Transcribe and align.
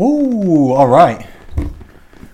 Ooh, 0.00 0.72
all 0.72 0.88
right. 0.88 1.26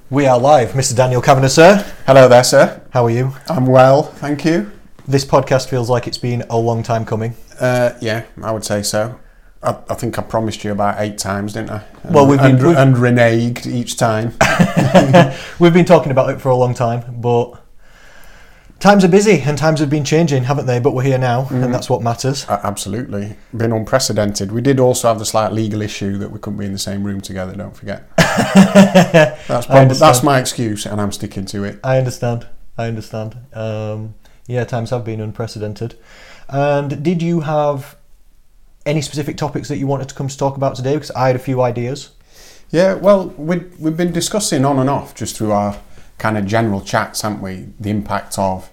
We 0.09 0.27
are 0.27 0.39
live. 0.39 0.71
Mr. 0.73 0.97
Daniel 0.97 1.21
Kavanagh, 1.23 1.49
sir. 1.49 1.93
Hello 2.07 2.27
there, 2.29 2.43
sir. 2.43 2.81
How 2.91 3.05
are 3.05 3.11
you? 3.11 3.33
I'm 3.49 3.67
well, 3.67 4.03
thank 4.05 4.45
you. 4.45 4.71
This 5.07 5.25
podcast 5.25 5.69
feels 5.69 5.91
like 5.91 6.07
it's 6.07 6.19
been 6.19 6.43
a 6.51 6.57
long 6.57 6.83
time 6.83 7.05
coming. 7.05 7.35
Uh, 7.61 7.93
yeah, 8.01 8.25
I 8.43 8.51
would 8.53 8.65
say 8.65 8.83
so. 8.83 9.19
I, 9.63 9.77
I 9.91 9.95
think 9.95 10.19
I 10.19 10.23
promised 10.23 10.65
you 10.65 10.73
about 10.73 10.97
eight 11.01 11.19
times, 11.19 11.53
didn't 11.53 11.71
I? 11.71 11.85
And, 12.03 12.15
Well, 12.15 12.27
we've 12.27 12.39
been- 12.41 12.57
and, 12.57 12.67
we've- 12.67 12.79
and 12.79 12.97
reneged 12.97 13.67
each 13.67 13.97
time. 13.97 14.33
We've 15.59 15.75
been 15.75 15.85
talking 15.85 16.11
about 16.13 16.31
it 16.31 16.41
for 16.41 16.49
a 16.49 16.57
long 16.57 16.73
time, 16.75 17.21
but 17.21 17.63
times 18.81 19.05
are 19.05 19.09
busy 19.09 19.41
and 19.43 19.57
times 19.57 19.79
have 19.79 19.91
been 19.91 20.05
changing, 20.05 20.45
haven't 20.45 20.67
they? 20.67 20.81
But 20.81 20.93
we're 20.93 21.05
here 21.05 21.19
now, 21.19 21.47
and 21.51 21.73
that's 21.73 21.89
what 21.89 22.03
matters. 22.03 22.49
Uh, 22.49 22.61
absolutely, 22.65 23.37
been 23.57 23.73
unprecedented. 23.73 24.51
We 24.51 24.63
did 24.63 24.81
also 24.81 25.09
have 25.09 25.19
the 25.19 25.27
slight 25.27 25.53
legal 25.53 25.83
issue 25.83 26.19
that 26.19 26.31
we 26.31 26.39
couldn't 26.41 26.59
be 26.59 26.67
in 26.67 26.73
the 26.73 26.79
same 26.79 27.05
room 27.05 27.21
together. 27.21 27.55
Don't 27.55 27.77
forget. 27.77 28.11
that's 28.17 29.67
probably, 29.67 29.95
that's 29.95 30.23
my 30.23 30.41
excuse, 30.41 30.87
and 30.87 31.01
I'm 31.01 31.13
sticking 31.13 31.45
to 31.47 31.65
it. 31.65 31.79
I 31.85 31.99
understand. 31.99 32.49
I 32.77 32.89
understand. 32.89 33.37
Um, 33.53 34.15
yeah, 34.47 34.65
times 34.65 34.91
have 34.91 35.05
been 35.05 35.21
unprecedented. 35.21 35.97
And 36.49 37.03
did 37.05 37.23
you 37.23 37.41
have 37.41 37.97
any 38.87 39.03
specific 39.03 39.37
topics 39.37 39.69
that 39.69 39.77
you 39.77 39.87
wanted 39.87 40.09
to 40.09 40.15
come 40.15 40.27
to 40.27 40.37
talk 40.37 40.57
about 40.57 40.75
today? 40.75 40.95
Because 40.95 41.11
I 41.13 41.29
had 41.29 41.37
a 41.37 41.41
few 41.41 41.61
ideas. 41.61 42.11
Yeah, 42.71 42.95
well, 42.95 43.29
we 43.37 43.59
we've 43.79 43.97
been 43.97 44.13
discussing 44.13 44.65
on 44.65 44.79
and 44.79 44.89
off 44.89 45.15
just 45.15 45.37
through 45.37 45.53
our 45.53 45.77
kind 46.21 46.39
of 46.39 46.47
general 46.47 46.81
chats, 46.83 47.23
haven't 47.23 47.41
we? 47.41 47.71
The 47.81 47.91
impact 47.91 48.39
of 48.39 48.71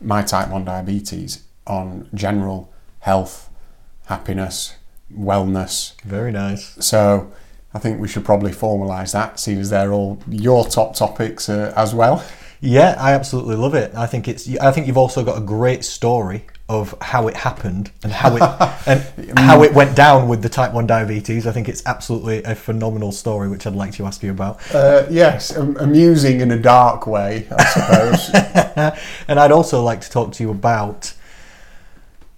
my 0.00 0.22
type 0.22 0.48
1 0.48 0.64
diabetes 0.64 1.42
on 1.66 2.08
general 2.14 2.72
health, 3.00 3.50
happiness, 4.06 4.76
wellness. 5.12 6.00
Very 6.02 6.32
nice. 6.32 6.76
So 6.84 7.32
I 7.74 7.78
think 7.80 8.00
we 8.00 8.08
should 8.08 8.24
probably 8.24 8.52
formalise 8.52 9.12
that, 9.12 9.38
seeing 9.40 9.58
as 9.58 9.70
they're 9.70 9.92
all 9.92 10.20
your 10.28 10.64
top 10.64 10.94
topics 10.94 11.48
uh, 11.48 11.72
as 11.76 11.94
well. 11.94 12.24
Yeah, 12.60 12.96
I 12.98 13.12
absolutely 13.12 13.56
love 13.56 13.74
it. 13.74 13.94
I 13.94 14.06
think 14.06 14.26
it's. 14.26 14.48
I 14.58 14.70
think 14.70 14.86
you've 14.86 14.96
also 14.96 15.22
got 15.22 15.36
a 15.36 15.42
great 15.42 15.84
story 15.84 16.46
of 16.68 16.96
how 17.02 17.28
it 17.28 17.36
happened 17.36 17.90
and 18.02 18.10
how 18.10 18.36
it 18.36 18.42
and 18.86 19.38
how 19.38 19.62
it 19.62 19.74
went 19.74 19.94
down 19.94 20.28
with 20.28 20.42
the 20.42 20.48
type 20.48 20.72
one 20.72 20.86
diabetes. 20.86 21.46
I 21.46 21.52
think 21.52 21.68
it's 21.68 21.84
absolutely 21.84 22.42
a 22.42 22.54
phenomenal 22.54 23.12
story, 23.12 23.48
which 23.48 23.66
I'd 23.66 23.74
like 23.74 23.92
to 23.94 24.06
ask 24.06 24.22
you 24.22 24.30
about. 24.30 24.60
Uh, 24.74 25.06
yes, 25.10 25.54
am- 25.56 25.76
amusing 25.76 26.40
in 26.40 26.50
a 26.50 26.58
dark 26.58 27.06
way, 27.06 27.46
I 27.50 27.64
suppose. 27.66 28.30
and 29.28 29.38
I'd 29.38 29.52
also 29.52 29.82
like 29.82 30.00
to 30.02 30.10
talk 30.10 30.32
to 30.32 30.42
you 30.42 30.50
about 30.50 31.12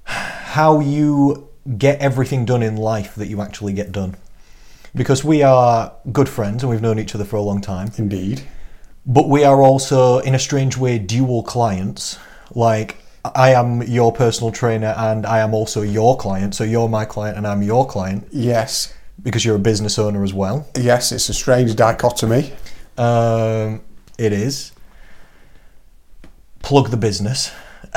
how 0.04 0.80
you 0.80 1.48
get 1.78 2.00
everything 2.00 2.44
done 2.44 2.62
in 2.62 2.76
life 2.76 3.14
that 3.16 3.28
you 3.28 3.40
actually 3.40 3.72
get 3.72 3.92
done. 3.92 4.16
Because 4.94 5.22
we 5.22 5.42
are 5.42 5.92
good 6.10 6.28
friends 6.28 6.62
and 6.62 6.70
we've 6.70 6.80
known 6.80 6.98
each 6.98 7.14
other 7.14 7.24
for 7.24 7.36
a 7.36 7.42
long 7.42 7.60
time. 7.60 7.92
Indeed. 7.96 8.42
But 9.04 9.28
we 9.28 9.44
are 9.44 9.62
also, 9.62 10.18
in 10.20 10.34
a 10.34 10.38
strange 10.38 10.76
way, 10.76 10.98
dual 10.98 11.42
clients. 11.42 12.18
Like, 12.54 12.96
I 13.34 13.50
am 13.54 13.82
your 13.82 14.12
personal 14.12 14.52
trainer 14.52 14.94
and 14.96 15.26
I 15.26 15.38
am 15.40 15.54
also 15.54 15.82
your 15.82 16.16
client. 16.16 16.54
So 16.54 16.64
you're 16.64 16.88
my 16.88 17.04
client 17.04 17.36
and 17.36 17.46
I'm 17.46 17.62
your 17.62 17.86
client 17.86 18.26
Yes, 18.32 18.92
because 19.22 19.44
you're 19.44 19.56
a 19.56 19.60
business 19.60 19.98
owner 19.98 20.22
as 20.22 20.32
well. 20.34 20.66
yes, 20.76 21.12
it's 21.12 21.28
a 21.28 21.34
strange 21.34 21.74
dichotomy. 21.76 22.52
Um, 22.98 23.80
it 24.18 24.32
is. 24.32 24.72
Plug 26.62 26.90
the 26.90 26.96
business. 26.96 27.52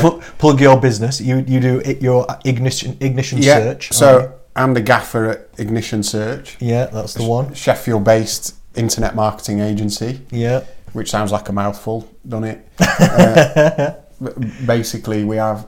Pl- 0.00 0.22
plug 0.38 0.60
your 0.60 0.80
business. 0.80 1.20
You 1.20 1.44
you 1.46 1.60
do 1.60 1.80
it, 1.84 2.00
your 2.00 2.26
ignition 2.44 2.96
ignition 3.00 3.38
Yeah, 3.42 3.58
search. 3.58 3.92
so 3.92 4.32
I'm 4.56 4.72
the 4.74 4.80
gaffer 4.80 5.30
at 5.30 5.48
Ignition 5.58 6.02
Search. 6.04 6.56
yeah, 6.60 6.86
that's 6.86 7.14
the 7.14 7.24
one. 7.24 7.52
Sheffield 7.54 8.04
based 8.04 8.54
internet 8.76 9.14
marketing 9.16 9.58
agency, 9.60 10.20
Yeah, 10.30 10.60
which 10.92 11.10
sounds 11.10 11.32
like 11.32 11.48
a 11.48 11.52
mouthful, 11.52 12.08
doesn't 12.26 12.44
it? 12.44 12.68
Uh, 12.78 13.94
basically, 14.66 15.24
we 15.24 15.36
have 15.36 15.66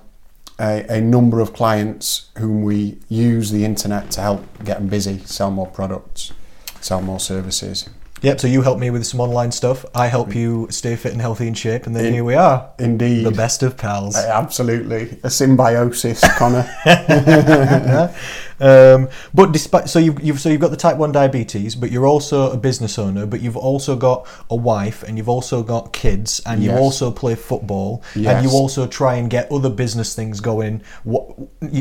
a, 0.58 0.84
a 0.88 1.00
number 1.00 1.40
of 1.40 1.52
clients 1.52 2.30
whom 2.38 2.62
we 2.62 2.98
use 3.08 3.50
the 3.50 3.64
internet 3.64 4.10
to 4.12 4.20
help 4.20 4.64
get 4.64 4.78
them 4.78 4.88
busy, 4.88 5.18
sell 5.18 5.50
more 5.50 5.66
products, 5.66 6.32
sell 6.80 7.02
more 7.02 7.20
services. 7.20 7.88
Yep. 8.22 8.40
So 8.40 8.46
you 8.48 8.62
help 8.62 8.78
me 8.78 8.90
with 8.90 9.04
some 9.06 9.20
online 9.20 9.52
stuff. 9.52 9.84
I 9.94 10.06
help 10.08 10.34
you 10.34 10.66
stay 10.70 10.96
fit 10.96 11.12
and 11.12 11.20
healthy 11.20 11.46
and 11.46 11.56
shape, 11.56 11.86
and 11.86 11.94
then 11.96 12.06
In- 12.06 12.14
here 12.14 12.24
we 12.24 12.34
are, 12.34 12.68
Indeed. 12.78 13.24
the 13.24 13.30
best 13.30 13.62
of 13.62 13.76
pals. 13.76 14.16
Uh, 14.16 14.30
Absolutely. 14.32 15.18
A 15.22 15.30
symbiosis, 15.30 16.22
Connor. 16.38 16.66
Um, 18.58 19.08
but 19.34 19.52
despite 19.52 19.86
so 19.90 19.98
you've, 19.98 20.18
you've 20.22 20.40
so 20.40 20.48
you've 20.48 20.62
got 20.62 20.70
the 20.70 20.78
type 20.78 20.96
one 20.96 21.12
diabetes, 21.12 21.74
but 21.74 21.90
you're 21.90 22.06
also 22.06 22.50
a 22.52 22.56
business 22.56 22.98
owner. 22.98 23.26
But 23.26 23.42
you've 23.42 23.56
also 23.56 23.96
got 23.96 24.26
a 24.48 24.56
wife, 24.56 25.02
and 25.02 25.18
you've 25.18 25.28
also 25.28 25.62
got 25.62 25.92
kids, 25.92 26.40
and 26.46 26.62
you 26.62 26.70
Yes. 26.70 26.80
also 26.80 27.10
play 27.10 27.34
football, 27.34 28.02
and 28.14 28.42
you 28.42 28.50
also 28.52 28.86
try 28.86 29.16
and 29.16 29.28
get 29.28 29.52
other 29.52 29.68
business 29.68 30.14
things 30.14 30.40
going 30.40 30.80
wh- 31.04 31.28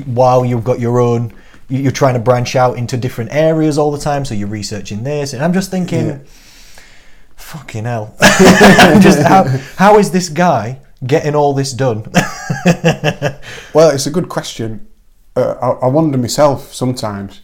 while 0.06 0.44
you've 0.46 0.66
got 0.66 0.82
your 0.82 1.00
own. 1.00 1.32
You- 1.70 1.80
You're 1.80 1.92
trying 1.92 2.14
to 2.16 2.20
branch 2.20 2.56
out 2.56 2.78
into 2.78 2.98
different 2.98 3.32
areas 3.34 3.78
all 3.78 3.92
the 3.92 3.98
time, 4.00 4.26
so 4.26 4.34
you're 4.34 4.48
researching 4.48 5.04
this, 5.04 5.34
and 5.34 5.44
I'm 5.44 5.54
just 5.54 5.72
thinking, 5.72 6.06
Yeah. 6.08 6.18
fucking 7.36 7.86
hell, 7.86 8.16
just 9.02 9.20
how 9.22 9.44
how 9.78 9.98
is 9.98 10.12
this 10.12 10.30
guy 10.30 10.80
getting 11.06 11.36
all 11.36 11.54
this 11.54 11.74
done? 11.74 12.06
Well, 13.74 13.90
it's 13.90 14.08
a 14.08 14.12
good 14.12 14.30
question. 14.30 14.88
Uh, 15.36 15.56
I, 15.62 15.86
I 15.86 15.88
wonder 15.88 16.18
myself 16.18 16.74
sometimes. 16.74 17.42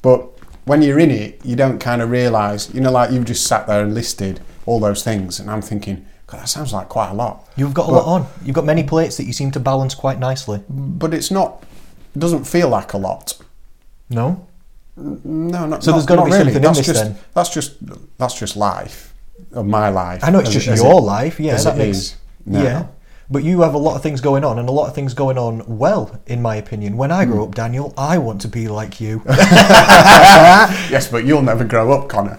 But 0.00 0.26
when 0.64 0.80
you're 0.82 0.98
in 0.98 1.10
it, 1.10 1.40
you 1.44 1.56
don't 1.56 1.78
kind 1.78 2.00
of 2.00 2.10
realise, 2.10 2.72
you 2.74 2.80
know, 2.80 2.90
like 2.90 3.10
you've 3.10 3.26
just 3.26 3.46
sat 3.46 3.66
there 3.66 3.82
and 3.82 3.92
listed 3.94 4.40
all 4.64 4.80
those 4.80 5.02
things, 5.04 5.38
and 5.40 5.50
I'm 5.50 5.60
thinking, 5.62 6.06
God, 6.26 6.40
that 6.40 6.48
sounds 6.48 6.72
like 6.72 6.88
quite 6.88 7.10
a 7.10 7.14
lot. 7.14 7.46
You've 7.56 7.74
got 7.74 7.88
a 7.88 7.92
lot 7.92 8.06
on. 8.06 8.26
You've 8.44 8.54
got 8.54 8.64
many 8.64 8.82
plates 8.82 9.16
that 9.18 9.24
you 9.24 9.32
seem 9.34 9.50
to 9.52 9.60
balance 9.60 9.94
quite 9.94 10.18
nicely. 10.18 10.62
But 10.70 11.12
it's 11.12 11.30
not, 11.30 11.62
it 12.14 12.18
doesn't 12.18 12.44
feel 12.44 12.68
like 12.68 12.92
a 12.92 12.98
lot. 12.98 13.38
No. 14.10 14.46
No, 14.96 15.66
not 15.66 15.82
So 15.82 15.90
not- 15.90 15.96
there's 15.96 16.06
gotta 16.06 16.22
be 16.22 16.30
really. 16.30 16.38
something 16.38 16.56
in 16.56 16.62
that's 16.62 16.78
this 16.78 16.86
just, 16.86 17.02
then. 17.02 17.16
That's 17.34 17.48
just, 17.48 18.18
that's 18.18 18.38
just 18.38 18.56
life, 18.56 19.14
of 19.52 19.66
my 19.66 19.88
life. 19.88 20.22
I 20.22 20.30
know 20.30 20.38
it's 20.40 20.48
as- 20.48 20.54
just 20.54 20.68
as 20.68 20.82
your 20.82 20.98
it- 20.98 21.04
life, 21.04 21.40
yeah. 21.40 21.56
That 21.56 21.76
makes 21.78 21.96
is 21.98 22.16
yeah. 22.46 22.86
But 23.30 23.44
you 23.44 23.62
have 23.62 23.72
a 23.72 23.78
lot 23.78 23.96
of 23.96 24.02
things 24.02 24.20
going 24.20 24.44
on, 24.44 24.58
and 24.58 24.68
a 24.68 24.72
lot 24.72 24.88
of 24.88 24.94
things 24.94 25.14
going 25.14 25.38
on 25.38 25.62
well, 25.78 26.20
in 26.26 26.42
my 26.42 26.56
opinion. 26.56 26.98
When 26.98 27.10
I 27.10 27.24
grow 27.24 27.44
up, 27.44 27.54
Daniel, 27.54 27.94
I 27.96 28.18
want 28.18 28.42
to 28.42 28.48
be 28.48 28.68
like 28.68 29.00
you. 29.00 29.22
Yes, 30.90 31.08
but 31.10 31.24
you'll 31.24 31.40
never 31.40 31.64
grow 31.64 31.92
up, 31.92 32.10
Connor, 32.10 32.36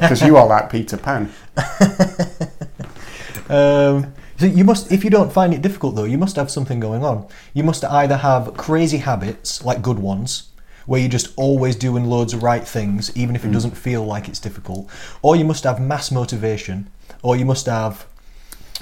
because 0.00 0.22
you 0.22 0.38
are 0.38 0.46
like 0.46 0.70
Peter 0.70 0.96
Pan. 0.96 1.30
um, 3.50 4.12
so 4.40 4.46
you 4.46 4.64
must, 4.64 4.90
if 4.90 5.04
you 5.04 5.10
don't 5.10 5.30
find 5.30 5.52
it 5.52 5.60
difficult 5.60 5.94
though, 5.94 6.04
you 6.04 6.16
must 6.16 6.36
have 6.36 6.50
something 6.50 6.80
going 6.80 7.04
on. 7.04 7.28
You 7.52 7.62
must 7.62 7.84
either 7.84 8.16
have 8.16 8.56
crazy 8.56 8.96
habits, 8.96 9.62
like 9.62 9.82
good 9.82 9.98
ones, 9.98 10.48
where 10.86 10.98
you're 10.98 11.10
just 11.10 11.34
always 11.36 11.76
doing 11.76 12.06
loads 12.06 12.32
of 12.32 12.42
right 12.42 12.66
things, 12.66 13.14
even 13.14 13.36
if 13.36 13.44
it 13.44 13.48
mm. 13.48 13.52
doesn't 13.52 13.76
feel 13.76 14.02
like 14.02 14.28
it's 14.28 14.40
difficult, 14.40 14.88
or 15.20 15.36
you 15.36 15.44
must 15.44 15.64
have 15.64 15.78
mass 15.78 16.10
motivation, 16.10 16.88
or 17.22 17.36
you 17.36 17.44
must 17.44 17.66
have 17.66 18.06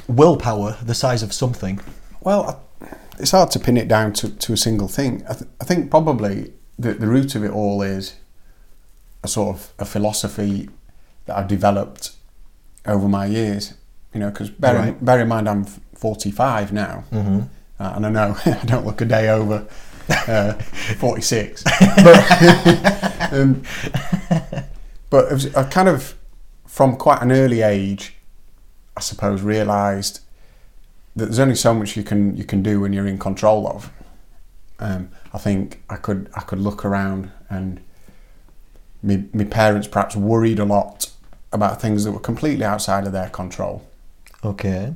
willpower 0.06 0.76
the 0.80 0.94
size 0.94 1.24
of 1.24 1.32
something. 1.32 1.80
Well, 2.20 2.64
it's 3.18 3.32
hard 3.32 3.50
to 3.50 3.58
pin 3.58 3.76
it 3.76 3.88
down 3.88 4.12
to, 4.14 4.30
to 4.30 4.52
a 4.52 4.56
single 4.56 4.86
thing. 4.86 5.24
I, 5.28 5.34
th- 5.34 5.50
I 5.60 5.64
think 5.64 5.90
probably 5.90 6.52
the, 6.78 6.94
the 6.94 7.08
root 7.08 7.34
of 7.34 7.42
it 7.42 7.50
all 7.50 7.82
is 7.82 8.14
a 9.24 9.28
sort 9.28 9.56
of 9.56 9.72
a 9.80 9.84
philosophy 9.84 10.68
that 11.26 11.36
I've 11.36 11.48
developed 11.48 12.12
over 12.86 13.08
my 13.08 13.26
years. 13.26 13.74
You 14.14 14.20
know, 14.20 14.30
because 14.30 14.50
bear, 14.50 14.76
in- 14.76 14.82
Right. 14.82 15.04
bear 15.04 15.20
in 15.20 15.28
mind 15.28 15.48
I'm 15.48 15.64
45 15.64 16.72
now, 16.72 17.04
Mm-hmm. 17.12 17.40
uh, 17.80 17.92
and 17.96 18.06
I 18.06 18.10
know 18.10 18.36
I 18.46 18.64
don't 18.64 18.86
look 18.86 19.00
a 19.00 19.04
day 19.04 19.28
over 19.28 19.66
uh, 20.08 20.52
46. 20.98 21.64
But, 22.04 23.32
um, 23.32 23.62
but 25.10 25.26
it 25.30 25.32
was, 25.34 25.54
I 25.54 25.64
kind 25.64 25.88
of, 25.88 26.14
from 26.66 26.96
quite 26.96 27.20
an 27.22 27.32
early 27.32 27.62
age, 27.62 28.14
I 28.96 29.00
suppose, 29.00 29.42
realised 29.42 30.20
that 31.16 31.26
there's 31.26 31.38
only 31.38 31.54
so 31.54 31.74
much 31.74 31.96
you 31.96 32.02
can 32.02 32.36
you 32.36 32.44
can 32.44 32.62
do 32.62 32.80
when 32.80 32.92
you're 32.92 33.06
in 33.06 33.18
control 33.18 33.66
of. 33.68 33.90
Um, 34.78 35.10
I 35.34 35.38
think 35.38 35.82
I 35.90 35.96
could 35.96 36.30
I 36.34 36.40
could 36.40 36.60
look 36.60 36.84
around 36.84 37.30
and 37.50 37.80
my, 39.02 39.24
my 39.32 39.44
parents 39.44 39.88
perhaps 39.88 40.14
worried 40.16 40.58
a 40.58 40.64
lot 40.64 41.10
about 41.52 41.80
things 41.80 42.04
that 42.04 42.12
were 42.12 42.20
completely 42.20 42.64
outside 42.64 43.06
of 43.06 43.12
their 43.12 43.28
control. 43.30 43.84
Okay. 44.44 44.94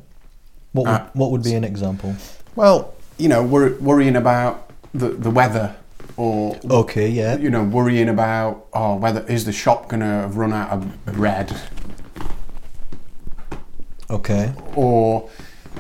What 0.73 0.87
would, 0.87 0.91
Uh, 0.93 1.07
what 1.15 1.31
would 1.31 1.43
be 1.43 1.55
an 1.55 1.65
example? 1.65 2.15
Well, 2.57 2.95
you 3.19 3.29
know, 3.29 3.43
wor- 3.43 3.77
worrying 3.81 4.17
about 4.17 4.71
the, 4.95 5.09
the 5.09 5.31
weather 5.31 5.75
or 6.17 6.57
Okay, 6.71 7.09
yeah. 7.09 7.37
you 7.37 7.51
know, 7.51 7.63
worrying 7.65 8.09
about 8.09 8.67
oh 8.73 8.97
whether 8.97 9.25
is 9.27 9.45
the 9.45 9.53
shop 9.53 9.89
gonna 9.89 10.05
have 10.23 10.37
run 10.37 10.53
out 10.53 10.71
of 10.71 11.05
bread 11.07 11.55
Okay. 14.11 14.53
or 14.77 15.31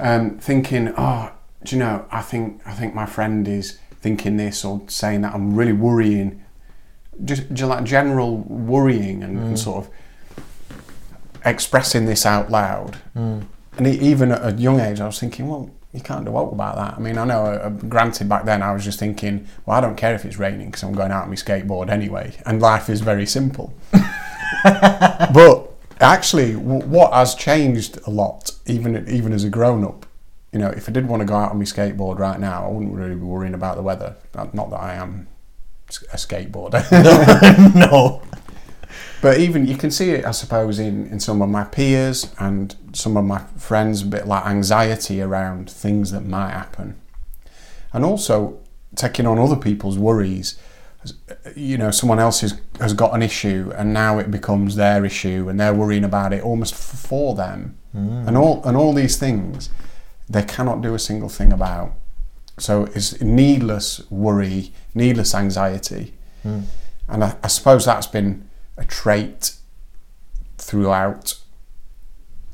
um, 0.00 0.38
thinking, 0.38 0.92
oh, 0.96 1.30
do 1.64 1.76
you 1.76 1.80
know? 1.80 2.06
I 2.10 2.22
think 2.22 2.62
I 2.66 2.72
think 2.72 2.94
my 2.94 3.04
friend 3.06 3.46
is 3.46 3.78
thinking 4.00 4.36
this 4.38 4.64
or 4.64 4.82
saying 4.88 5.20
that. 5.20 5.34
I'm 5.34 5.54
really 5.54 5.72
worrying 5.74 6.42
just, 7.24 7.52
just 7.52 7.68
like 7.68 7.84
general 7.84 8.38
worrying 8.38 9.22
and, 9.22 9.38
and 9.38 9.58
sort 9.58 9.84
of 9.84 9.90
expressing 11.44 12.06
this 12.06 12.24
out 12.26 12.50
loud. 12.50 12.98
And 13.14 13.46
e- 13.86 13.98
even 14.00 14.32
at 14.32 14.44
a 14.44 14.52
young 14.56 14.80
age, 14.80 15.00
I 15.00 15.06
was 15.06 15.18
thinking, 15.18 15.48
well, 15.48 15.70
you 15.92 16.00
can't 16.00 16.24
do 16.24 16.30
what 16.32 16.52
about 16.52 16.76
that. 16.76 16.94
I 16.96 17.00
mean, 17.00 17.18
I 17.18 17.24
know, 17.24 17.44
uh, 17.44 17.68
granted, 17.68 18.28
back 18.28 18.44
then 18.44 18.62
I 18.62 18.72
was 18.72 18.84
just 18.84 18.98
thinking, 18.98 19.46
well, 19.66 19.76
I 19.76 19.80
don't 19.80 19.96
care 19.96 20.14
if 20.14 20.24
it's 20.24 20.38
raining 20.38 20.66
because 20.66 20.82
I'm 20.82 20.92
going 20.94 21.12
out 21.12 21.24
on 21.24 21.28
my 21.28 21.34
skateboard 21.36 21.90
anyway, 21.90 22.32
and 22.46 22.60
life 22.62 22.88
is 22.88 23.00
very 23.02 23.26
simple. 23.26 23.74
but 24.64 25.70
actually, 26.00 26.52
w- 26.54 26.84
what 26.86 27.12
has 27.12 27.34
changed 27.34 27.98
a 28.06 28.10
lot, 28.10 28.50
even 28.66 29.06
even 29.08 29.32
as 29.32 29.44
a 29.44 29.50
grown 29.50 29.84
up, 29.84 30.06
you 30.52 30.58
know, 30.58 30.68
if 30.68 30.88
I 30.88 30.92
did 30.92 31.06
want 31.08 31.20
to 31.20 31.26
go 31.26 31.34
out 31.34 31.50
on 31.50 31.58
my 31.58 31.64
skateboard 31.64 32.18
right 32.18 32.38
now, 32.40 32.64
I 32.66 32.70
wouldn't 32.70 32.94
really 32.94 33.14
be 33.14 33.22
worrying 33.22 33.54
about 33.54 33.76
the 33.76 33.82
weather. 33.82 34.16
Not 34.34 34.54
not 34.54 34.70
that 34.70 34.80
I 34.80 34.94
am 34.94 35.28
a 36.12 36.16
skateboarder. 36.16 36.82
no. 37.74 38.22
But 39.22 39.38
even 39.38 39.66
you 39.66 39.76
can 39.76 39.92
see 39.92 40.10
it, 40.10 40.24
I 40.24 40.32
suppose, 40.32 40.80
in, 40.80 41.06
in 41.06 41.20
some 41.20 41.40
of 41.40 41.48
my 41.48 41.62
peers 41.62 42.34
and 42.40 42.74
some 42.92 43.16
of 43.16 43.24
my 43.24 43.38
friends, 43.56 44.02
a 44.02 44.06
bit 44.06 44.26
like 44.26 44.44
anxiety 44.44 45.22
around 45.22 45.70
things 45.70 46.10
that 46.10 46.22
might 46.22 46.50
happen. 46.50 47.00
And 47.92 48.04
also 48.04 48.58
taking 48.96 49.26
on 49.26 49.38
other 49.38 49.56
people's 49.56 49.96
worries. 49.96 50.58
You 51.54 51.78
know, 51.78 51.92
someone 51.92 52.18
else 52.18 52.40
has, 52.40 52.60
has 52.80 52.94
got 52.94 53.14
an 53.14 53.22
issue 53.22 53.72
and 53.76 53.94
now 53.94 54.18
it 54.18 54.30
becomes 54.30 54.74
their 54.74 55.04
issue 55.04 55.48
and 55.48 55.58
they're 55.58 55.74
worrying 55.74 56.04
about 56.04 56.32
it 56.32 56.42
almost 56.42 56.74
f- 56.74 56.80
for 56.80 57.36
them. 57.36 57.78
Mm. 57.96 58.26
And, 58.26 58.36
all, 58.36 58.60
and 58.64 58.76
all 58.76 58.92
these 58.92 59.16
things 59.16 59.70
they 60.28 60.42
cannot 60.42 60.80
do 60.80 60.94
a 60.94 60.98
single 60.98 61.28
thing 61.28 61.52
about. 61.52 61.92
So 62.58 62.84
it's 62.94 63.20
needless 63.20 64.08
worry, 64.10 64.72
needless 64.94 65.34
anxiety. 65.34 66.14
Mm. 66.44 66.64
And 67.08 67.24
I, 67.24 67.36
I 67.42 67.48
suppose 67.48 67.84
that's 67.84 68.06
been 68.06 68.48
a 68.76 68.84
trait 68.84 69.54
throughout 70.58 71.38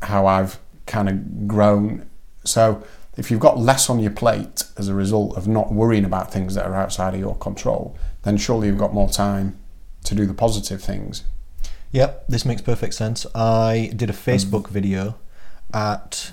how 0.02 0.26
I've 0.26 0.58
kind 0.86 1.08
of 1.08 1.48
grown. 1.48 2.08
So 2.44 2.82
if 3.16 3.30
you've 3.30 3.40
got 3.40 3.58
less 3.58 3.90
on 3.90 3.98
your 3.98 4.10
plate 4.12 4.64
as 4.76 4.88
a 4.88 4.94
result 4.94 5.36
of 5.36 5.46
not 5.48 5.72
worrying 5.72 6.04
about 6.04 6.32
things 6.32 6.54
that 6.54 6.64
are 6.64 6.74
outside 6.74 7.14
of 7.14 7.20
your 7.20 7.36
control, 7.36 7.96
then 8.22 8.36
surely 8.36 8.68
you've 8.68 8.78
got 8.78 8.94
more 8.94 9.08
time 9.08 9.58
to 10.04 10.14
do 10.14 10.24
the 10.26 10.34
positive 10.34 10.82
things. 10.82 11.24
Yep, 11.92 12.26
this 12.28 12.44
makes 12.44 12.62
perfect 12.62 12.94
sense. 12.94 13.26
I 13.34 13.90
did 13.96 14.10
a 14.10 14.12
Facebook 14.12 14.68
video 14.68 15.16
at 15.72 16.32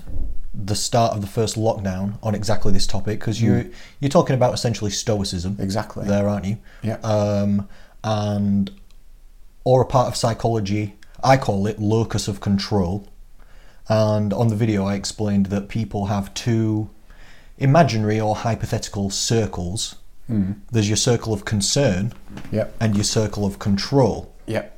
the 0.54 0.74
start 0.74 1.12
of 1.12 1.20
the 1.20 1.26
first 1.26 1.56
lockdown 1.56 2.18
on 2.22 2.34
exactly 2.34 2.72
this 2.72 2.86
topic 2.86 3.18
because 3.20 3.42
you 3.42 3.70
you're 4.00 4.08
talking 4.08 4.34
about 4.34 4.54
essentially 4.54 4.90
stoicism 4.90 5.56
Exactly. 5.60 6.06
there, 6.06 6.28
aren't 6.28 6.46
you? 6.46 6.58
Yeah. 6.82 6.96
Um, 7.02 7.68
and 8.02 8.70
or 9.66 9.82
a 9.82 9.84
part 9.84 10.06
of 10.06 10.14
psychology, 10.14 10.94
I 11.24 11.36
call 11.36 11.66
it 11.66 11.80
locus 11.80 12.28
of 12.28 12.40
control. 12.40 13.08
And 13.88 14.32
on 14.32 14.46
the 14.46 14.54
video, 14.54 14.86
I 14.86 14.94
explained 14.94 15.46
that 15.46 15.68
people 15.68 16.06
have 16.06 16.32
two 16.34 16.88
imaginary 17.58 18.20
or 18.20 18.36
hypothetical 18.36 19.10
circles. 19.10 19.96
Hmm. 20.28 20.52
There's 20.70 20.88
your 20.88 20.96
circle 20.96 21.32
of 21.32 21.44
concern 21.44 22.12
Yep. 22.52 22.76
and 22.78 22.94
your 22.94 23.02
circle 23.02 23.44
of 23.44 23.58
control. 23.58 24.32
Yep. 24.46 24.72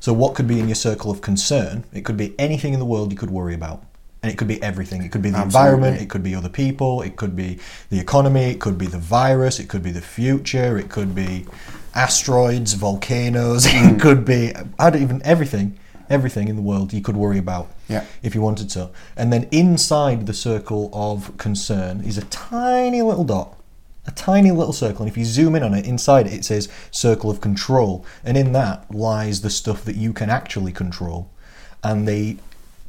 So, 0.00 0.12
what 0.12 0.34
could 0.34 0.48
be 0.48 0.58
in 0.58 0.66
your 0.66 0.74
circle 0.74 1.12
of 1.12 1.20
concern? 1.20 1.84
It 1.92 2.04
could 2.04 2.16
be 2.16 2.34
anything 2.36 2.72
in 2.74 2.80
the 2.80 2.84
world 2.86 3.12
you 3.12 3.18
could 3.18 3.30
worry 3.30 3.54
about. 3.54 3.84
And 4.24 4.32
it 4.32 4.36
could 4.36 4.48
be 4.48 4.60
everything. 4.62 5.02
It 5.04 5.12
could 5.12 5.22
be 5.22 5.30
the 5.30 5.36
Absolutely. 5.38 5.60
environment, 5.60 6.02
it 6.02 6.10
could 6.10 6.24
be 6.24 6.34
other 6.34 6.48
people, 6.48 7.02
it 7.02 7.14
could 7.14 7.36
be 7.36 7.60
the 7.90 8.00
economy, 8.00 8.50
it 8.50 8.58
could 8.60 8.78
be 8.78 8.86
the 8.86 8.98
virus, 8.98 9.60
it 9.60 9.68
could 9.68 9.82
be 9.82 9.92
the 9.92 10.00
future, 10.00 10.76
it 10.76 10.88
could 10.88 11.14
be 11.14 11.46
asteroids, 11.94 12.74
volcanoes, 12.74 13.66
it 13.68 14.00
could 14.00 14.24
be, 14.24 14.52
I 14.78 14.90
don't 14.90 15.02
even, 15.02 15.22
everything, 15.24 15.78
everything 16.10 16.48
in 16.48 16.56
the 16.56 16.62
world 16.62 16.92
you 16.92 17.00
could 17.00 17.16
worry 17.16 17.38
about 17.38 17.70
Yeah. 17.88 18.04
if 18.22 18.34
you 18.34 18.42
wanted 18.42 18.68
to. 18.70 18.90
And 19.16 19.32
then 19.32 19.48
inside 19.50 20.26
the 20.26 20.34
circle 20.34 20.90
of 20.92 21.36
concern 21.38 22.00
is 22.02 22.18
a 22.18 22.22
tiny 22.24 23.00
little 23.02 23.24
dot, 23.24 23.56
a 24.06 24.10
tiny 24.10 24.50
little 24.50 24.72
circle. 24.72 25.02
And 25.02 25.10
if 25.10 25.16
you 25.16 25.24
zoom 25.24 25.54
in 25.54 25.62
on 25.62 25.72
it, 25.74 25.86
inside 25.86 26.26
it, 26.26 26.32
it 26.34 26.44
says 26.44 26.68
circle 26.90 27.30
of 27.30 27.40
control. 27.40 28.04
And 28.24 28.36
in 28.36 28.52
that 28.52 28.92
lies 28.94 29.40
the 29.40 29.50
stuff 29.50 29.84
that 29.84 29.96
you 29.96 30.12
can 30.12 30.28
actually 30.30 30.72
control. 30.72 31.30
And 31.82 32.06
they 32.08 32.36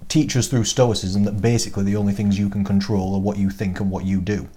teach 0.10 0.36
us 0.36 0.48
through 0.48 0.66
Stoicism 0.66 1.24
that 1.24 1.42
basically 1.42 1.84
the 1.84 1.96
only 1.96 2.13
things 2.13 2.38
you 2.38 2.50
can 2.50 2.63
control 2.63 3.16
are 3.16 3.19
what 3.19 3.38
you 3.38 3.50
think 3.50 3.80
and 3.80 3.90
what 3.90 4.06
you 4.06 4.19
do, 4.22 4.48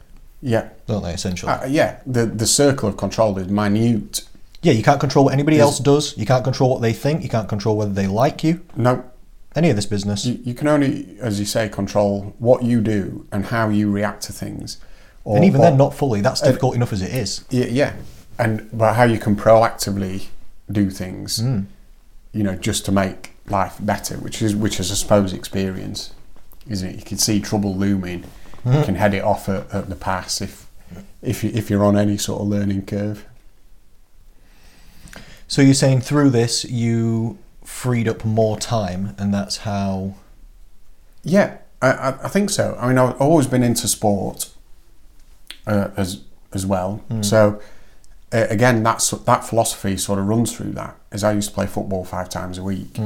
Yeah. 0.43 0.69
don't 0.87 1.03
they, 1.03 1.13
essentially? 1.13 1.51
Uh, 1.53 1.65
yeah. 1.67 2.01
The 2.07 2.27
the 2.27 2.47
circle 2.47 2.89
of 2.89 2.97
control 2.97 3.39
is 3.39 3.49
minute. 3.49 4.25
Yeah, 4.63 4.73
you 4.73 4.83
can't 4.83 5.01
control 5.01 5.25
what 5.27 5.35
anybody 5.35 5.61
else 5.61 5.79
does. 5.79 6.17
You 6.17 6.27
can't 6.27 6.45
control 6.45 6.71
what 6.71 6.83
they 6.83 6.93
think. 6.93 7.23
You 7.23 7.29
can't 7.29 7.49
control 7.49 7.77
whether 7.77 7.93
they 7.93 8.07
like 8.07 8.43
you. 8.43 8.61
No, 8.77 9.05
Any 9.55 9.71
of 9.71 9.77
this 9.77 9.87
business. 9.87 10.25
you, 10.27 10.39
you 10.45 10.55
can 10.55 10.67
only, 10.69 11.17
as 11.21 11.39
you 11.39 11.47
say, 11.47 11.69
control 11.69 12.35
what 12.39 12.63
you 12.63 12.81
do 12.81 13.27
and 13.33 13.47
how 13.47 13.69
you 13.69 13.91
react 13.91 14.23
to 14.25 14.33
things. 14.33 14.79
Or, 15.25 15.37
and 15.37 15.45
even 15.45 15.61
or- 15.61 15.65
then, 15.65 15.77
not 15.77 15.95
fully. 15.95 16.21
That's 16.21 16.41
difficult 16.41 16.75
enough 16.75 16.93
as 16.93 17.03
it 17.03 17.13
is. 17.15 17.45
Yeah, 17.51 17.67
yeah, 17.67 17.93
and 18.39 18.69
but 18.73 18.95
how 18.95 19.05
you 19.05 19.19
can 19.19 19.37
proactively 19.37 20.27
do 20.71 20.91
things, 20.91 21.39
Hmm. 21.39 21.61
you 22.33 22.43
know, 22.43 22.55
just 22.55 22.85
to 22.87 22.93
make 22.93 23.33
life 23.49 23.77
better, 23.81 24.17
which 24.19 24.43
is 24.43 24.55
which 24.57 24.79
is 24.81 24.91
I 24.91 24.95
suppose 24.95 25.33
experience, 25.33 26.13
isn't 26.69 26.89
it? 26.89 26.97
You 26.97 27.03
can 27.03 27.19
see 27.19 27.41
trouble 27.41 27.75
looming, 27.75 28.25
Hmm. 28.65 28.73
you 28.75 28.83
can 28.85 28.95
head 28.97 29.15
it 29.15 29.23
off 29.25 29.49
at, 29.49 29.73
at 29.73 29.89
the 29.89 29.97
pass 29.97 30.41
if 30.41 30.67
if 31.23 31.43
you, 31.45 31.51
if 31.55 31.69
you're 31.71 31.85
on 31.85 31.97
any 31.97 32.17
sort 32.17 32.41
of 32.43 32.49
learning 32.49 32.83
curve. 32.87 33.25
So 35.49 35.63
you're 35.63 35.75
saying 35.75 36.03
through 36.03 36.31
this 36.31 36.65
you 36.65 37.39
freed 37.65 38.07
up 38.07 38.25
more 38.25 38.59
time, 38.59 39.15
and 39.19 39.33
that's 39.33 39.59
how. 39.59 40.15
Yeah, 41.25 41.59
I, 41.83 42.15
I, 42.23 42.29
think 42.29 42.49
so. 42.51 42.77
I 42.81 42.89
mean, 42.89 42.97
I've 42.97 43.21
always 43.21 43.47
been 43.47 43.63
into 43.63 43.89
sport 43.89 44.51
uh, 45.67 45.89
as 45.97 46.23
as 46.53 46.65
well. 46.65 47.03
So 47.23 47.61
uh, 48.33 48.47
again, 48.51 48.83
that's 48.83 49.11
that 49.11 49.45
philosophy 49.45 49.97
sort 49.97 50.19
of 50.19 50.27
runs 50.27 50.55
through 50.57 50.73
that. 50.73 50.97
As 51.11 51.25
I 51.25 51.33
used 51.33 51.49
to 51.51 51.55
play 51.55 51.67
football 51.67 52.05
five 52.05 52.29
times 52.29 52.59
a 52.59 52.63
week, 52.63 52.99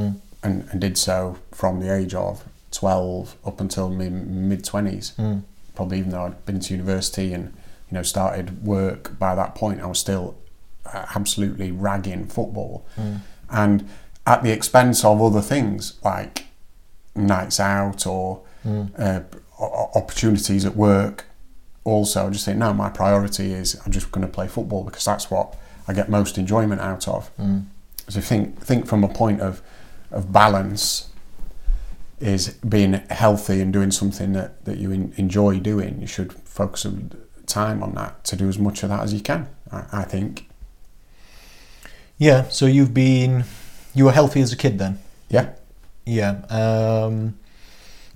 and, 0.43 0.67
and 0.69 0.81
did 0.81 0.97
so 0.97 1.37
from 1.51 1.79
the 1.79 1.93
age 1.93 2.13
of 2.13 2.43
twelve 2.71 3.35
up 3.45 3.59
until 3.61 3.89
my 3.89 4.09
mid 4.09 4.63
twenties. 4.63 5.13
Probably 5.75 5.99
even 5.99 6.11
though 6.11 6.25
I'd 6.25 6.45
been 6.45 6.59
to 6.59 6.73
university 6.73 7.33
and 7.33 7.45
you 7.89 7.95
know 7.95 8.03
started 8.03 8.65
work 8.65 9.17
by 9.17 9.33
that 9.35 9.55
point, 9.55 9.81
I 9.81 9.87
was 9.87 9.99
still 9.99 10.35
Uh, 10.85 11.05
absolutely 11.15 11.71
ragging 11.71 12.27
football, 12.27 12.85
mm. 12.97 13.19
and 13.49 13.89
at 14.27 14.43
the 14.43 14.51
expense 14.51 15.05
of 15.05 15.21
other 15.21 15.41
things 15.41 15.93
like 16.03 16.45
nights 17.15 17.57
out 17.59 18.05
or 18.05 18.41
mm. 18.65 18.91
uh, 18.99 19.21
opportunities 19.95 20.65
at 20.65 20.75
work. 20.75 21.25
Also, 21.85 22.27
I 22.27 22.29
just 22.29 22.45
think 22.45 22.57
no, 22.57 22.73
my 22.73 22.89
priority 22.89 23.53
is 23.53 23.79
I'm 23.85 23.93
just 23.93 24.11
going 24.11 24.25
to 24.27 24.31
play 24.31 24.47
football 24.47 24.83
because 24.83 25.05
that's 25.05 25.31
what 25.31 25.55
I 25.87 25.93
get 25.93 26.09
most 26.09 26.37
enjoyment 26.37 26.81
out 26.81 27.07
of. 27.07 27.31
Mm. 27.37 27.65
So 28.09 28.19
think 28.19 28.59
think 28.59 28.85
from 28.85 29.03
a 29.03 29.09
point 29.09 29.39
of 29.39 29.61
of 30.11 30.31
balance 30.33 31.09
is 32.19 32.49
being 32.67 32.93
healthy 33.09 33.61
and 33.61 33.73
doing 33.73 33.91
something 33.91 34.33
that, 34.33 34.63
that 34.65 34.77
you 34.77 34.91
en- 34.91 35.13
enjoy 35.17 35.59
doing. 35.59 35.99
You 35.99 36.07
should 36.07 36.33
focus 36.33 36.81
some 36.81 37.11
time 37.45 37.83
on 37.83 37.95
that 37.95 38.23
to 38.25 38.35
do 38.35 38.47
as 38.47 38.57
much 38.57 38.83
of 38.83 38.89
that 38.89 39.01
as 39.01 39.13
you 39.13 39.21
can. 39.21 39.47
I, 39.71 39.85
I 39.91 40.03
think. 40.03 40.49
Yeah. 42.17 42.47
So 42.49 42.65
you've 42.65 42.93
been, 42.93 43.45
you 43.93 44.05
were 44.05 44.11
healthy 44.11 44.41
as 44.41 44.51
a 44.53 44.57
kid 44.57 44.79
then. 44.79 44.99
Yeah. 45.29 45.49
Yeah. 46.05 46.41
Um, 46.49 47.37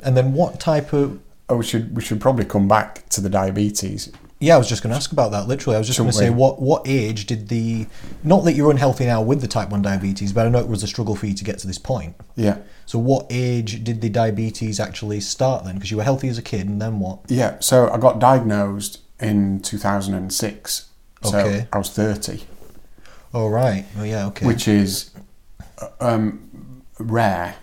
and 0.04 0.16
then 0.16 0.34
what 0.34 0.60
type 0.60 0.94
of? 0.94 1.20
Oh, 1.50 1.58
we 1.58 1.64
should 1.64 1.96
we 1.96 2.02
should 2.02 2.20
probably 2.20 2.44
come 2.46 2.68
back 2.68 3.08
to 3.10 3.22
the 3.22 3.30
diabetes. 3.30 4.12
Yeah, 4.40 4.54
I 4.54 4.58
was 4.60 4.70
just 4.70 4.84
going 4.84 4.92
to 4.92 4.98
ask 4.98 5.12
about 5.12 5.32
that. 5.32 5.48
Literally, 5.48 5.76
I 5.76 5.80
was 5.80 5.88
just 5.88 5.98
going 5.98 6.12
to 6.12 6.16
say, 6.16 6.30
what 6.30 6.62
what 6.62 6.84
age 6.86 7.26
did 7.26 7.48
the? 7.48 7.88
Not 8.24 8.44
that 8.44 8.54
you're 8.54 8.70
unhealthy 8.70 9.06
now 9.06 9.22
with 9.22 9.42
the 9.42 9.48
type 9.48 9.70
one 9.70 9.82
diabetes, 9.82 10.32
but 10.34 10.46
I 10.46 10.50
know 10.50 10.60
it 10.60 10.68
was 10.68 10.84
a 10.84 10.88
struggle 10.88 11.16
for 11.16 11.26
you 11.26 11.34
to 11.34 11.44
get 11.44 11.58
to 11.60 11.68
this 11.68 11.80
point. 11.80 12.16
Yeah. 12.36 12.60
So, 12.86 13.00
what 13.00 13.26
age 13.32 13.84
did 13.84 14.02
the 14.02 14.10
diabetes 14.10 14.80
actually 14.80 15.22
start 15.22 15.64
then? 15.64 15.76
Because 15.76 15.90
you 15.90 15.98
were 15.98 16.04
healthy 16.04 16.28
as 16.28 16.38
a 16.38 16.44
kid, 16.44 16.68
and 16.68 16.80
then 16.82 17.00
what? 17.00 17.20
Yeah, 17.30 17.58
so 17.62 17.90
I 17.90 17.98
got 17.98 18.20
diagnosed 18.20 19.00
in 19.20 19.62
2006. 19.62 20.90
So 21.24 21.38
Okay. 21.40 21.68
I 21.74 21.78
was 21.80 21.90
30, 21.90 22.44
Oh 23.38 23.50
right. 23.50 23.86
Oh 24.00 24.04
yeah. 24.04 24.26
Okay. 24.28 24.48
which 24.48 24.68
is 24.68 25.12
um, 26.00 26.82
rare. 26.98 27.56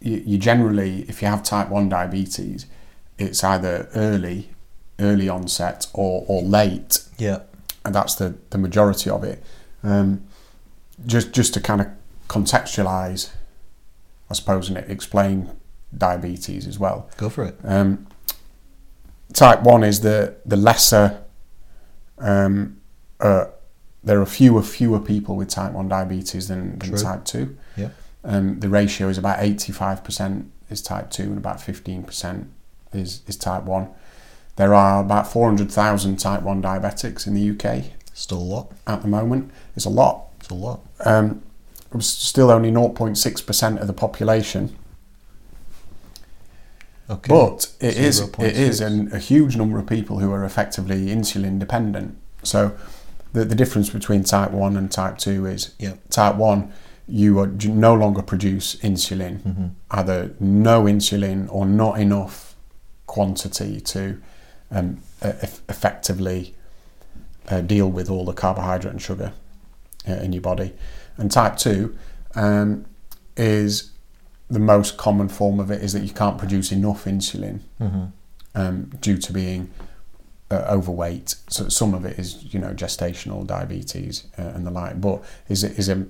You, 0.00 0.22
you 0.24 0.38
generally, 0.38 1.02
if 1.02 1.20
you 1.20 1.28
have 1.28 1.42
type 1.42 1.68
1 1.68 1.90
diabetes, 1.90 2.64
it's 3.18 3.44
either 3.44 3.90
early, 3.94 4.48
early 4.98 5.28
onset 5.28 5.86
or, 5.92 6.24
or 6.26 6.40
late, 6.40 7.04
yeah. 7.18 7.40
and 7.84 7.94
that's 7.94 8.14
the, 8.14 8.36
the 8.48 8.56
majority 8.56 9.10
of 9.10 9.22
it. 9.22 9.44
Um, 9.82 10.24
just, 11.04 11.32
just 11.32 11.52
to 11.54 11.60
kind 11.60 11.82
of 11.82 11.88
contextualize, 12.28 13.32
I 14.30 14.32
suppose, 14.32 14.70
and 14.70 14.78
explain 14.78 15.50
diabetes 15.96 16.66
as 16.66 16.78
well. 16.78 17.10
Go 17.18 17.28
for 17.28 17.44
it. 17.44 17.58
Um, 17.64 18.06
type 19.34 19.62
one 19.62 19.84
is 19.84 20.00
the 20.00 20.36
the 20.46 20.56
lesser 20.56 21.22
um, 22.18 22.80
uh, 23.20 23.46
there 24.04 24.20
are 24.20 24.26
fewer 24.26 24.62
fewer 24.62 24.98
people 25.00 25.36
with 25.36 25.48
type 25.48 25.72
one 25.72 25.88
diabetes 25.88 26.48
than, 26.48 26.78
than 26.78 26.96
type 26.96 27.24
two. 27.24 27.56
Yeah. 27.76 27.90
Um, 28.24 28.60
the 28.60 28.68
ratio 28.68 29.08
is 29.08 29.18
about 29.18 29.38
eighty 29.40 29.72
five 29.72 30.02
percent 30.04 30.50
is 30.70 30.82
type 30.82 31.10
two 31.10 31.24
and 31.24 31.38
about 31.38 31.60
fifteen 31.60 32.02
percent 32.04 32.50
is 32.92 33.22
is 33.26 33.36
type 33.36 33.64
one. 33.64 33.88
There 34.56 34.74
are 34.74 35.00
about 35.00 35.26
four 35.32 35.46
hundred 35.48 35.70
thousand 35.70 36.16
type 36.18 36.42
one 36.42 36.62
diabetics 36.62 37.26
in 37.26 37.34
the 37.34 37.50
UK 37.50 37.84
Still 38.14 38.38
a 38.38 38.40
lot. 38.40 38.72
at 38.86 39.02
the 39.02 39.08
moment. 39.08 39.50
It's 39.74 39.86
a 39.86 39.90
lot. 39.90 40.26
It's 40.40 40.50
a 40.50 40.54
lot. 40.54 40.80
Um, 41.04 41.42
still 42.00 42.50
only 42.50 42.70
0.6% 42.70 43.80
of 43.80 43.86
the 43.86 43.92
population, 43.92 44.76
Okay. 47.10 47.28
but 47.28 47.72
it 47.80 47.96
is 47.96 48.20
it 48.20 48.32
0.6. 48.32 48.52
is 48.52 48.80
an, 48.80 49.10
a 49.12 49.18
huge 49.18 49.56
number 49.56 49.78
of 49.78 49.86
people 49.86 50.18
who 50.18 50.32
are 50.32 50.44
effectively 50.44 51.06
insulin 51.06 51.58
dependent. 51.58 52.16
So 52.42 52.72
the, 53.32 53.44
the 53.44 53.54
difference 53.54 53.90
between 53.90 54.24
type 54.24 54.50
1 54.50 54.76
and 54.76 54.90
type 54.90 55.18
2 55.18 55.46
is 55.46 55.74
Yeah. 55.78 55.94
type 56.10 56.36
1 56.36 56.72
you 57.08 57.38
are, 57.40 57.50
you 57.58 57.70
no 57.70 57.94
longer 57.94 58.22
produce 58.22 58.76
insulin, 58.76 59.40
Mm-hmm. 59.42 59.66
either 59.90 60.30
no 60.40 60.84
insulin 60.84 61.48
or 61.50 61.66
not 61.66 61.98
enough 62.00 62.54
quantity 63.06 63.80
to 63.80 64.20
um, 64.70 64.98
e- 65.24 65.28
eff- 65.42 65.60
effectively 65.68 66.54
uh, 67.48 67.60
deal 67.60 67.90
with 67.90 68.08
all 68.08 68.24
the 68.24 68.32
carbohydrate 68.32 68.92
and 68.92 69.02
sugar 69.02 69.32
uh, 70.08 70.12
in 70.14 70.32
your 70.32 70.42
body. 70.42 70.72
And 71.16 71.30
type 71.30 71.56
2 71.56 71.94
um, 72.36 72.86
is 73.36 73.90
the 74.48 74.58
most 74.60 74.96
common 74.96 75.28
form 75.28 75.58
of 75.60 75.70
it 75.70 75.82
is 75.82 75.92
that 75.94 76.02
you 76.04 76.10
can't 76.12 76.38
produce 76.38 76.70
enough 76.72 77.04
insulin 77.04 77.60
Mm-hmm. 77.80 78.04
um, 78.54 78.84
due 79.00 79.18
to 79.18 79.32
being 79.32 79.70
uh, 80.52 80.66
overweight. 80.68 81.34
So 81.48 81.68
some 81.68 81.94
of 81.94 82.04
it 82.04 82.18
is, 82.18 82.52
you 82.54 82.60
know, 82.60 82.74
gestational 82.74 83.46
diabetes 83.46 84.24
uh, 84.38 84.42
and 84.42 84.66
the 84.66 84.70
like, 84.70 85.00
but 85.00 85.22
is 85.48 85.64
is 85.64 85.88
a, 85.88 86.06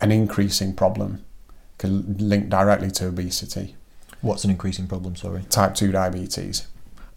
an 0.00 0.10
increasing 0.10 0.74
problem 0.74 1.24
can 1.78 2.16
link 2.18 2.48
directly 2.48 2.90
to 2.90 3.08
obesity, 3.08 3.76
What's 4.20 4.44
an 4.44 4.50
increasing 4.50 4.86
problem? 4.86 5.16
Sorry. 5.16 5.42
type 5.50 5.74
two 5.74 5.92
diabetes. 5.92 6.66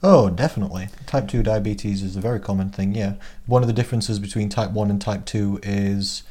Oh, 0.04 0.30
definitely. 0.30 0.90
Type 1.08 1.28
2 1.28 1.42
diabetes 1.42 2.04
is 2.04 2.16
a 2.16 2.22
very 2.22 2.40
common 2.40 2.70
thing, 2.70 2.94
yeah. 2.94 3.16
One 3.48 3.64
of 3.64 3.68
the 3.68 3.74
differences 3.74 4.20
between 4.20 4.48
type 4.48 4.70
1 4.70 4.92
and 4.92 5.02
type 5.02 5.26
2 5.26 5.62
is 5.64 6.22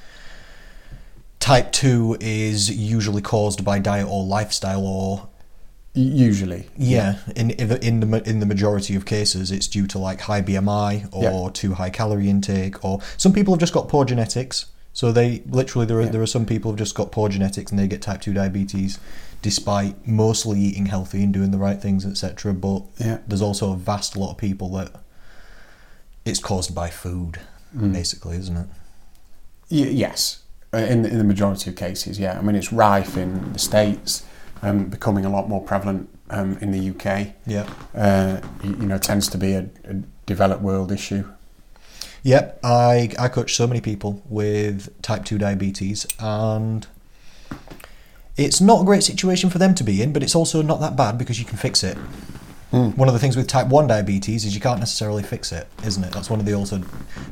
type 1.41 1.73
2 1.73 2.19
is 2.21 2.71
usually 2.71 3.23
caused 3.23 3.65
by 3.65 3.81
diet 3.81 4.07
or 4.09 4.25
lifestyle 4.25 4.87
or 4.87 5.29
Usually, 5.99 6.69
yeah, 6.77 7.17
in 7.35 7.51
in 7.53 7.69
the 7.69 7.83
in 7.87 8.01
the 8.01 8.29
in 8.29 8.41
the 8.41 8.47
majority 8.47 8.95
of 8.97 9.07
cases 9.07 9.51
it's 9.51 9.67
due 9.67 9.87
to 9.87 9.99
like 9.99 10.21
high 10.21 10.43
BMI 10.43 11.09
or 11.11 11.23
Yeah. 11.47 11.51
too 11.55 11.73
high 11.75 11.89
calorie 11.89 12.29
intake 12.29 12.85
or 12.85 13.01
some 13.17 13.33
people 13.33 13.55
have 13.55 13.61
just 13.61 13.73
got 13.73 13.89
poor 13.89 14.05
genetics. 14.05 14.67
So 14.93 15.11
they 15.11 15.43
literally 15.49 15.87
there 15.87 15.97
are 15.99 16.03
Yeah. 16.03 16.11
there 16.11 16.21
are 16.21 16.27
some 16.27 16.45
people 16.45 16.71
who've 16.71 16.79
just 16.79 16.95
got 16.95 17.13
poor 17.13 17.31
genetics 17.31 17.71
and 17.71 17.79
they 17.79 17.89
get 17.89 18.03
type 18.03 18.21
2 18.21 18.35
diabetes 18.35 18.99
despite 19.41 20.07
mostly 20.07 20.61
eating 20.61 20.87
healthy 20.87 21.23
and 21.23 21.33
doing 21.33 21.51
the 21.51 21.57
right 21.59 21.81
things 21.81 22.05
etc. 22.05 22.53
But 22.53 22.83
Yeah. 22.99 23.19
there's 23.27 23.43
also 23.43 23.73
a 23.73 23.77
vast 23.77 24.19
lot 24.19 24.33
of 24.33 24.37
people 24.37 24.69
that 24.73 24.91
it's 26.27 26.41
caused 26.41 26.75
by 26.75 26.91
food 26.91 27.39
Mm. 27.75 27.93
basically, 27.95 28.37
isn't 28.37 28.57
it? 28.57 28.67
Y- 29.71 29.91
yes, 29.93 30.41
Uh, 30.75 30.79
in 30.79 31.03
the, 31.03 31.09
in 31.09 31.17
the 31.19 31.25
majority 31.25 31.71
of 31.71 31.77
cases, 31.77 32.19
yeah. 32.19 32.37
I 32.39 32.43
mean, 32.43 32.55
it's 32.57 32.71
rife 32.73 33.17
in 33.17 33.53
the 33.55 33.59
states, 33.59 34.25
um, 34.63 34.87
becoming 34.87 35.25
a 35.25 35.31
lot 35.31 35.49
more 35.49 35.63
prevalent 35.63 36.09
um, 36.31 36.59
in 36.61 36.71
the 36.71 36.91
UK. 36.91 37.35
Yeah. 37.47 37.69
Uh, 37.95 38.41
you, 38.63 38.71
you 38.71 38.87
know, 38.87 38.99
tends 38.99 39.29
to 39.29 39.39
be 39.39 39.53
a, 39.53 39.69
a 39.85 39.95
developed 40.27 40.63
world 40.63 40.93
issue. 40.93 41.25
Yep, 42.23 42.61
I 42.65 43.11
I 43.21 43.29
coach 43.29 43.55
so 43.55 43.69
many 43.69 43.81
people 43.81 44.21
with 44.29 45.01
type 45.01 45.25
two 45.25 45.39
diabetes, 45.39 46.07
and 46.19 46.85
it's 48.37 48.61
not 48.61 48.83
a 48.83 48.85
great 48.85 49.05
situation 49.05 49.49
for 49.49 49.59
them 49.59 49.77
to 49.77 49.85
be 49.85 50.03
in, 50.03 50.13
but 50.13 50.25
it's 50.25 50.35
also 50.35 50.61
not 50.61 50.81
that 50.81 50.97
bad 50.97 51.19
because 51.19 51.39
you 51.39 51.45
can 51.45 51.57
fix 51.57 51.85
it. 51.85 51.97
One 52.71 53.09
of 53.09 53.15
the 53.15 53.21
things 53.21 53.37
with 53.37 53.47
type 53.47 53.69
one 53.69 53.87
diabetes 53.87 54.45
is 54.45 54.55
you 54.55 54.61
can't 54.61 54.81
necessarily 54.81 55.23
fix 55.23 55.51
it, 55.51 55.67
isn't 55.85 56.03
it? 56.05 56.13
That's 56.13 56.29
one 56.29 56.41
of 56.41 56.47
the 56.47 56.53
also 56.53 56.83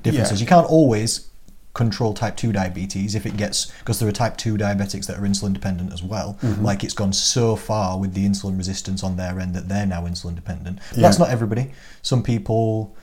differences. 0.03 0.41
Yeah. 0.41 0.45
You 0.45 0.49
can't 0.49 0.67
always 0.67 1.29
control 1.75 2.15
type 2.15 2.37
two 2.37 2.53
diabetes 2.53 3.17
if 3.17 3.27
it 3.27 3.37
gets 3.37 3.67
because 3.81 3.99
there 3.99 4.09
are 4.09 4.13
type 4.13 4.37
two 4.37 4.57
diabetics 4.57 5.07
that 5.07 5.19
are 5.19 5.23
insulin 5.23 5.53
dependent 5.53 5.93
as 5.93 6.03
well. 6.03 6.39
Mm-hmm. 6.41 6.65
Like 6.65 6.85
it's 6.85 6.95
gone 6.95 7.13
so 7.13 7.57
far 7.57 7.99
with 7.99 8.15
the 8.15 8.25
insulin 8.25 8.57
resistance 8.57 9.03
on 9.03 9.17
their 9.17 9.41
end 9.41 9.55
that 9.55 9.69
they're 9.69 9.85
now 9.85 10.03
insulin 10.03 10.37
dependent. 10.37 10.79
But 10.91 11.01
That's 11.01 11.19
not 11.19 11.31
everybody. 11.31 11.73
Some 12.01 12.23
people 12.23 12.97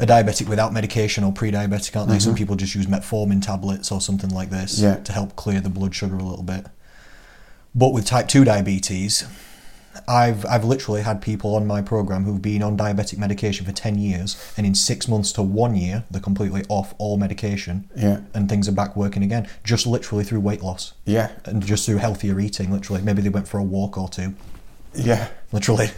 are 0.00 0.06
diabetic 0.06 0.48
without 0.48 0.72
medication 0.72 1.24
or 1.24 1.32
pre-diabetic, 1.32 1.96
aren't 1.96 2.08
they? 2.10 2.18
Some 2.18 2.32
mm-hmm. 2.32 2.38
people 2.38 2.56
just 2.56 2.74
use 2.74 2.86
metformin 2.86 3.44
tablets 3.44 3.90
or 3.90 4.00
something 4.00 4.30
like 4.30 4.50
this 4.50 4.78
Yeah. 4.78 4.96
to 4.96 5.12
help 5.12 5.36
clear 5.36 5.60
the 5.60 5.70
blood 5.70 5.94
sugar 5.94 6.16
a 6.16 6.22
little 6.22 6.44
bit. 6.44 6.66
But 7.74 7.92
with 7.92 8.06
type 8.06 8.28
two 8.28 8.44
diabetes, 8.44 9.24
I've 10.06 10.44
I've 10.46 10.64
literally 10.64 11.02
had 11.02 11.20
people 11.22 11.54
on 11.54 11.66
my 11.66 11.82
program 11.82 12.24
who've 12.24 12.40
been 12.42 12.62
on 12.62 12.76
diabetic 12.76 13.18
medication 13.18 13.64
for 13.66 13.72
ten 13.72 13.98
years, 13.98 14.36
and 14.56 14.66
in 14.66 14.74
six 14.74 15.08
months 15.08 15.32
to 15.32 15.42
one 15.42 15.74
year, 15.74 16.04
they're 16.10 16.20
completely 16.20 16.64
off 16.68 16.94
all 16.98 17.16
medication, 17.16 17.88
Yeah, 17.96 18.20
and 18.34 18.48
things 18.48 18.68
are 18.68 18.72
back 18.72 18.94
working 18.96 19.22
again, 19.22 19.48
just 19.64 19.86
literally 19.86 20.24
through 20.24 20.40
weight 20.40 20.62
loss 20.62 20.92
yeah, 21.04 21.30
and 21.44 21.64
just 21.64 21.86
through 21.86 21.96
healthier 21.98 22.38
eating. 22.38 22.70
Literally, 22.70 23.02
maybe 23.02 23.22
they 23.22 23.28
went 23.30 23.48
for 23.48 23.58
a 23.58 23.62
walk 23.64 23.96
or 23.98 24.08
two. 24.08 24.34
yeah. 24.94 25.28
Literally, 25.52 25.88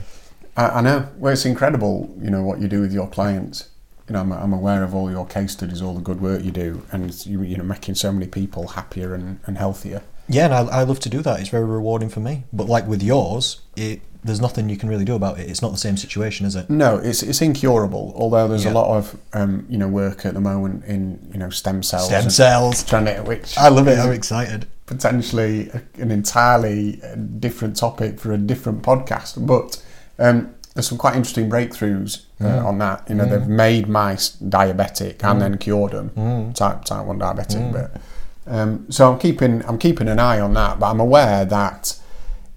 I, 0.56 0.68
I 0.68 0.80
know. 0.80 1.08
Well, 1.16 1.32
it's 1.32 1.44
incredible, 1.44 2.14
you 2.20 2.30
know, 2.30 2.42
what 2.42 2.60
you 2.60 2.68
do 2.68 2.80
with 2.80 2.92
your 2.92 3.08
clients. 3.08 3.68
You 4.08 4.14
know, 4.14 4.20
I'm, 4.22 4.32
I'm 4.32 4.52
aware 4.52 4.82
of 4.82 4.92
all 4.94 5.08
your 5.10 5.24
case 5.26 5.52
studies, 5.52 5.80
all 5.80 5.94
the 5.94 6.00
good 6.00 6.20
work 6.20 6.42
you 6.42 6.50
do, 6.50 6.82
and 6.90 7.14
you, 7.26 7.42
you 7.42 7.56
know, 7.56 7.62
making 7.64 7.94
so 7.94 8.10
many 8.12 8.26
people 8.26 8.68
happier 8.68 9.14
and, 9.14 9.38
and 9.46 9.56
healthier. 9.58 10.02
Yeah, 10.30 10.44
and 10.46 10.54
I, 10.54 10.80
I 10.80 10.82
love 10.84 11.00
to 11.00 11.08
do 11.08 11.20
that. 11.22 11.40
It's 11.40 11.48
very 11.50 11.64
rewarding 11.64 12.08
for 12.08 12.20
me. 12.20 12.44
But 12.52 12.66
like 12.68 12.86
with 12.86 13.02
yours, 13.02 13.60
it 13.76 14.00
there's 14.22 14.40
nothing 14.40 14.68
you 14.68 14.76
can 14.76 14.90
really 14.90 15.04
do 15.06 15.14
about 15.14 15.38
it. 15.40 15.48
It's 15.48 15.62
not 15.62 15.72
the 15.72 15.78
same 15.78 15.96
situation, 15.96 16.44
is 16.44 16.54
it? 16.54 16.68
No, 16.68 16.96
it's 16.98 17.22
it's 17.22 17.40
incurable. 17.40 18.12
Although 18.16 18.48
there's 18.48 18.64
Yeah. 18.66 18.72
a 18.72 18.80
lot 18.80 18.96
of 18.96 19.16
um, 19.32 19.64
you 19.68 19.78
know 19.78 19.88
work 19.88 20.26
at 20.26 20.34
the 20.34 20.40
moment 20.40 20.84
in 20.84 21.18
you 21.32 21.38
know 21.38 21.50
stem 21.50 21.82
cells. 21.82 22.06
Stem 22.06 22.28
cells. 22.30 22.82
Trying 22.84 23.06
to, 23.06 23.22
which 23.22 23.56
I 23.58 23.68
love 23.68 23.88
it. 23.88 23.98
I'm 23.98 24.12
excited. 24.12 24.66
potentially 24.86 25.70
an 25.98 26.10
entirely 26.10 27.00
uh, 27.02 27.14
different 27.14 27.76
topic 27.76 28.18
for 28.18 28.32
a 28.32 28.38
different 28.38 28.82
podcast. 28.82 29.44
But 29.46 29.80
um, 30.18 30.52
there's 30.74 30.88
some 30.88 30.98
quite 30.98 31.14
interesting 31.16 31.48
breakthroughs 31.48 32.24
uh, 32.40 32.44
Mm. 32.44 32.64
on 32.66 32.78
that. 32.78 33.08
You 33.08 33.14
know, 33.14 33.24
they've 33.26 33.46
made 33.46 33.88
mice 33.88 34.36
diabetic 34.42 35.22
and 35.24 35.40
then 35.40 35.58
cured 35.58 35.92
them, 35.92 36.10
Mm. 36.16 36.54
type 36.54 36.84
type 36.84 37.04
one 37.06 37.18
diabetic. 37.20 37.72
But 37.72 38.00
um, 38.50 38.90
so 38.90 39.12
I'm 39.12 39.18
keeping 39.18 39.64
I'm 39.66 39.78
keeping 39.78 40.08
an 40.08 40.18
eye 40.18 40.40
on 40.40 40.54
that. 40.54 40.78
But 40.80 40.90
I'm 40.90 41.00
aware 41.00 41.44
that 41.44 41.98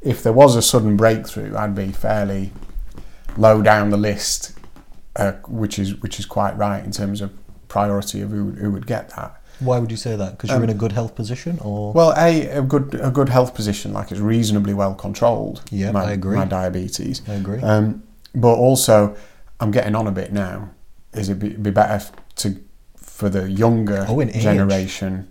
if 0.01 0.23
there 0.23 0.33
was 0.33 0.55
a 0.55 0.62
sudden 0.62 0.97
breakthrough, 0.97 1.55
I'd 1.55 1.75
be 1.75 1.91
fairly 1.91 2.51
low 3.38 3.62
down 3.62 3.89
the 3.89 3.97
list, 3.97 4.57
uh, 5.15 5.33
which 5.47 5.77
is 5.79 5.95
which 6.01 6.19
is 6.19 6.25
quite 6.25 6.57
right 6.57 6.83
in 6.83 6.91
terms 6.91 7.21
of 7.21 7.31
priority 7.67 8.21
of 8.21 8.31
who, 8.31 8.51
who 8.51 8.71
would 8.71 8.88
get 8.88 9.09
that. 9.12 9.39
Why 9.59 9.77
would 9.79 9.91
you 9.91 9.97
say 9.97 10.15
that? 10.15 10.31
Because 10.31 10.50
you're 10.50 10.63
in 10.63 10.69
a 10.69 10.73
good 10.73 10.91
health 10.91 11.15
position, 11.15 11.59
or 11.62 11.89
Um, 11.89 11.93
Well, 11.93 12.13
a 12.17 12.47
a 12.47 12.62
good 12.62 13.00
a 13.01 13.12
good 13.12 13.29
health 13.29 13.53
position, 13.53 13.93
like 13.93 14.12
it's 14.12 14.19
reasonably 14.19 14.73
well 14.73 14.95
controlled. 14.95 15.62
Yeah, 15.71 15.91
my, 15.91 16.05
I 16.05 16.12
agree. 16.12 16.35
My 16.35 16.45
diabetes. 16.45 17.21
I 17.27 17.33
agree. 17.33 17.62
Um, 17.62 18.03
but 18.35 18.55
also, 18.55 19.15
I'm 19.59 19.69
getting 19.71 19.95
on 19.95 20.07
a 20.07 20.12
bit 20.12 20.33
now. 20.33 20.71
Is 21.13 21.29
it 21.29 21.38
be, 21.38 21.50
be 21.50 21.69
better 21.69 22.01
to 22.38 22.59
for 22.97 23.29
the 23.29 23.50
younger 23.50 24.05
Oh, 24.09 24.23
generation 24.23 25.27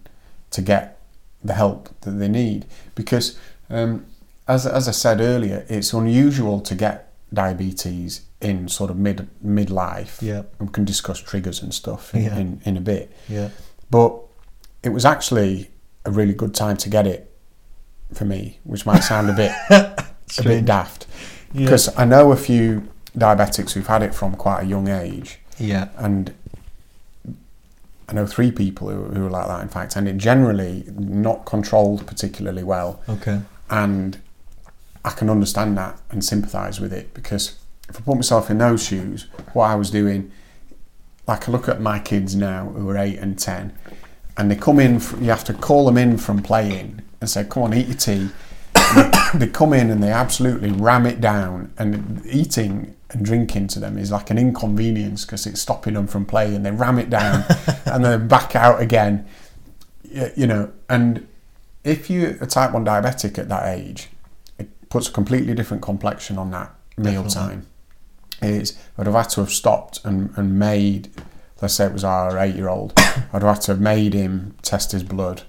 to 0.52 0.62
get 0.62 0.98
the 1.44 1.54
help 1.54 1.88
that 2.02 2.12
they 2.12 2.28
need? 2.28 2.66
Because 2.94 3.38
um, 3.70 4.06
as 4.48 4.66
as 4.66 4.88
I 4.88 4.92
said 4.92 5.20
earlier, 5.20 5.64
it's 5.68 5.92
unusual 5.92 6.60
to 6.60 6.74
get 6.74 7.12
diabetes 7.32 8.22
in 8.40 8.68
sort 8.68 8.90
of 8.90 8.96
mid 8.96 9.28
midlife. 9.44 10.20
Yeah. 10.22 10.42
we 10.58 10.68
can 10.68 10.84
discuss 10.84 11.18
triggers 11.20 11.62
and 11.62 11.72
stuff 11.72 12.14
in, 12.14 12.22
Yeah. 12.24 12.36
in, 12.38 12.60
in 12.64 12.76
a 12.76 12.80
bit. 12.80 13.10
yeah, 13.28 13.48
But 13.90 14.12
it 14.82 14.90
was 14.90 15.04
actually 15.04 15.70
a 16.04 16.10
really 16.10 16.34
good 16.34 16.54
time 16.54 16.76
to 16.78 16.88
get 16.88 17.06
it 17.06 17.30
for 18.12 18.24
me, 18.24 18.58
which 18.64 18.84
might 18.84 19.00
sound 19.00 19.30
a 19.30 19.32
bit 19.32 19.52
a 20.38 20.42
bit 20.42 20.64
daft. 20.64 21.06
Yeah. 21.54 21.64
Because 21.66 21.96
I 21.96 22.04
know 22.04 22.32
a 22.32 22.36
few 22.36 22.88
diabetics 23.16 23.72
who've 23.72 23.86
had 23.86 24.02
it 24.02 24.14
from 24.14 24.34
quite 24.34 24.62
a 24.62 24.66
young 24.66 24.88
age, 24.88 25.38
yeah, 25.58 25.88
and 25.98 26.34
I 28.12 28.14
know 28.14 28.26
three 28.26 28.52
people 28.52 28.90
who, 28.90 29.04
who 29.04 29.26
are 29.26 29.30
like 29.30 29.46
that. 29.46 29.62
In 29.62 29.68
fact, 29.68 29.96
and 29.96 30.06
it 30.06 30.18
generally 30.18 30.84
not 30.94 31.46
controlled 31.46 32.06
particularly 32.06 32.62
well. 32.62 33.00
okay, 33.08 33.40
And 33.70 34.18
I 35.02 35.10
can 35.10 35.30
understand 35.30 35.78
that 35.78 35.98
and 36.10 36.22
sympathise 36.22 36.78
with 36.78 36.92
it 36.92 37.14
because 37.14 37.56
if 37.88 37.96
I 37.96 38.00
put 38.02 38.16
myself 38.16 38.50
in 38.50 38.58
those 38.58 38.84
shoes, 38.86 39.28
what 39.54 39.64
I 39.64 39.76
was 39.76 39.90
doing, 39.90 40.30
like 41.26 41.48
I 41.48 41.52
look 41.52 41.68
at 41.70 41.80
my 41.80 41.98
kids 41.98 42.36
now 42.36 42.66
who 42.68 42.86
are 42.90 42.98
eight 42.98 43.18
and 43.18 43.38
ten, 43.38 43.72
and 44.36 44.50
they 44.50 44.56
come 44.56 44.78
in. 44.78 45.00
you 45.18 45.30
have 45.30 45.44
to 45.44 45.54
call 45.54 45.86
them 45.86 45.96
in 45.96 46.18
from 46.18 46.42
playing 46.42 47.00
and 47.20 47.30
say, 47.30 47.44
"Come 47.44 47.62
on, 47.62 47.72
eat 47.74 47.86
your 47.86 47.96
tea." 47.96 48.28
they 49.34 49.46
come 49.46 49.72
in 49.72 49.88
and 49.90 50.02
they 50.02 50.12
absolutely 50.12 50.70
ram 50.70 51.06
it 51.06 51.20
down, 51.20 51.72
and 51.78 52.20
eating 52.26 52.94
and 53.12 53.24
drinking 53.24 53.68
to 53.68 53.80
them 53.80 53.98
is 53.98 54.10
like 54.10 54.30
an 54.30 54.38
inconvenience 54.38 55.24
because 55.24 55.46
it's 55.46 55.60
stopping 55.60 55.94
them 55.94 56.06
from 56.06 56.24
playing. 56.24 56.62
They 56.62 56.70
ram 56.70 56.98
it 56.98 57.10
down 57.10 57.44
and 57.86 58.04
then 58.04 58.28
back 58.28 58.56
out 58.56 58.80
again. 58.80 59.26
You 60.36 60.46
know, 60.46 60.72
and 60.88 61.26
if 61.84 62.10
you're 62.10 62.30
a 62.40 62.46
type 62.46 62.72
1 62.72 62.84
diabetic 62.84 63.38
at 63.38 63.48
that 63.48 63.66
age, 63.66 64.08
it 64.58 64.68
puts 64.88 65.08
a 65.08 65.12
completely 65.12 65.54
different 65.54 65.82
complexion 65.82 66.38
on 66.38 66.50
that 66.50 66.74
meal 66.96 67.24
time. 67.24 67.66
Is 68.40 68.78
I'd 68.98 69.06
have 69.06 69.14
had 69.14 69.30
to 69.30 69.40
have 69.40 69.52
stopped 69.52 70.04
and, 70.04 70.32
and 70.36 70.58
made, 70.58 71.10
let's 71.60 71.74
say 71.74 71.86
it 71.86 71.92
was 71.92 72.04
our 72.04 72.38
eight 72.38 72.56
year 72.56 72.68
old, 72.68 72.92
I'd 72.98 73.42
have 73.42 73.42
had 73.42 73.60
to 73.62 73.72
have 73.72 73.80
made 73.80 74.14
him 74.14 74.54
test 74.62 74.92
his 74.92 75.02
blood 75.02 75.42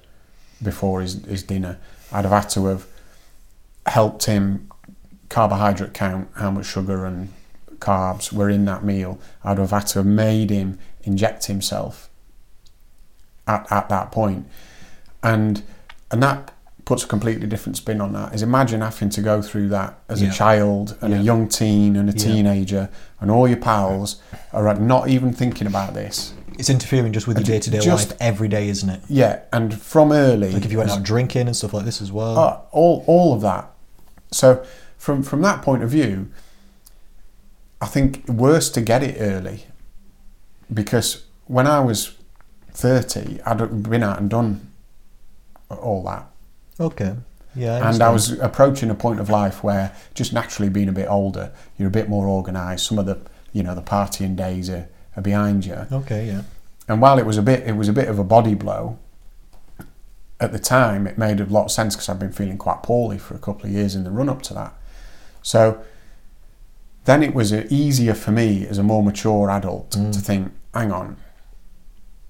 before 0.61 1.01
his, 1.01 1.25
his 1.25 1.43
dinner. 1.43 1.79
I'd 2.11 2.25
have 2.25 2.43
had 2.43 2.49
to 2.51 2.67
have 2.67 2.85
helped 3.85 4.25
him 4.25 4.69
carbohydrate 5.29 5.93
count 5.93 6.29
how 6.35 6.51
much 6.51 6.67
sugar 6.67 7.05
and 7.05 7.33
carbs 7.83 8.31
were 8.33 8.49
in 8.49 8.65
that 8.65 8.83
meal. 8.83 9.19
I'd 9.43 9.57
have 9.57 9.71
had 9.71 9.87
to 9.87 9.99
have 9.99 10.05
made 10.05 10.49
him 10.49 10.79
inject 11.03 11.45
himself 11.45 12.09
at, 13.47 13.69
at 13.71 13.89
that 13.89 14.11
point. 14.11 14.47
And 15.21 15.63
and 16.11 16.21
that 16.21 16.51
puts 16.85 17.03
a 17.03 17.07
completely 17.07 17.47
different 17.47 17.77
spin 17.77 18.01
on 18.01 18.11
that. 18.13 18.33
Is 18.33 18.41
imagine 18.41 18.81
having 18.81 19.09
to 19.11 19.21
go 19.21 19.41
through 19.41 19.69
that 19.69 19.97
as 20.09 20.21
Yeah. 20.21 20.29
a 20.29 20.33
child 20.33 20.97
and 21.01 21.13
Yeah. 21.13 21.19
a 21.19 21.23
young 21.23 21.47
teen 21.47 21.95
and 21.95 22.09
a 22.09 22.13
Yeah. 22.13 22.23
teenager 22.23 22.89
and 23.21 23.31
all 23.31 23.47
your 23.47 23.57
pals 23.57 24.17
are 24.51 24.73
not 24.75 25.07
even 25.07 25.31
thinking 25.33 25.65
about 25.67 25.93
this. 25.93 26.33
It's 26.59 26.69
interfering 26.69 27.13
just 27.13 27.25
with 27.27 27.37
your 27.37 27.45
day 27.45 27.59
to 27.59 27.69
day 27.71 27.79
Just- 27.79 28.11
life 28.11 28.17
every 28.19 28.47
day, 28.47 28.67
isn't 28.69 28.89
it? 28.89 29.01
Yeah, 29.07 29.39
and 29.51 29.73
from 29.73 30.11
early 30.11 30.51
Like 30.51 30.65
if 30.65 30.71
you 30.71 30.77
went 30.77 30.91
out 30.91 31.01
drinking 31.03 31.47
and 31.47 31.55
stuff 31.55 31.73
like 31.73 31.85
this 31.85 32.01
as 32.01 32.11
well. 32.11 32.37
Uh, 32.37 32.57
all 32.71 33.03
all 33.07 33.33
of 33.33 33.41
that. 33.41 33.69
So 34.31 34.61
from 34.97 35.23
from 35.23 35.41
that 35.41 35.61
point 35.63 35.83
of 35.83 35.89
view, 35.89 36.27
I 37.83 37.85
think 37.85 38.27
worse 38.29 38.69
to 38.71 38.81
get 38.81 39.03
it 39.03 39.17
early, 39.19 39.65
because 40.73 41.25
when 41.47 41.67
I 41.67 41.79
was 41.81 42.15
thirty, 42.71 43.41
I'd 43.45 43.83
been 43.89 44.03
out 44.03 44.19
and 44.19 44.29
done 44.29 44.71
all 45.69 46.01
that, 46.03 46.25
okay. 46.79 47.15
Yeah. 47.55 47.87
and 47.89 48.01
I 48.01 48.09
was 48.09 48.31
approaching 48.39 48.89
a 48.89 48.95
point 48.95 49.19
of 49.19 49.29
life 49.29 49.63
where 49.63 49.95
just 50.15 50.33
naturally 50.33 50.69
being 50.69 50.87
a 50.89 50.93
bit 50.93 51.07
older, 51.09 51.51
you're 51.77 51.89
a 51.89 51.91
bit 51.91 52.07
more 52.09 52.27
organised. 52.27 52.87
Some 52.87 52.97
of 52.99 53.05
the 53.05 53.19
you 53.51 53.63
know 53.63 53.75
the 53.75 53.81
partying 53.81 54.35
days 54.35 54.69
are, 54.69 54.87
are 55.17 55.21
behind 55.21 55.65
you, 55.65 55.85
Okay. 55.91 56.27
Yeah. 56.27 56.43
and 56.87 57.01
while 57.01 57.19
it 57.19 57.25
was 57.25 57.37
a 57.37 57.41
bit 57.43 57.67
it 57.67 57.73
was 57.75 57.89
a 57.89 57.93
bit 57.93 58.07
of 58.07 58.17
a 58.17 58.23
body 58.23 58.55
blow 58.55 58.97
at 60.39 60.51
the 60.51 60.59
time 60.59 61.05
it 61.07 61.17
made 61.17 61.39
a 61.39 61.45
lot 61.45 61.65
of 61.65 61.71
sense 61.71 61.95
because 61.95 62.09
I'd 62.09 62.19
been 62.19 62.31
feeling 62.31 62.57
quite 62.57 62.81
poorly 62.81 63.17
for 63.17 63.35
a 63.35 63.39
couple 63.39 63.65
of 63.67 63.71
years 63.71 63.93
in 63.95 64.03
the 64.03 64.09
run 64.09 64.27
up 64.29 64.41
to 64.43 64.53
that 64.55 64.73
so 65.43 65.83
then 67.05 67.21
it 67.23 67.33
was 67.33 67.53
easier 67.53 68.13
for 68.13 68.31
me 68.31 68.65
as 68.67 68.77
a 68.77 68.83
more 68.83 69.03
mature 69.03 69.49
adult 69.49 69.91
to 69.91 69.97
mm. 69.99 70.15
think 70.15 70.51
hang 70.73 70.91
on 70.91 71.17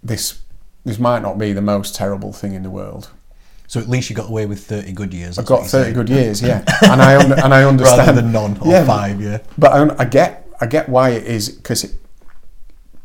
this 0.01 0.41
this 0.85 0.99
might 0.99 1.21
not 1.21 1.37
be 1.37 1.53
the 1.53 1.61
most 1.61 1.95
terrible 1.95 2.33
thing 2.33 2.53
in 2.53 2.63
the 2.63 2.69
world 2.69 3.09
So 3.67 3.79
at 3.79 3.87
least 3.87 4.09
you 4.09 4.15
got 4.15 4.29
away 4.29 4.45
with 4.45 4.65
thirty 4.65 4.91
good 4.91 5.13
years. 5.13 5.39
I've 5.39 5.45
got 5.45 5.65
30 5.65 5.93
good 5.93 6.09
years 6.09 6.41
yeah 6.41 6.63
and 6.83 7.01
I 7.01 7.15
under, 7.17 7.35
and 7.35 7.53
I 7.53 7.63
understand 7.63 7.99
rather 8.07 8.21
than 8.21 8.31
none 8.31 8.57
or 8.59 8.71
Yeah. 8.71 8.85
five. 8.85 9.21
Yeah. 9.21 9.39
But 9.57 9.71
I, 9.71 10.03
I 10.03 10.05
get 10.05 10.47
I 10.59 10.65
get 10.65 10.89
why 10.89 11.11
it 11.11 11.23
is 11.25 11.49
because 11.49 11.95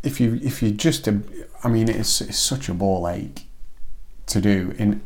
if 0.02 0.20
you 0.20 0.38
if 0.42 0.62
you 0.62 0.70
just 0.70 1.06
a, 1.08 1.20
I 1.64 1.68
mean 1.68 1.88
it's, 1.88 2.20
it's 2.20 2.38
such 2.38 2.68
a 2.68 2.74
ball 2.74 3.08
ache 3.08 3.46
to 4.26 4.40
do 4.40 4.74
in 4.78 5.00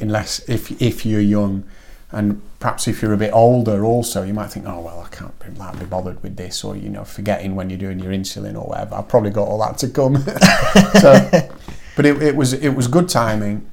unless 0.00 0.40
if 0.48 0.70
if 0.80 1.04
you're 1.06 1.20
young 1.20 1.64
and 2.14 2.40
perhaps 2.60 2.88
if 2.88 3.02
you're 3.02 3.12
a 3.12 3.16
bit 3.18 3.32
older 3.32 3.84
also 3.84 4.22
you 4.22 4.32
might 4.32 4.46
think 4.46 4.66
oh 4.66 4.80
well 4.80 5.00
I 5.00 5.08
can't 5.14 5.38
be, 5.38 5.48
be 5.50 5.86
bothered 5.86 6.22
with 6.22 6.36
this 6.36 6.64
or 6.64 6.76
you 6.76 6.88
know 6.88 7.04
forgetting 7.04 7.54
when 7.54 7.68
you're 7.70 7.78
doing 7.78 7.98
your 7.98 8.12
insulin 8.12 8.54
or 8.54 8.68
whatever. 8.68 8.94
I've 8.96 9.08
probably 9.08 9.30
got 9.30 9.48
all 9.48 9.58
that 9.58 9.78
to 9.78 9.88
come. 9.88 10.24
So 11.00 11.48
but 11.96 12.06
it, 12.06 12.22
it 12.22 12.36
was 12.36 12.52
it 12.52 12.70
was 12.70 12.88
good 12.88 13.08
timing 13.08 13.70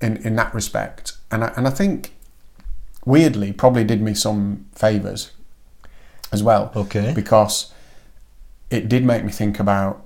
in 0.00 0.16
in 0.18 0.36
that 0.36 0.52
respect. 0.54 1.16
And 1.30 1.44
I, 1.44 1.52
and 1.56 1.66
I 1.66 1.70
think 1.70 2.14
weirdly 3.04 3.52
probably 3.52 3.84
did 3.84 4.00
me 4.00 4.14
some 4.14 4.66
favors 4.74 5.32
as 6.32 6.42
well. 6.42 6.72
Okay. 6.74 7.12
because 7.14 7.72
it 8.70 8.88
did 8.88 9.04
make 9.04 9.24
me 9.24 9.30
think 9.30 9.60
about 9.60 10.03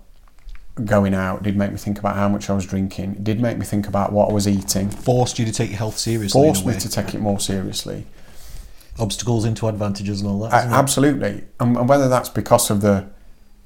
going 0.85 1.15
out 1.15 1.43
did 1.43 1.57
make 1.57 1.71
me 1.73 1.77
think 1.79 1.99
about 1.99 2.17
how 2.17 2.29
much 2.29 2.49
I 2.51 2.55
was 2.55 2.67
drinking 2.67 3.13
it 3.13 3.25
did 3.25 3.41
make 3.41 3.59
me 3.59 3.65
think 3.67 3.87
about 3.89 4.13
what 4.13 4.31
I 4.31 4.33
was 4.33 4.47
eating 4.47 4.91
Forced 4.91 5.39
you 5.39 5.45
to 5.45 5.53
take 5.53 5.71
your 5.71 5.79
health 5.79 5.99
seriously. 5.99 6.41
forced 6.41 6.65
me 6.67 6.75
to 6.79 6.89
take 6.89 7.15
it 7.15 7.21
more 7.21 7.41
seriously 7.41 8.07
Obstacles 9.01 9.45
into 9.45 9.69
advantages 9.69 10.21
and 10.23 10.29
all 10.31 10.41
that. 10.41 10.53
A- 10.53 10.69
absolutely 10.75 11.45
and, 11.61 11.77
and 11.77 11.89
whether 11.89 12.09
that's 12.09 12.29
because 12.29 12.71
of 12.71 12.81
the 12.81 13.07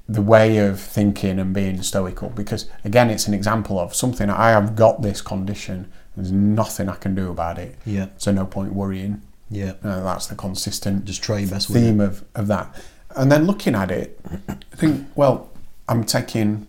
the 0.07 0.21
way 0.21 0.57
of 0.57 0.79
thinking 0.79 1.39
and 1.39 1.53
being 1.53 1.81
stoical 1.81 2.29
because 2.29 2.69
again 2.83 3.09
it's 3.09 3.25
an 3.27 3.33
example 3.33 3.79
of 3.79 3.95
something 3.95 4.29
I 4.29 4.49
have 4.49 4.75
got 4.75 5.01
this 5.01 5.21
condition 5.21 5.91
there's 6.15 6.31
nothing 6.31 6.89
I 6.89 6.95
can 6.95 7.15
do 7.15 7.31
about 7.31 7.57
it 7.57 7.75
Yeah. 7.85 8.07
so 8.17 8.31
no 8.31 8.45
point 8.45 8.73
worrying 8.73 9.21
Yeah. 9.49 9.73
uh, 9.83 10.03
that's 10.03 10.27
the 10.27 10.35
consistent 10.35 11.05
Just 11.05 11.23
try 11.23 11.39
your 11.39 11.49
best 11.49 11.69
theme 11.69 11.99
of, 12.01 12.23
of 12.35 12.47
that. 12.47 12.75
And 13.15 13.31
then 13.31 13.45
looking 13.45 13.75
at 13.75 13.91
it, 13.91 14.19
I 14.49 14.75
think, 14.75 15.07
well, 15.15 15.49
I'm 15.87 16.03
taking 16.03 16.67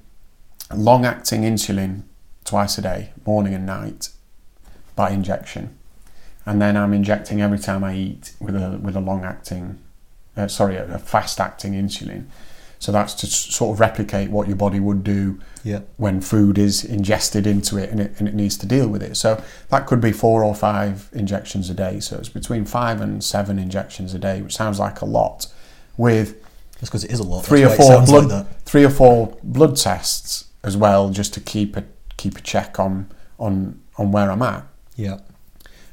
long 0.75 1.05
acting 1.05 1.43
insulin 1.43 2.03
twice 2.45 2.79
a 2.79 2.83
day, 2.83 3.13
morning 3.27 3.55
and 3.55 3.67
night, 3.67 4.11
by 4.97 5.11
injection. 5.11 5.77
And 6.47 6.61
then 6.61 6.77
I'm 6.77 6.93
injecting 6.93 7.41
every 7.41 7.59
time 7.59 7.83
I 7.83 7.97
eat 7.97 8.33
with 8.39 8.55
a, 8.55 8.79
with 8.83 8.97
a 8.97 9.01
long 9.01 9.25
acting, 9.25 9.79
uh, 10.37 10.49
sorry, 10.49 10.77
a, 10.77 10.95
a 10.95 10.99
fast 10.99 11.41
acting 11.41 11.73
insulin. 11.73 12.27
So 12.79 12.93
that's 12.93 13.15
to 13.15 13.27
sort 13.27 13.73
of 13.75 13.81
replicate 13.81 14.31
what 14.31 14.47
your 14.47 14.57
body 14.57 14.79
would 14.79 15.03
do 15.03 15.41
Yeah. 15.63 15.81
when 15.97 16.21
food 16.21 16.59
is 16.59 16.85
ingested 16.85 17.47
into 17.47 17.79
it 17.79 17.89
and, 17.89 17.99
it 17.99 18.13
and 18.19 18.29
it 18.29 18.35
needs 18.35 18.59
to 18.59 18.67
deal 18.67 18.89
with 18.89 19.03
it. 19.03 19.17
So 19.17 19.43
that 19.71 19.87
could 19.87 20.03
be 20.03 20.13
four 20.13 20.45
or 20.45 20.55
five 20.55 21.09
injections 21.15 21.71
a 21.71 21.75
day. 21.75 21.99
So 22.01 22.19
it's 22.19 22.29
between 22.29 22.67
five 22.67 23.01
and 23.01 23.25
seven 23.25 23.59
injections 23.59 24.13
a 24.13 24.19
day, 24.19 24.43
which 24.43 24.55
sounds 24.55 24.79
like 24.79 25.01
a 25.01 25.07
lot. 25.07 25.47
With 25.97 26.45
because 26.81 27.05
it 27.05 27.11
is 27.11 27.21
a 27.21 27.23
lot. 27.23 27.47
three 27.47 27.65
or 27.65 27.71
four 27.71 28.05
blood, 28.05 28.27
like 28.27 28.63
three 28.65 28.85
or 28.85 28.91
four 28.91 29.35
blood 29.43 29.77
tests 29.77 30.45
as 30.65 30.77
well, 30.77 31.11
just 31.11 31.33
to 31.35 31.41
keep 31.41 31.77
a 31.77 31.85
keep 32.17 32.37
a 32.37 32.41
check 32.41 32.79
on 32.81 33.11
on 33.39 33.81
on 33.99 34.11
where 34.13 34.31
I'm 34.31 34.43
at. 34.43 34.65
Yeah. 34.97 35.19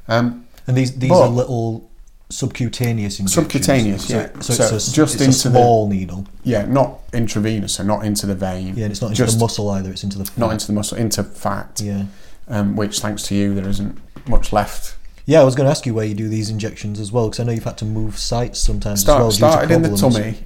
Um, 0.08 0.46
And 0.66 0.76
these 0.76 0.92
these 0.98 1.10
are 1.12 1.28
little 1.28 1.90
subcutaneous 2.30 3.18
injections. 3.20 3.34
Subcutaneous, 3.34 4.08
So- 4.08 4.16
yeah. 4.16 4.28
So, 4.40 4.54
So 4.54 4.74
it's 4.76 4.88
a, 4.88 4.92
just 4.92 5.14
it's 5.16 5.22
into 5.22 5.48
a 5.48 5.50
the- 5.50 5.58
small 5.58 5.88
needle. 5.88 6.26
yeah, 6.44 6.64
not 6.64 7.00
intravenous, 7.12 7.74
so 7.74 7.82
not 7.82 8.04
into 8.06 8.26
the 8.26 8.34
vein. 8.34 8.74
Yeah, 8.76 8.84
and 8.84 8.92
it's 8.92 9.02
not 9.02 9.08
into 9.08 9.18
just 9.24 9.38
the 9.38 9.44
muscle 9.44 9.68
either. 9.70 9.90
It's 9.90 10.02
into 10.04 10.18
the 10.18 10.30
not 10.36 10.50
into 10.52 10.66
the 10.66 10.72
muscle, 10.72 10.96
into 10.98 11.22
fat. 11.24 11.80
Yeah. 11.84 12.04
Um, 12.48 12.74
which, 12.74 13.00
thanks 13.00 13.22
to 13.24 13.34
you, 13.34 13.54
there 13.54 13.68
isn't 13.68 13.98
much 14.26 14.52
left 14.52 14.96
Yeah, 15.26 15.40
I 15.40 15.44
was 15.44 15.54
going 15.54 15.66
to 15.66 15.70
ask 15.70 15.86
you 15.86 15.94
where 15.94 16.04
you 16.04 16.14
do 16.14 16.28
these 16.28 16.50
injections 16.50 16.98
as 16.98 17.12
well, 17.12 17.28
because 17.28 17.38
I 17.40 17.44
know 17.44 17.52
you've 17.52 17.62
had 17.64 17.78
to 17.78 17.84
move 17.84 18.18
sites 18.18 18.58
sometimes 18.60 19.00
Start, 19.00 19.20
as 19.20 19.40
well. 19.40 19.52
started 19.52 19.70
in 19.70 19.82
the 19.82 19.96
tummy, 19.96 20.38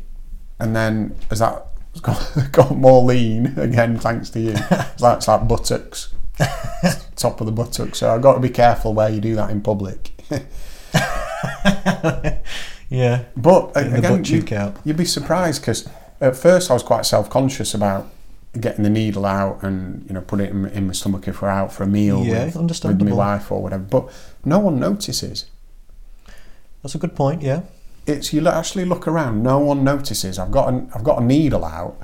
and 0.61 0.77
then 0.77 1.15
as 1.31 1.39
that 1.39 1.67
got, 2.03 2.49
got 2.53 2.77
more 2.77 3.03
lean 3.03 3.59
again, 3.59 3.99
thanks 3.99 4.31
to 4.31 4.41
you. 4.41 4.55
It's 4.55 4.71
like, 5.01 5.19
it's 5.19 5.29
like 5.29 5.49
buttocks, 5.49 6.13
top 7.17 7.41
of 7.41 7.47
the 7.47 7.53
buttocks. 7.53 7.99
So 7.99 8.15
I've 8.15 8.23
got 8.23 8.35
to 8.35 8.41
be 8.41 8.51
careful 8.51 8.95
where 8.95 9.09
you 9.09 9.21
do 9.21 9.35
that 9.37 9.51
in 9.51 9.61
public. 9.61 10.13
Yeah. 12.89 13.25
But 13.37 13.75
Getting 13.75 13.95
again, 13.95 14.25
you, 14.25 14.75
you'd 14.85 14.97
be 14.97 15.05
surprised 15.05 15.63
because 15.63 15.89
at 16.21 16.37
first 16.37 16.71
I 16.71 16.75
was 16.75 16.83
quite 16.83 17.05
self-conscious 17.05 17.75
about 17.75 18.09
getting 18.59 18.85
the 18.85 18.91
needle 18.91 19.27
out 19.27 19.63
and 19.63 20.07
you 20.09 20.15
know 20.15 20.23
put 20.23 20.41
it 20.41 20.51
in, 20.51 20.65
in 20.67 20.87
my 20.87 20.93
stomach 20.93 21.29
if 21.29 21.43
we're 21.43 21.49
out 21.49 21.73
for 21.73 21.83
a 21.83 21.87
meal 21.87 22.25
Yeah, 22.25 22.47
with, 22.47 22.57
with 22.57 23.03
my 23.03 23.13
wife 23.13 23.53
or 23.53 23.63
whatever. 23.63 23.83
But 23.83 24.11
no 24.45 24.59
one 24.61 24.79
notices. 24.79 25.47
That's 26.83 26.95
a 26.95 26.99
good 26.99 27.17
point. 27.17 27.43
Yeah. 27.43 27.63
It's 28.07 28.33
you 28.33 28.47
actually 28.47 28.85
look 28.85 29.07
around. 29.09 29.43
No 29.43 29.59
one 29.59 29.85
notices. 29.85 30.39
I've 30.39 30.51
got 30.51 30.73
a, 30.73 30.87
I've 30.95 31.05
got 31.05 31.21
a 31.21 31.25
needle 31.25 31.65
out, 31.65 31.99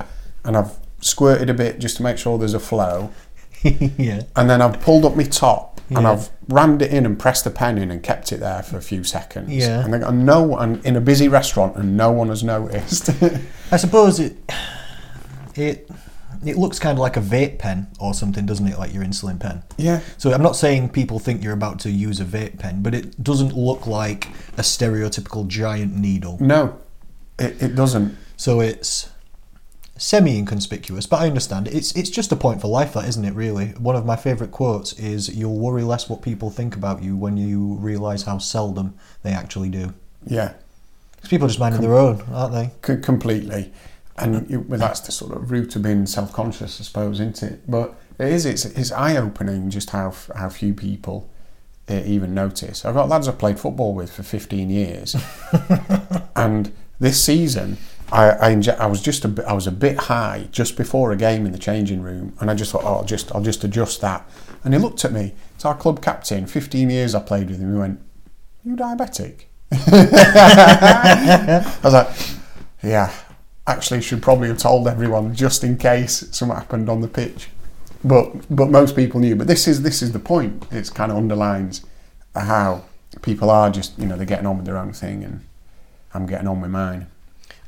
and 0.44 0.56
I've 0.56 0.78
squirted 1.00 1.50
a 1.50 1.54
bit 1.54 1.78
just 1.78 1.96
to 1.98 2.02
make 2.02 2.18
sure 2.18 2.38
there's 2.38 2.54
a 2.54 2.60
flow, 2.60 3.10
yeah. 3.62 4.22
and 4.36 4.50
then 4.50 4.60
I've 4.62 4.80
pulled 4.80 5.04
up 5.04 5.16
my 5.16 5.24
top 5.24 5.72
and 5.96 6.06
I've 6.06 6.30
rammed 6.48 6.82
it 6.82 6.92
in 6.92 7.04
and 7.04 7.18
pressed 7.18 7.44
the 7.44 7.50
pen 7.50 7.78
in 7.78 7.90
and 7.90 8.02
kept 8.02 8.32
it 8.32 8.40
there 8.40 8.62
for 8.62 8.78
a 8.78 8.82
few 8.82 9.04
seconds. 9.04 9.50
Yeah. 9.50 9.84
and, 9.84 9.92
they, 9.92 10.00
and 10.00 10.24
no 10.24 10.42
one 10.42 10.80
in 10.84 10.96
a 10.96 11.00
busy 11.00 11.28
restaurant, 11.28 11.76
and 11.76 11.96
no 11.96 12.10
one 12.10 12.28
has 12.28 12.42
noticed. 12.42 13.10
I 13.70 13.76
suppose 13.76 14.20
it 14.20 14.36
it 15.54 15.90
it 16.44 16.56
looks 16.56 16.78
kind 16.78 16.96
of 16.96 17.00
like 17.00 17.16
a 17.16 17.20
vape 17.20 17.58
pen 17.58 17.88
or 18.00 18.14
something, 18.14 18.46
doesn't 18.46 18.66
it? 18.66 18.78
Like 18.78 18.92
your 18.92 19.04
insulin 19.04 19.38
pen. 19.40 19.62
yeah, 19.76 20.00
So 20.18 20.32
I'm 20.32 20.42
not 20.42 20.56
saying 20.56 20.90
people 20.90 21.18
think 21.18 21.42
you're 21.42 21.52
about 21.52 21.78
to 21.80 21.90
use 21.90 22.20
a 22.20 22.24
vape 22.24 22.58
pen, 22.58 22.82
but 22.82 22.94
it 22.94 23.22
doesn't 23.22 23.56
look 23.56 23.86
like 23.86 24.28
a 24.58 24.62
stereotypical 24.62 25.46
giant 25.46 25.96
needle. 25.96 26.36
no, 26.40 26.78
it, 27.38 27.62
it 27.62 27.74
doesn't. 27.74 28.16
So 28.36 28.60
it's 28.60 29.08
semi 29.96 30.36
inconspicuous, 30.36 31.06
but 31.06 31.20
I 31.20 31.26
understand. 31.28 31.68
It's 31.68 31.94
it's 31.94 32.10
just 32.10 32.32
a 32.32 32.36
point 32.36 32.60
for 32.60 32.68
life, 32.68 32.92
that 32.94 33.04
isn't 33.08 33.24
it? 33.24 33.34
Really, 33.34 33.68
one 33.78 33.94
of 33.96 34.04
my 34.04 34.16
favourite 34.16 34.50
quotes 34.52 34.92
is, 34.94 35.28
"You'll 35.34 35.58
worry 35.58 35.82
less 35.84 36.08
what 36.08 36.22
people 36.22 36.50
think 36.50 36.74
about 36.74 37.02
you 37.02 37.16
when 37.16 37.36
you 37.36 37.74
realise 37.74 38.22
how 38.24 38.38
seldom 38.38 38.94
they 39.22 39.30
actually 39.32 39.68
do." 39.68 39.94
Yeah, 40.26 40.52
'Cause 41.20 41.30
people 41.30 41.46
are 41.46 41.48
just 41.48 41.60
minding 41.60 41.80
their 41.82 41.94
own, 41.96 42.22
aren't 42.32 42.52
they? 42.52 42.70
c- 42.84 43.00
completely. 43.00 43.72
And 44.16 44.48
you, 44.51 44.61
well, 44.61 44.79
that's 44.79 45.01
the 45.01 45.12
sort 45.12 45.33
of 45.33 45.51
root 45.51 45.75
of 45.75 45.83
being 45.83 46.07
self-conscious, 46.07 46.81
I 46.81 46.85
suppose, 46.85 47.18
isn't 47.18 47.42
it? 47.42 47.70
But 47.70 47.94
it 48.18 48.29
is. 48.29 48.44
It's, 48.44 48.64
it's 48.64 48.92
eye-opening 48.92 49.70
just 49.70 49.90
how 49.90 50.14
how 50.37 50.48
few 50.48 50.75
people 50.75 51.31
uh, 51.88 52.03
even 52.05 52.35
notice. 52.35 52.85
I've 52.85 52.94
got 52.94 53.09
lads 53.09 53.27
I've 53.27 53.38
played 53.38 53.59
football 53.59 53.94
with 53.94 54.12
for 54.12 54.22
15 54.22 54.70
years, 54.70 55.16
and 56.37 56.72
this 57.01 57.25
season 57.25 57.79
I 58.12 58.31
I, 58.31 58.55
inje- 58.55 58.79
I 58.79 58.87
was 58.87 59.01
just 59.01 59.25
a 59.25 59.29
bit, 59.29 59.46
I 59.46 59.55
was 59.55 59.66
a 59.66 59.72
bit 59.72 59.96
high 59.96 60.48
just 60.53 60.77
before 60.77 61.11
a 61.11 61.16
game 61.16 61.46
in 61.46 61.53
the 61.53 61.59
changing 61.59 62.03
room, 62.03 62.37
and 62.38 62.51
I 62.51 62.55
just 62.55 62.72
thought, 62.72 62.85
oh, 62.85 62.96
I'll 62.96 63.05
just 63.05 63.35
I'll 63.35 63.42
just 63.42 63.64
adjust 63.64 64.03
that. 64.03 64.29
And 64.62 64.75
he 64.75 64.81
looked 64.81 65.05
at 65.05 65.12
me. 65.12 65.35
It's 65.55 65.64
our 65.64 65.77
club 65.77 66.03
captain. 66.03 66.46
15 66.46 66.90
years 66.90 67.14
I 67.14 67.20
played 67.20 67.48
with 67.48 67.59
him. 67.59 67.72
He 67.72 67.79
went, 67.79 68.01
"You 68.62 68.77
diabetic?" 68.77 69.44
I 69.72 69.79
was 71.83 71.94
like, 71.94 72.09
yeah, 72.83 73.11
actually 73.66 74.01
should 74.01 74.22
probably 74.22 74.48
have 74.48 74.59
told 74.59 74.88
everyone 74.88 75.35
just 75.35 75.62
in 75.62 75.77
case 75.77 76.29
something 76.33 76.57
happened 76.57 76.88
on 76.88 77.01
the 77.01 77.09
pitch. 77.09 77.48
But 78.05 78.33
but 78.55 78.70
most 78.70 78.96
people 78.96 79.20
knew. 79.20 79.37
But 79.37 79.46
this 79.46 79.68
is 79.68 79.83
this 79.83 80.03
is 80.03 80.12
the 80.12 80.18
point. 80.18 80.66
It's 80.70 80.90
kind 80.90 81.12
of 81.12 81.18
underlines 81.18 81.85
how 82.35 82.85
people 83.22 83.51
are 83.51 83.70
just 83.70 83.98
you 83.98 84.07
know 84.07 84.16
they're 84.16 84.27
getting 84.27 84.46
on 84.46 84.57
with 84.57 84.66
their 84.66 84.79
own 84.79 84.92
thing, 84.92 85.22
and 85.22 85.44
I'm 86.12 86.27
getting 86.27 86.48
on 86.48 86.61
with 86.61 86.70
mine. 86.70 87.07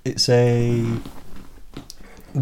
It's 0.05 0.29
a 0.29 0.85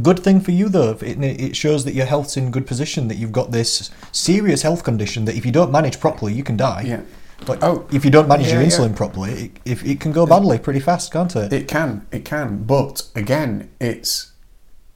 good 0.00 0.20
thing 0.20 0.40
for 0.40 0.50
you, 0.52 0.68
though. 0.68 0.92
It, 1.00 1.22
it 1.22 1.56
shows 1.56 1.84
that 1.84 1.94
your 1.94 2.06
health's 2.06 2.36
in 2.36 2.50
good 2.50 2.66
position. 2.66 3.08
That 3.08 3.16
you've 3.16 3.32
got 3.32 3.50
this 3.50 3.90
serious 4.10 4.62
health 4.62 4.84
condition 4.84 5.26
that 5.26 5.36
if 5.36 5.44
you 5.44 5.52
don't 5.52 5.70
manage 5.70 6.00
properly, 6.00 6.32
you 6.32 6.42
can 6.42 6.56
die. 6.56 6.82
Yeah. 6.86 7.02
Like, 7.48 7.62
Oh, 7.62 7.86
if 7.92 8.04
you 8.04 8.10
don't 8.10 8.28
manage 8.28 8.50
your 8.52 8.60
yeah, 8.62 8.68
insulin 8.68 8.90
yeah. 8.90 8.96
properly, 8.96 9.32
it, 9.32 9.50
if 9.64 9.84
it 9.84 10.00
can 10.00 10.12
go 10.12 10.26
badly 10.26 10.58
pretty 10.58 10.80
fast, 10.80 11.12
can't 11.12 11.34
it? 11.36 11.52
It 11.52 11.68
can, 11.68 12.06
it 12.12 12.24
can. 12.24 12.64
But 12.64 13.08
again, 13.14 13.70
it's 13.80 14.32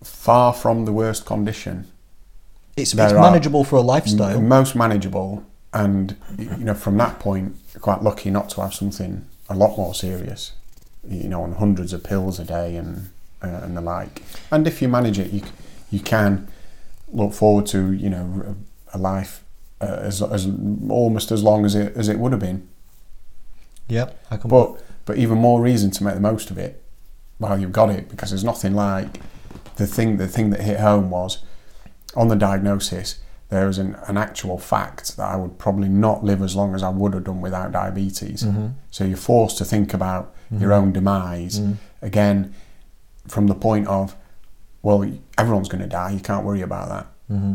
far 0.03 0.53
from 0.53 0.85
the 0.85 0.93
worst 0.93 1.27
condition. 1.27 1.87
It's, 2.77 2.93
There 2.93 3.07
it's 3.07 3.15
manageable 3.15 3.65
for 3.65 3.77
a 3.77 3.81
lifestyle. 3.81 4.41
most 4.41 4.77
manageable, 4.77 5.45
and 5.73 6.15
you 6.39 6.65
know 6.65 6.75
from 6.75 6.99
that 6.99 7.19
point, 7.19 7.57
quite 7.81 8.03
lucky 8.03 8.31
not 8.31 8.51
to 8.51 8.61
have 8.61 8.75
something 8.75 9.25
a 9.49 9.55
lot 9.55 9.77
more 9.79 9.95
serious. 9.95 10.53
You 11.09 11.29
know, 11.29 11.43
on 11.43 11.53
hundreds 11.55 11.93
of 11.95 12.03
pills 12.05 12.39
a 12.39 12.45
day 12.45 12.77
and 12.77 13.09
uh, 13.43 13.61
and 13.63 13.77
the 13.77 13.81
like. 13.81 14.23
And 14.51 14.67
if 14.67 14.83
you 14.83 14.89
manage 14.89 15.19
it, 15.19 15.33
you 15.33 15.43
you 15.91 16.01
can 16.01 16.49
look 17.09 17.33
forward 17.33 17.65
to 17.67 17.93
you 17.93 18.11
know 18.11 18.57
a 18.93 18.99
life 18.99 19.43
uh, 19.81 19.85
as 20.01 20.23
as 20.23 20.47
almost 20.89 21.31
as 21.33 21.43
long 21.43 21.65
as 21.65 21.75
it 21.75 21.97
as 21.97 22.09
it 22.09 22.19
would 22.19 22.33
have 22.33 22.41
been. 22.41 22.69
Yep, 23.89 24.25
I 24.31 24.37
can. 24.37 24.51
But 24.51 24.83
but 25.05 25.19
even 25.19 25.39
more 25.39 25.61
reason 25.61 25.91
to 25.93 26.05
make 26.05 26.15
the 26.15 26.21
most 26.21 26.51
of 26.51 26.59
it 26.59 26.83
while 27.39 27.59
you've 27.61 27.73
got 27.73 27.91
it 27.91 28.09
because 28.09 28.31
there's 28.31 28.45
nothing 28.45 28.75
like 28.75 29.21
the 29.77 29.87
thing 29.87 30.17
the 30.17 30.27
thing 30.29 30.51
that 30.51 30.61
hit 30.63 30.81
home 30.81 31.11
was 31.11 31.39
on 32.17 32.29
the 32.29 32.37
diagnosis 32.37 33.19
there 33.49 33.67
was 33.69 33.79
an, 33.79 33.95
an 34.09 34.17
actual 34.17 34.59
fact 34.59 35.17
that 35.17 35.25
I 35.25 35.37
would 35.37 35.57
probably 35.57 35.89
not 35.89 36.25
live 36.25 36.43
as 36.43 36.57
long 36.57 36.75
as 36.75 36.83
I 36.83 36.89
would 36.89 37.15
have 37.15 37.23
done 37.25 37.41
without 37.41 37.71
diabetes. 37.71 38.43
Mm-hmm. 38.43 38.69
So 38.91 39.05
you're 39.05 39.17
forced 39.17 39.59
to 39.59 39.65
think 39.65 39.95
about 39.95 40.35
your 40.51 40.73
own 40.73 40.93
demise 40.93 41.61
Mm. 41.61 41.77
again 42.03 42.55
from 43.29 43.47
the 43.49 43.55
point 43.55 43.87
of 43.89 44.15
well 44.83 45.09
everyone's 45.39 45.69
going 45.69 45.83
to 45.83 45.89
die 45.89 46.11
you 46.13 46.21
can't 46.21 46.45
worry 46.45 46.61
about 46.63 46.89
that 46.89 47.07
hmm 47.29 47.55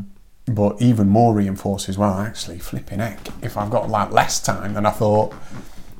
but 0.55 0.81
even 0.81 1.07
more 1.09 1.33
reinforces 1.33 1.97
well 1.97 2.13
actually 2.19 2.59
flipping 2.59 2.99
heck 2.99 3.19
if 3.41 3.57
I've 3.57 3.69
got 3.69 3.89
like 3.89 4.11
less 4.11 4.39
time 4.41 4.73
than 4.73 4.85
I 4.85 4.91
thought 4.91 5.33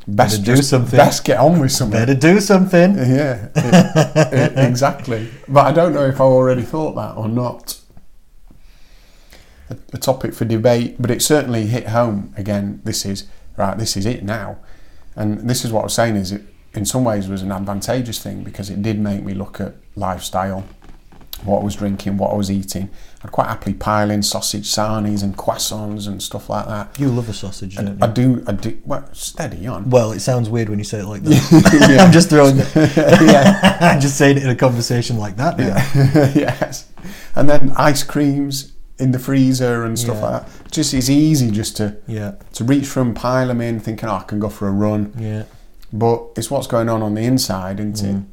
best 0.07 0.39
Better 0.41 0.45
do 0.45 0.55
just- 0.57 0.69
something. 0.69 0.97
best 0.97 1.23
get 1.23 1.39
on 1.39 1.59
with 1.59 1.71
something 1.71 1.99
Better 1.99 2.15
do 2.15 2.39
something. 2.39 2.95
yeah, 2.95 3.47
it- 3.55 4.33
it- 4.33 4.57
exactly. 4.69 5.29
But 5.47 5.65
I 5.67 5.71
don't 5.71 5.93
know 5.93 6.05
if 6.05 6.19
I 6.19 6.23
already 6.23 6.63
thought 6.63 6.95
that 6.95 7.15
or 7.17 7.27
not. 7.29 7.77
A, 9.69 9.77
a 9.93 9.97
topic 9.97 10.33
for 10.33 10.45
debate, 10.45 10.95
but 10.99 11.09
it 11.11 11.21
certainly 11.21 11.67
hit 11.67 11.87
home 11.89 12.33
again. 12.35 12.81
This 12.83 13.05
is 13.05 13.27
right. 13.57 13.77
This 13.77 13.95
is 13.95 14.05
it 14.05 14.23
now, 14.23 14.57
and 15.15 15.49
this 15.49 15.63
is 15.63 15.71
what 15.71 15.81
I 15.81 15.83
was 15.83 15.93
saying. 15.93 16.15
Is 16.17 16.31
it 16.33 16.41
in 16.73 16.83
some 16.85 17.03
ways 17.05 17.27
was 17.29 17.41
an 17.41 17.51
advantageous 17.51 18.19
thing 18.21 18.43
because 18.43 18.69
it 18.69 18.81
did 18.81 18.99
make 18.99 19.23
me 19.23 19.33
look 19.33 19.61
at 19.61 19.75
lifestyle, 19.95 20.65
what 21.45 21.61
I 21.61 21.63
was 21.63 21.75
drinking, 21.75 22.17
what 22.17 22.31
I 22.31 22.35
was 22.35 22.49
eating. 22.51 22.89
I'd 23.23 23.31
quite 23.31 23.47
happily 23.47 23.73
pile 23.73 24.09
in 24.11 24.23
sausage 24.23 24.65
sarnies 24.67 25.23
and 25.23 25.37
croissants 25.37 26.07
and 26.07 26.21
stuff 26.21 26.49
like 26.49 26.65
that. 26.67 26.99
You 26.99 27.09
love 27.09 27.29
a 27.29 27.33
sausage, 27.33 27.75
don't 27.75 27.87
you? 27.87 27.97
I 28.01 28.07
do. 28.07 28.43
I 28.47 28.51
do. 28.53 28.79
Well, 28.85 29.07
steady 29.13 29.67
on. 29.67 29.89
Well, 29.89 30.11
it 30.11 30.19
sounds 30.21 30.49
weird 30.49 30.69
when 30.69 30.79
you 30.79 30.85
say 30.85 30.99
it 30.99 31.05
like 31.05 31.23
that. 31.23 31.97
I'm 32.01 32.11
just 32.11 32.29
throwing. 32.29 32.57
yeah. 33.05 33.77
I'm 33.81 33.99
just 34.01 34.17
saying 34.17 34.37
it 34.37 34.43
in 34.43 34.49
a 34.49 34.55
conversation 34.55 35.17
like 35.17 35.35
that. 35.37 35.57
Now. 35.57 35.75
yes. 36.35 36.87
And 37.35 37.49
then 37.49 37.71
ice 37.77 38.03
creams 38.03 38.73
in 38.97 39.11
the 39.11 39.19
freezer 39.19 39.83
and 39.83 39.97
stuff 39.97 40.17
Yeah. 40.17 40.29
like 40.29 40.45
that. 40.45 40.71
Just 40.71 40.93
it's 40.93 41.09
easy 41.09 41.49
just 41.51 41.77
to 41.77 41.97
Yeah, 42.07 42.33
to 42.53 42.63
reach 42.63 42.85
for 42.85 42.99
them, 42.99 43.13
pile 43.13 43.47
them 43.47 43.61
in, 43.61 43.79
thinking, 43.79 44.07
oh, 44.09 44.13
I 44.15 44.23
can 44.23 44.39
go 44.39 44.49
for 44.49 44.67
a 44.67 44.71
run. 44.71 45.13
yeah, 45.17 45.43
But 45.91 46.23
it's 46.37 46.49
what's 46.51 46.67
going 46.67 46.87
on 46.89 47.01
on 47.01 47.15
the 47.15 47.21
inside, 47.21 47.79
isn't 47.79 47.95
Mm. 47.95 48.19
it, 48.21 48.25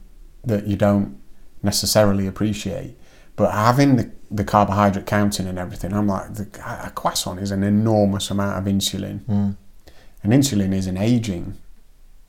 that 0.49 0.67
you 0.67 0.77
don't 0.77 1.17
necessarily 1.63 2.27
appreciate. 2.27 2.97
But 3.37 3.53
having 3.53 3.97
the, 3.97 4.11
the 4.31 4.45
carbohydrate 4.45 5.07
counting 5.07 5.47
and 5.47 5.59
everything, 5.59 5.93
I'm 5.93 6.09
like, 6.09 6.35
the, 6.35 6.49
a 6.85 6.91
croissant 6.91 7.39
is 7.41 7.51
an 7.51 7.63
enormous 7.63 8.31
amount 8.31 8.59
of 8.59 8.73
insulin. 8.73 9.21
Mm. 9.21 9.57
And 10.23 10.33
insulin 10.33 10.73
is 10.75 10.87
an 10.87 10.97
aging 10.97 11.57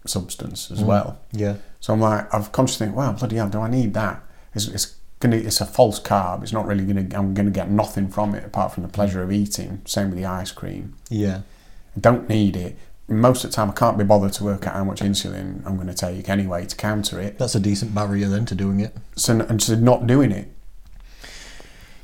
substance 0.06 0.72
as 0.72 0.82
Mm. 0.82 0.86
well. 0.86 1.20
yeah. 1.32 1.56
So 1.80 1.94
I'm 1.94 2.02
like, 2.02 2.32
I've 2.34 2.52
consciously 2.52 2.88
think, 2.88 2.98
wow, 2.98 3.14
bloody 3.14 3.38
hell, 3.38 3.50
do 3.50 3.60
I 3.62 3.70
need 3.70 3.94
that? 3.94 4.22
It's, 4.54 4.68
it's 4.68 4.96
gonna, 5.20 5.38
it's 5.38 5.62
a 5.62 5.66
false 5.66 6.00
carb. 6.00 6.44
It's 6.44 6.52
not 6.52 6.66
really 6.68 6.84
gonna. 6.86 7.08
I'm 7.18 7.34
gonna 7.34 7.52
get 7.52 7.70
nothing 7.70 8.10
from 8.10 8.36
it 8.36 8.44
apart 8.46 8.74
from 8.74 8.84
the 8.84 8.90
pleasure 8.90 9.24
of 9.24 9.32
eating. 9.32 9.82
Same 9.86 10.10
with 10.10 10.18
the 10.18 10.26
ice 10.26 10.52
cream. 10.52 10.96
Yeah. 11.10 11.42
I 11.96 12.00
don't 12.00 12.28
need 12.28 12.56
it. 12.58 12.78
Most 13.10 13.44
of 13.44 13.50
the 13.52 13.56
time, 13.56 13.70
I 13.70 13.74
can't 13.74 13.98
be 13.98 14.04
bothered 14.04 14.34
to 14.34 14.44
work 14.44 14.68
out 14.68 14.76
how 14.76 14.84
much 14.84 15.00
insulin 15.02 15.66
I'm 15.66 15.76
going 15.76 15.88
to 15.88 15.94
take 15.94 16.30
anyway 16.30 16.66
to 16.66 16.76
counter 16.76 17.20
it. 17.20 17.38
That's 17.40 17.56
a 17.56 17.60
decent 17.60 17.94
barrier 17.96 18.28
then 18.28 18.46
to 18.48 18.56
doing 18.56 18.80
it. 18.80 18.96
So, 19.16 19.40
and 19.40 19.62
so 19.62 19.76
not 19.76 20.06
doing 20.08 20.32
it. 20.32 20.52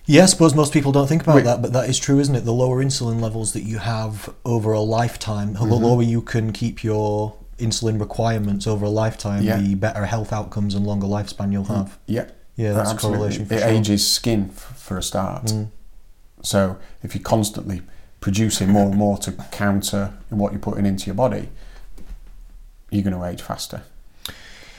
Yeah, 0.08 0.24
I 0.24 0.26
suppose 0.28 0.54
most 0.54 0.72
people 0.72 0.92
don't 0.92 1.08
think 1.08 1.24
about 1.24 1.36
Wait. 1.38 1.46
that, 1.46 1.62
but 1.62 1.74
that 1.74 1.90
is 1.90 1.98
true, 1.98 2.20
isn't 2.20 2.36
it? 2.36 2.42
The 2.46 2.54
lower 2.54 2.84
insulin 2.84 3.22
levels 3.22 3.54
that 3.54 3.64
you 3.64 3.80
have 3.80 4.30
over 4.46 4.72
a 4.72 4.80
lifetime, 4.82 5.54
the 5.54 5.60
Mm-hmm. 5.60 5.72
lower 5.84 6.04
you 6.04 6.22
can 6.22 6.54
keep 6.54 6.84
your 6.84 7.36
insulin 7.58 8.00
requirements 8.00 8.68
over 8.68 8.86
a 8.86 8.90
lifetime, 8.90 9.42
Yeah. 9.44 9.58
the 9.60 9.74
better 9.76 10.06
health 10.06 10.32
outcomes 10.32 10.76
and 10.76 10.86
longer 10.86 11.08
lifespan 11.08 11.52
you'll 11.52 11.64
have. 11.66 11.98
Yeah, 12.06 12.26
Yeah, 12.56 12.74
that's 12.74 12.90
a 12.90 12.94
absolutely. 12.94 13.18
correlation 13.20 13.46
for 13.48 13.54
It 13.56 13.60
sure. 13.62 13.68
ages 13.70 14.08
skin 14.12 14.50
f- 14.56 14.78
for 14.78 14.98
a 14.98 15.04
start. 15.04 15.46
Mm. 15.46 15.70
So 16.44 16.78
if 17.02 17.16
you're 17.16 17.24
constantly 17.24 17.82
producing 18.26 18.68
more 18.68 18.88
and 18.88 18.96
more 18.96 19.20
to 19.20 19.32
counter 19.52 20.12
what 20.32 20.52
you're 20.52 20.60
putting 20.60 20.84
into 20.84 21.06
your 21.06 21.14
body, 21.14 21.48
you're 22.90 23.04
going 23.04 23.16
to 23.16 23.24
age 23.24 23.40
faster. 23.40 23.84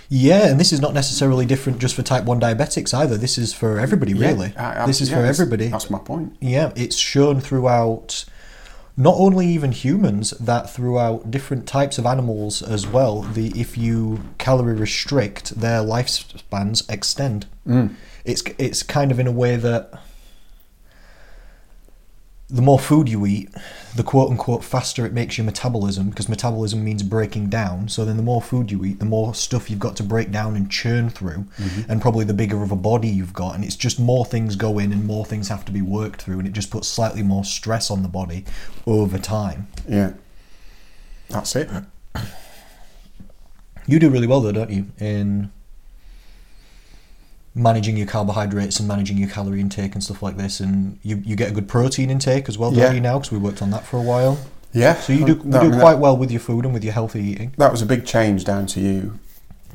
Yeah, 0.08 0.48
and 0.48 0.58
this 0.58 0.72
is 0.72 0.80
not 0.80 0.94
necessarily 0.94 1.46
different 1.46 1.78
just 1.78 1.94
for 1.94 2.02
type 2.02 2.24
1 2.24 2.40
diabetics 2.40 2.92
either. 2.92 3.16
This 3.16 3.38
is 3.38 3.54
for 3.54 3.78
everybody, 3.78 4.14
really. 4.14 4.48
Yeah, 4.56 4.82
I- 4.82 4.86
this 4.86 5.00
is 5.00 5.10
yeah, 5.10 5.18
for 5.18 5.24
everybody. 5.24 5.68
That's 5.68 5.90
my 5.90 6.00
point. 6.00 6.34
Yeah, 6.40 6.72
it's 6.74 6.96
shown 6.96 7.40
throughout 7.40 8.24
not 8.96 9.14
only 9.16 9.46
even 9.46 9.70
humans, 9.70 10.30
that 10.40 10.68
throughout 10.68 11.30
different 11.30 11.68
types 11.68 11.98
of 11.98 12.04
animals 12.04 12.62
as 12.62 12.84
well, 12.84 13.22
the 13.22 13.52
if 13.54 13.78
you 13.78 14.24
calorie 14.38 14.74
restrict, 14.74 15.60
their 15.60 15.82
lifespans 15.82 16.82
extend. 16.90 17.46
Mm. 17.64 17.94
It's 18.24 18.42
it's 18.58 18.82
kind 18.82 19.12
of 19.12 19.20
in 19.20 19.28
a 19.28 19.32
way 19.32 19.54
that 19.54 19.92
the 22.48 22.62
more 22.62 22.78
food 22.78 23.08
you 23.08 23.26
eat, 23.26 23.50
the 23.96 24.04
quote 24.04 24.30
unquote 24.30 24.62
faster 24.62 25.04
it 25.04 25.12
makes 25.12 25.36
your 25.36 25.44
metabolism, 25.44 26.10
because 26.10 26.28
metabolism 26.28 26.84
means 26.84 27.02
breaking 27.02 27.48
down. 27.48 27.88
So 27.88 28.04
then 28.04 28.16
the 28.16 28.22
more 28.22 28.40
food 28.40 28.70
you 28.70 28.84
eat, 28.84 29.00
the 29.00 29.04
more 29.04 29.34
stuff 29.34 29.68
you've 29.68 29.80
got 29.80 29.96
to 29.96 30.04
break 30.04 30.30
down 30.30 30.54
and 30.54 30.70
churn 30.70 31.10
through, 31.10 31.46
mm-hmm. 31.58 31.90
and 31.90 32.00
probably 32.00 32.24
the 32.24 32.34
bigger 32.34 32.62
of 32.62 32.70
a 32.70 32.76
body 32.76 33.08
you've 33.08 33.32
got. 33.32 33.56
And 33.56 33.64
it's 33.64 33.74
just 33.74 33.98
more 33.98 34.24
things 34.24 34.54
go 34.54 34.78
in 34.78 34.92
and 34.92 35.04
more 35.04 35.24
things 35.24 35.48
have 35.48 35.64
to 35.64 35.72
be 35.72 35.82
worked 35.82 36.22
through, 36.22 36.38
and 36.38 36.46
it 36.46 36.52
just 36.52 36.70
puts 36.70 36.86
slightly 36.86 37.22
more 37.22 37.44
stress 37.44 37.90
on 37.90 38.02
the 38.02 38.08
body 38.08 38.44
over 38.86 39.18
time. 39.18 39.66
Yeah. 39.88 40.12
That's 41.28 41.56
it. 41.56 41.68
You 43.88 43.98
do 43.98 44.08
really 44.10 44.26
well 44.26 44.40
though, 44.40 44.52
don't 44.52 44.70
you, 44.70 44.86
in 44.98 45.50
managing 47.56 47.96
your 47.96 48.06
carbohydrates 48.06 48.78
and 48.78 48.86
managing 48.86 49.16
your 49.16 49.28
calorie 49.28 49.60
intake 49.60 49.94
and 49.94 50.04
stuff 50.04 50.22
like 50.22 50.36
this, 50.36 50.60
and 50.60 50.98
you, 51.02 51.16
you 51.24 51.34
get 51.34 51.50
a 51.50 51.54
good 51.54 51.66
protein 51.68 52.10
intake 52.10 52.48
as 52.48 52.56
well, 52.58 52.70
don't 52.70 52.94
you 52.94 53.00
now? 53.00 53.18
Because 53.18 53.32
we 53.32 53.38
worked 53.38 53.62
on 53.62 53.70
that 53.70 53.84
for 53.84 53.96
a 53.96 54.02
while. 54.02 54.38
Yeah. 54.72 54.94
So 54.94 55.12
you 55.12 55.24
do, 55.26 55.40
you 55.44 55.56
I 55.56 55.60
do 55.62 55.70
mean, 55.70 55.80
quite 55.80 55.94
that, 55.94 56.00
well 56.00 56.16
with 56.16 56.30
your 56.30 56.40
food 56.40 56.64
and 56.66 56.74
with 56.74 56.84
your 56.84 56.92
healthy 56.92 57.22
eating. 57.24 57.54
that 57.56 57.72
was 57.72 57.82
a 57.82 57.86
big 57.86 58.04
change 58.06 58.44
down 58.44 58.66
to 58.66 58.80
you 58.80 59.18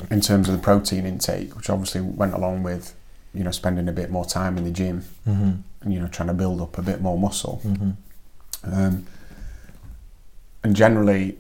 in 0.09 0.21
terms 0.21 0.47
of 0.47 0.55
the 0.55 0.61
protein 0.61 1.05
intake, 1.05 1.55
which 1.57 1.69
obviously 1.69 2.01
went 2.01 2.33
along 2.33 2.63
with 2.63 2.93
you 3.33 3.43
know, 3.45 3.51
spending 3.51 3.87
a 3.87 3.93
bit 3.93 4.11
more 4.11 4.25
time 4.25 4.57
in 4.57 4.63
the 4.65 4.71
gym 4.71 5.05
Mm-hmm. 5.27 5.51
and, 5.81 5.93
you 5.93 5.99
know, 5.99 6.07
trying 6.07 6.27
to 6.27 6.33
build 6.33 6.59
up 6.61 6.77
a 6.77 6.81
bit 6.81 7.01
more 7.01 7.17
muscle. 7.17 7.61
Mm-hmm. 7.63 7.91
Um, 8.73 9.07
and 10.63 10.75
generally, 10.75 11.37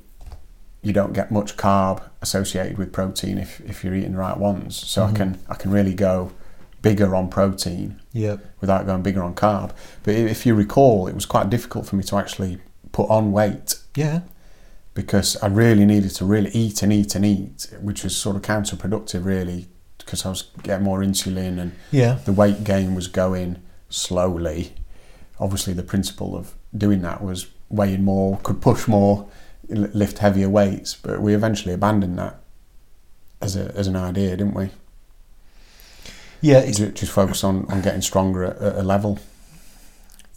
you 0.81 0.91
don't 0.93 1.13
get 1.13 1.31
much 1.31 1.57
carb 1.57 2.01
associated 2.21 2.77
with 2.77 2.91
protein 2.91 3.37
if, 3.37 3.61
if 3.61 3.83
you're 3.83 3.93
eating 3.95 4.13
the 4.13 4.17
right 4.17 4.37
ones. 4.37 4.75
So 4.75 5.03
I 5.03 5.11
Mhm. 5.11 5.15
can 5.15 5.39
I 5.49 5.55
can 5.55 5.71
really 5.71 5.93
go 5.93 6.31
bigger 6.81 7.15
on 7.15 7.29
protein 7.29 7.99
Yep. 8.13 8.39
without 8.59 8.87
going 8.87 9.03
bigger 9.03 9.21
on 9.21 9.35
carb. 9.35 9.71
But 10.03 10.15
if 10.15 10.45
you 10.45 10.55
recall, 10.55 11.07
it 11.07 11.13
was 11.13 11.25
quite 11.27 11.49
difficult 11.51 11.85
for 11.85 11.95
me 11.95 12.03
to 12.05 12.15
actually 12.17 12.57
put 12.91 13.07
on 13.09 13.31
weight 13.31 13.75
Yeah. 13.95 14.21
because 14.95 15.37
I 15.43 15.47
really 15.47 15.85
needed 15.85 16.11
to 16.15 16.25
really 16.25 16.49
eat 16.51 16.81
and 16.81 16.91
eat 16.91 17.13
and 17.15 17.23
eat, 17.23 17.67
which 17.81 18.03
was 18.03 18.15
sort 18.15 18.35
of 18.35 18.41
counterproductive, 18.41 19.23
really, 19.25 19.67
because 19.99 20.25
I 20.25 20.29
was 20.29 20.45
getting 20.63 20.83
more 20.83 21.01
insulin 21.01 21.59
and 21.59 21.71
Yeah. 21.91 22.17
the 22.25 22.33
weight 22.33 22.63
gain 22.63 22.95
was 22.95 23.07
going 23.07 23.57
slowly. 23.89 24.73
Obviously, 25.39 25.73
the 25.73 25.83
principle 25.83 26.35
of 26.35 26.53
doing 26.75 27.01
that 27.03 27.23
was 27.23 27.45
weighing 27.69 28.03
more, 28.03 28.39
could 28.43 28.59
push 28.61 28.87
more, 28.87 29.27
lift 29.75 30.19
heavier 30.19 30.49
weights, 30.49 30.95
but 30.95 31.21
we 31.21 31.33
eventually 31.33 31.73
abandoned 31.73 32.17
that 32.19 32.35
as 33.41 33.55
a 33.55 33.71
as 33.75 33.87
an 33.87 33.95
idea, 33.95 34.31
didn't 34.31 34.53
we? 34.53 34.69
Yeah. 36.41 36.59
It's 36.59 36.77
Ju- 36.77 36.91
Just 36.91 37.11
focus 37.11 37.43
on, 37.43 37.65
on 37.69 37.81
getting 37.81 38.01
stronger 38.01 38.43
at, 38.45 38.57
at 38.57 38.75
a 38.75 38.83
level. 38.83 39.19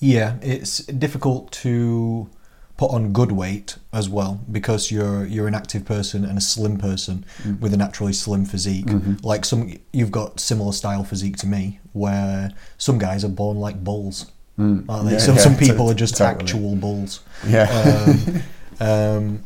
Yeah, 0.01 0.35
it's 0.43 0.79
difficult 0.87 1.51
to 1.63 2.29
put 2.77 2.91
on 2.91 3.13
good 3.13 3.31
weight 3.33 3.77
as 3.93 4.09
well 4.09 4.41
because 4.51 4.91
you're 4.91 5.25
you're 5.25 5.47
an 5.47 5.55
active 5.55 5.85
person 5.85 6.25
and 6.25 6.37
a 6.37 6.41
slim 6.41 6.77
person 6.77 7.25
Mm. 7.45 7.61
with 7.61 7.73
a 7.73 7.77
naturally 7.77 8.13
slim 8.13 8.45
physique. 8.45 8.87
Mhm. 8.87 9.25
Like 9.25 9.45
some, 9.45 9.73
you've 9.93 10.11
got 10.11 10.41
similar 10.41 10.73
style 10.73 11.05
physique 11.05 11.37
to 11.39 11.47
me, 11.47 11.79
where 11.93 12.51
some 12.77 12.99
guys 12.99 13.25
are 13.25 13.29
born 13.29 13.59
like 13.61 13.83
bulls, 13.85 14.27
Mm. 14.59 14.85
aren't 14.89 15.07
they? 15.07 15.13
Yeah, 15.13 15.19
some 15.19 15.37
yeah, 15.37 15.41
some 15.43 15.57
people 15.57 15.89
are 15.91 15.95
just 15.95 16.17
totally. 16.17 16.43
actual 16.43 16.75
bulls, 16.77 17.21
Yeah. 17.47 17.69
um, 17.71 18.43
um, 18.81 19.45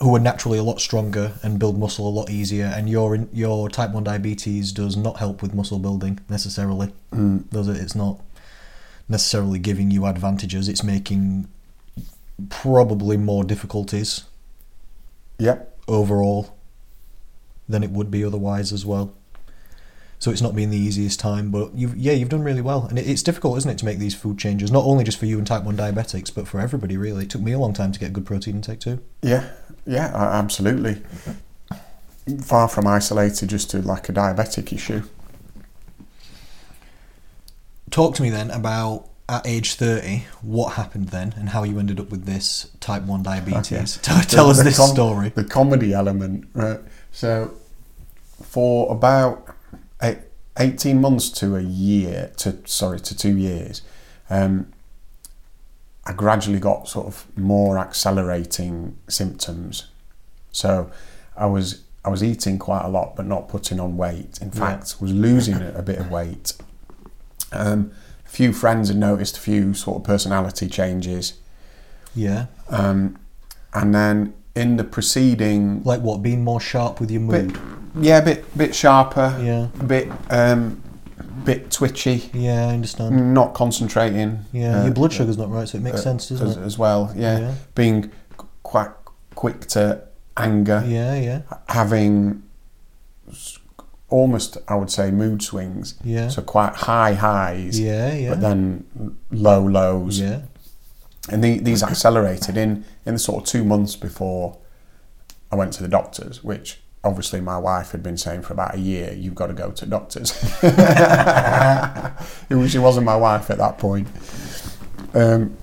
who 0.00 0.14
are 0.16 0.20
naturally 0.20 0.58
a 0.58 0.62
lot 0.62 0.80
stronger 0.80 1.32
and 1.42 1.58
build 1.58 1.78
muscle 1.78 2.08
a 2.08 2.10
lot 2.10 2.30
easier. 2.30 2.66
And 2.74 2.88
your 2.88 3.16
your 3.32 3.68
type 3.68 3.90
one 3.92 4.04
diabetes 4.04 4.72
does 4.72 4.96
not 4.96 5.18
help 5.18 5.42
with 5.42 5.54
muscle 5.54 5.78
building 5.78 6.18
necessarily 6.28 6.92
Mm. 7.12 7.48
does 7.50 7.68
it? 7.68 7.76
It's 7.76 7.94
not 7.94 8.20
necessarily 9.08 9.58
giving 9.58 9.90
you 9.90 10.06
advantages. 10.06 10.68
It's 10.68 10.82
making 10.82 11.46
probably 12.48 13.16
more 13.16 13.44
difficulties 13.44 14.24
Yep. 15.38 15.78
overall 15.86 16.54
than 17.68 17.82
it 17.82 17.90
would 17.90 18.10
be 18.10 18.24
otherwise 18.24 18.72
as 18.72 18.84
well. 18.86 19.12
So 20.22 20.30
it's 20.30 20.40
not 20.40 20.54
been 20.54 20.70
the 20.70 20.78
easiest 20.78 21.18
time, 21.18 21.50
but 21.50 21.74
you've 21.74 21.96
yeah 21.96 22.12
you've 22.12 22.28
done 22.28 22.44
really 22.44 22.60
well, 22.60 22.86
and 22.86 22.96
it, 22.96 23.08
it's 23.08 23.24
difficult, 23.24 23.58
isn't 23.58 23.68
it, 23.72 23.78
to 23.78 23.84
make 23.84 23.98
these 23.98 24.14
food 24.14 24.38
changes? 24.38 24.70
Not 24.70 24.84
only 24.84 25.02
just 25.02 25.18
for 25.18 25.26
you 25.26 25.36
and 25.36 25.44
type 25.44 25.64
one 25.64 25.76
diabetics, 25.76 26.32
but 26.32 26.46
for 26.46 26.60
everybody 26.60 26.96
really. 26.96 27.24
It 27.24 27.30
took 27.30 27.40
me 27.42 27.50
a 27.50 27.58
long 27.58 27.72
time 27.72 27.90
to 27.90 27.98
get 27.98 28.12
good 28.12 28.24
protein 28.24 28.54
intake 28.54 28.78
too. 28.78 29.00
Yeah. 29.20 29.50
Yeah. 29.84 30.12
Absolutely. 30.14 31.02
Far 32.40 32.68
from 32.68 32.86
isolated 32.86 33.48
just 33.48 33.68
to 33.70 33.82
like 33.82 34.08
a 34.08 34.12
diabetic 34.12 34.72
issue. 34.72 35.02
Talk 37.90 38.14
to 38.14 38.22
me 38.22 38.30
then 38.30 38.52
about 38.52 39.08
at 39.28 39.44
age 39.44 39.74
thirty 39.74 40.26
what 40.40 40.74
happened 40.74 41.08
then, 41.08 41.34
and 41.36 41.48
how 41.48 41.64
you 41.64 41.80
ended 41.80 41.98
up 41.98 42.10
with 42.12 42.26
this 42.26 42.70
type 42.78 43.02
one 43.02 43.24
diabetes. 43.24 43.96
Tell, 44.02 44.22
tell 44.22 44.50
us 44.50 44.58
The- 44.58 44.62
the 44.62 44.70
this 44.70 44.76
com- 44.76 44.90
story. 44.90 45.30
The 45.30 45.42
comedy 45.42 45.92
element, 45.92 46.46
right? 46.54 46.78
So, 47.10 47.54
for 48.40 48.88
about 48.92 49.51
18 50.58 51.00
months 51.00 51.30
to 51.30 51.56
a 51.56 51.62
year, 51.62 52.30
to 52.38 52.58
sorry, 52.66 53.00
to 53.00 53.16
two 53.16 53.36
years, 53.36 53.82
um, 54.30 54.72
I 56.04 56.12
gradually 56.12 56.58
got 56.58 56.88
sort 56.88 57.06
of 57.06 57.26
more 57.38 57.78
accelerating 57.78 58.96
symptoms. 59.08 59.86
So, 60.50 60.90
I 61.36 61.46
was 61.46 61.82
I 62.04 62.08
was 62.10 62.22
eating 62.24 62.58
quite 62.58 62.82
a 62.84 62.88
lot, 62.88 63.14
but 63.14 63.26
not 63.26 63.48
putting 63.48 63.78
on 63.78 63.96
weight. 63.96 64.38
In 64.42 64.48
Yeah. 64.48 64.58
fact, 64.58 64.96
was 65.00 65.12
losing 65.12 65.54
a, 65.54 65.72
a 65.76 65.82
bit 65.82 65.98
of 65.98 66.10
weight. 66.10 66.52
Um, 67.52 67.92
a 68.26 68.28
few 68.28 68.52
friends 68.52 68.88
had 68.88 68.96
noticed 68.96 69.36
a 69.36 69.40
few 69.40 69.72
sort 69.72 69.98
of 69.98 70.04
personality 70.04 70.66
changes. 70.68 71.34
Yeah. 72.14 72.46
Um, 72.68 73.18
and 73.72 73.94
then 73.94 74.34
in 74.54 74.76
the 74.76 74.84
preceding, 74.84 75.82
Like 75.84 76.00
what? 76.00 76.22
Being 76.22 76.44
more 76.44 76.60
sharp 76.60 77.00
with 77.00 77.10
your 77.10 77.22
bit, 77.22 77.46
mood. 77.46 77.58
yeah, 78.00 78.18
a 78.18 78.24
bit 78.24 78.56
bit 78.56 78.74
sharper, 78.74 79.38
Yeah. 79.42 79.68
a 79.80 79.84
bit 79.84 80.08
um, 80.30 80.82
bit 81.44 81.70
twitchy, 81.70 82.30
Yeah, 82.34 82.66
I 82.68 82.74
understand. 82.74 83.34
not 83.34 83.54
concentrating. 83.54 84.40
Yeah, 84.52 84.80
uh, 84.80 84.84
your 84.84 84.94
blood 84.94 85.12
sugar's 85.12 85.38
not 85.38 85.50
right, 85.50 85.66
so 85.68 85.78
it 85.78 85.82
makes 85.82 86.00
uh, 86.00 86.02
sense, 86.02 86.28
doesn't 86.28 86.46
as, 86.48 86.56
it? 86.56 86.62
as 86.62 86.78
well. 86.78 87.12
Yeah. 87.16 87.38
Yeah. 87.38 87.54
being 87.74 88.10
quite 88.62 88.90
quick 89.34 89.60
to 89.68 90.02
anger, 90.36 90.84
Yeah, 90.86 91.14
yeah, 91.14 91.40
having 91.68 92.42
almost, 94.08 94.58
I 94.68 94.74
would 94.74 94.90
say, 94.90 95.10
mood 95.10 95.42
swings. 95.42 95.94
yeah. 96.04 96.28
So 96.28 96.42
quite 96.42 96.74
high 96.74 97.14
highs, 97.14 97.80
yeah, 97.80 98.12
yeah. 98.14 98.30
but 98.30 98.40
then 98.42 98.84
low 99.30 99.62
lows. 99.66 100.20
yeah. 100.20 100.40
And 101.30 101.42
the, 101.42 101.58
these 101.58 101.82
accelerated 101.82 102.56
in 102.56 102.84
in 103.06 103.14
the 103.14 103.18
sort 103.18 103.42
of 103.42 103.48
two 103.48 103.64
months 103.64 103.96
before 103.96 104.58
I 105.50 105.56
went 105.56 105.72
to 105.74 105.82
the 105.82 105.88
doctors, 105.88 106.42
which 106.42 106.80
obviously 107.04 107.40
my 107.40 107.58
wife 107.58 107.92
had 107.92 108.02
been 108.02 108.16
saying 108.16 108.42
for 108.42 108.52
about 108.52 108.74
a 108.74 108.78
year, 108.78 109.12
"You've 109.12 109.34
got 109.34 109.48
to 109.48 109.54
go 109.54 109.70
to 109.70 109.86
doctors." 109.86 110.32
she 112.70 112.78
wasn't 112.78 113.06
my 113.06 113.16
wife 113.16 113.50
at 113.50 113.58
that 113.58 113.78
point. 113.78 114.08
Um, 115.14 115.56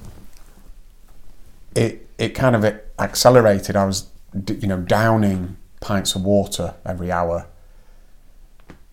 it 1.76 2.08
it 2.18 2.30
kind 2.30 2.56
of 2.56 2.66
accelerated. 2.98 3.76
I 3.76 3.86
was 3.86 4.10
you 4.48 4.68
know 4.68 4.82
downing 4.82 5.58
pints 5.82 6.16
of 6.16 6.24
water 6.24 6.76
every 6.86 7.12
hour, 7.12 7.48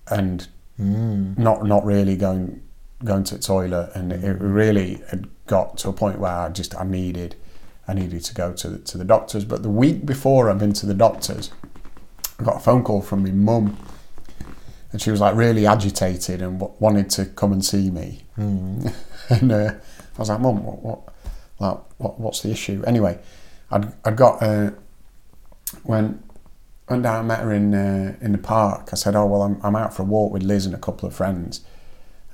and 0.08 0.46
Mm. 0.78 1.38
not 1.38 1.64
not 1.64 1.86
really 1.86 2.16
going 2.16 2.60
going 3.04 3.24
to 3.24 3.36
the 3.36 3.42
toilet, 3.42 3.92
and 3.94 4.12
it 4.12 4.40
really 4.40 5.02
had 5.10 5.28
got 5.46 5.78
to 5.78 5.88
a 5.88 5.92
point 5.92 6.18
where 6.18 6.32
I 6.32 6.48
just 6.48 6.74
I 6.76 6.84
needed 6.84 7.36
I 7.88 7.94
needed 7.94 8.24
to 8.24 8.34
go 8.34 8.52
to 8.52 8.68
the, 8.68 8.78
to 8.78 8.98
the 8.98 9.04
doctors. 9.04 9.44
But 9.44 9.62
the 9.62 9.70
week 9.70 10.06
before 10.06 10.50
I've 10.50 10.58
been 10.58 10.72
to 10.74 10.86
the 10.86 10.94
doctors, 10.94 11.52
I 12.38 12.44
got 12.44 12.56
a 12.56 12.60
phone 12.60 12.82
call 12.82 13.02
from 13.02 13.22
my 13.22 13.30
mum, 13.30 13.76
and 14.92 15.00
she 15.00 15.10
was 15.10 15.20
like 15.20 15.36
really 15.36 15.66
agitated 15.66 16.42
and 16.42 16.58
w- 16.58 16.76
wanted 16.80 17.10
to 17.10 17.26
come 17.26 17.52
and 17.52 17.64
see 17.64 17.90
me. 17.90 18.24
Mm. 18.38 18.92
and 19.30 19.52
uh, 19.52 19.74
I 19.74 20.18
was 20.18 20.28
like, 20.28 20.40
Mum, 20.40 20.64
what, 20.64 20.82
what, 20.82 21.14
like, 21.58 21.78
what, 21.98 22.18
what's 22.18 22.42
the 22.42 22.50
issue? 22.50 22.82
Anyway, 22.86 23.18
I'd, 23.70 23.92
I'd 24.04 24.16
got 24.16 24.42
uh, 24.42 24.70
when 25.84 26.22
went 26.88 27.02
down 27.02 27.18
and 27.18 27.28
met 27.28 27.40
her 27.40 27.52
in 27.52 27.74
uh, 27.74 28.16
in 28.20 28.32
the 28.32 28.38
park. 28.38 28.90
I 28.92 28.96
said, 28.96 29.14
"Oh 29.14 29.26
well, 29.26 29.42
I'm 29.42 29.60
I'm 29.62 29.76
out 29.76 29.94
for 29.94 30.02
a 30.02 30.06
walk 30.06 30.32
with 30.32 30.42
Liz 30.42 30.66
and 30.66 30.74
a 30.74 30.78
couple 30.78 31.06
of 31.08 31.14
friends 31.14 31.60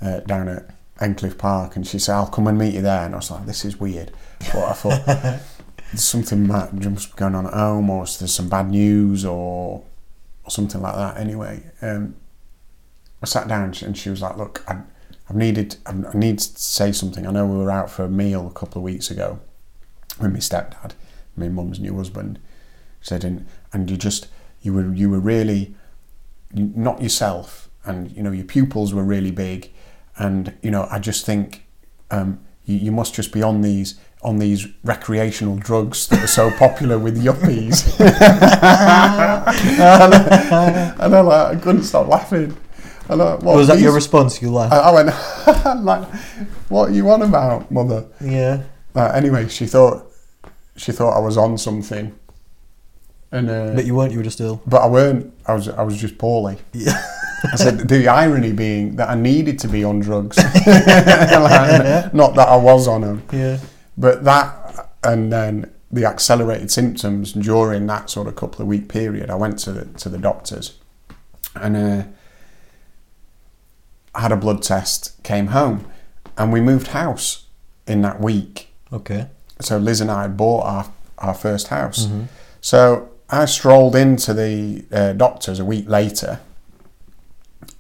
uh, 0.02 0.20
down 0.20 0.48
at 0.48 0.68
Endcliffe 1.00 1.38
Park," 1.38 1.76
and 1.76 1.86
she 1.86 1.98
said, 1.98 2.14
"I'll 2.14 2.26
come 2.26 2.46
and 2.46 2.58
meet 2.58 2.74
you 2.74 2.82
there." 2.82 3.04
And 3.04 3.14
I 3.14 3.18
was 3.18 3.30
like, 3.30 3.46
"This 3.46 3.64
is 3.64 3.78
weird," 3.78 4.12
but 4.52 4.64
I 4.64 4.72
thought 4.72 5.06
there's 5.06 6.04
something 6.04 6.46
might 6.46 6.78
just 6.78 7.16
going 7.16 7.34
on 7.34 7.46
at 7.46 7.54
home, 7.54 7.90
or 7.90 8.04
there's 8.04 8.34
some 8.34 8.48
bad 8.48 8.70
news, 8.70 9.24
or 9.24 9.84
or 10.44 10.50
something 10.50 10.80
like 10.80 10.94
that. 10.94 11.16
Anyway, 11.18 11.70
um, 11.80 12.16
I 13.22 13.26
sat 13.26 13.48
down 13.48 13.64
and 13.64 13.76
she, 13.76 13.86
and 13.86 13.96
she 13.96 14.10
was 14.10 14.22
like, 14.22 14.36
"Look, 14.36 14.64
I, 14.68 14.82
I've 15.28 15.36
needed 15.36 15.76
I've, 15.86 16.04
I 16.14 16.18
need 16.18 16.38
to 16.38 16.58
say 16.58 16.92
something. 16.92 17.26
I 17.26 17.30
know 17.30 17.46
we 17.46 17.58
were 17.58 17.70
out 17.70 17.90
for 17.90 18.04
a 18.04 18.08
meal 18.08 18.46
a 18.46 18.58
couple 18.58 18.80
of 18.80 18.84
weeks 18.84 19.10
ago 19.10 19.40
with 20.20 20.32
my 20.32 20.38
stepdad, 20.38 20.92
my 21.36 21.48
mum's 21.48 21.80
new 21.80 21.96
husband." 21.96 22.38
She 23.00 23.08
said, 23.08 23.24
"And 23.24 23.46
and 23.72 23.90
you 23.90 23.96
just 23.96 24.28
you 24.62 24.72
were 24.72 24.92
you 24.92 25.10
were 25.10 25.20
really 25.20 25.74
not 26.52 27.02
yourself, 27.02 27.68
and 27.84 28.10
you 28.12 28.22
know 28.22 28.32
your 28.32 28.44
pupils 28.44 28.92
were 28.92 29.04
really 29.04 29.30
big, 29.30 29.72
and 30.18 30.54
you 30.62 30.70
know 30.70 30.86
I 30.90 30.98
just 30.98 31.26
think 31.26 31.66
um, 32.10 32.40
you, 32.64 32.76
you 32.76 32.92
must 32.92 33.14
just 33.14 33.32
be 33.32 33.42
on 33.42 33.62
these." 33.62 33.98
On 34.24 34.38
these 34.38 34.68
recreational 34.84 35.56
drugs 35.56 36.06
that 36.06 36.22
are 36.22 36.28
so 36.28 36.48
popular 36.52 36.96
with 36.96 37.20
yuppies, 37.20 37.98
and, 37.98 38.14
I, 40.14 40.94
and 41.00 41.14
I, 41.14 41.20
like, 41.20 41.56
I 41.56 41.60
couldn't 41.60 41.82
stop 41.82 42.06
laughing. 42.06 42.56
And 43.08 43.20
I, 43.20 43.34
what, 43.34 43.56
was 43.56 43.66
that 43.66 43.80
your 43.80 43.92
response? 43.92 44.40
You 44.40 44.52
laughed. 44.52 44.72
I, 44.72 44.78
I 44.78 44.92
went, 44.92 45.06
like, 45.84 46.08
what 46.68 46.90
are 46.90 46.92
you 46.92 47.10
on 47.10 47.22
about, 47.22 47.70
mother? 47.70 48.06
yeah. 48.20 48.62
Uh, 48.94 49.10
anyway, 49.14 49.48
she 49.48 49.66
thought 49.66 50.06
she 50.76 50.92
thought 50.92 51.16
I 51.16 51.20
was 51.20 51.36
on 51.36 51.58
something, 51.58 52.14
and 53.32 53.50
uh, 53.50 53.72
But 53.74 53.86
you 53.86 53.94
weren't. 53.94 54.12
You 54.12 54.18
were 54.18 54.24
just 54.24 54.40
ill. 54.40 54.62
but 54.66 54.82
I 54.82 54.86
weren't. 54.86 55.32
I 55.46 55.54
was 55.54 55.68
I 55.68 55.82
was 55.82 56.00
just 56.00 56.18
poorly. 56.18 56.58
Yeah. 56.72 57.02
I 57.50 57.56
said 57.56 57.88
the 57.88 58.08
irony 58.08 58.52
being 58.52 58.96
that 58.96 59.08
I 59.10 59.14
needed 59.14 59.58
to 59.60 59.68
be 59.68 59.84
on 59.84 60.00
drugs, 60.00 60.36
Like, 60.66 62.14
not 62.14 62.34
that 62.36 62.48
I 62.48 62.56
was 62.56 62.86
on 62.86 63.00
them. 63.00 63.22
Yeah. 63.32 63.58
But 63.96 64.24
that 64.24 64.90
and 65.04 65.32
then 65.32 65.72
the 65.90 66.04
accelerated 66.06 66.70
symptoms 66.70 67.32
during 67.32 67.86
that 67.86 68.08
sort 68.08 68.26
of 68.26 68.36
couple 68.36 68.62
of 68.62 68.68
week 68.68 68.88
period, 68.88 69.28
I 69.30 69.34
went 69.34 69.58
to 69.60 69.72
the, 69.72 69.84
to 69.98 70.08
the 70.08 70.18
doctors, 70.18 70.78
and 71.54 71.76
uh, 71.76 72.04
had 74.18 74.32
a 74.32 74.36
blood 74.36 74.62
test, 74.62 75.22
came 75.22 75.48
home, 75.48 75.86
and 76.38 76.52
we 76.52 76.60
moved 76.60 76.88
house 76.88 77.46
in 77.86 78.02
that 78.02 78.20
week. 78.20 78.68
Okay. 78.92 79.28
So 79.60 79.78
Liz 79.78 80.00
and 80.00 80.10
I 80.10 80.22
had 80.22 80.36
bought 80.36 80.64
our, 80.64 80.92
our 81.18 81.34
first 81.34 81.68
house. 81.68 82.08
So 82.60 83.10
I 83.28 83.44
strolled 83.44 83.96
into 83.96 84.32
the 84.34 84.84
uh, 84.92 85.12
doctor's 85.12 85.58
a 85.58 85.64
week 85.64 85.88
later, 85.88 86.40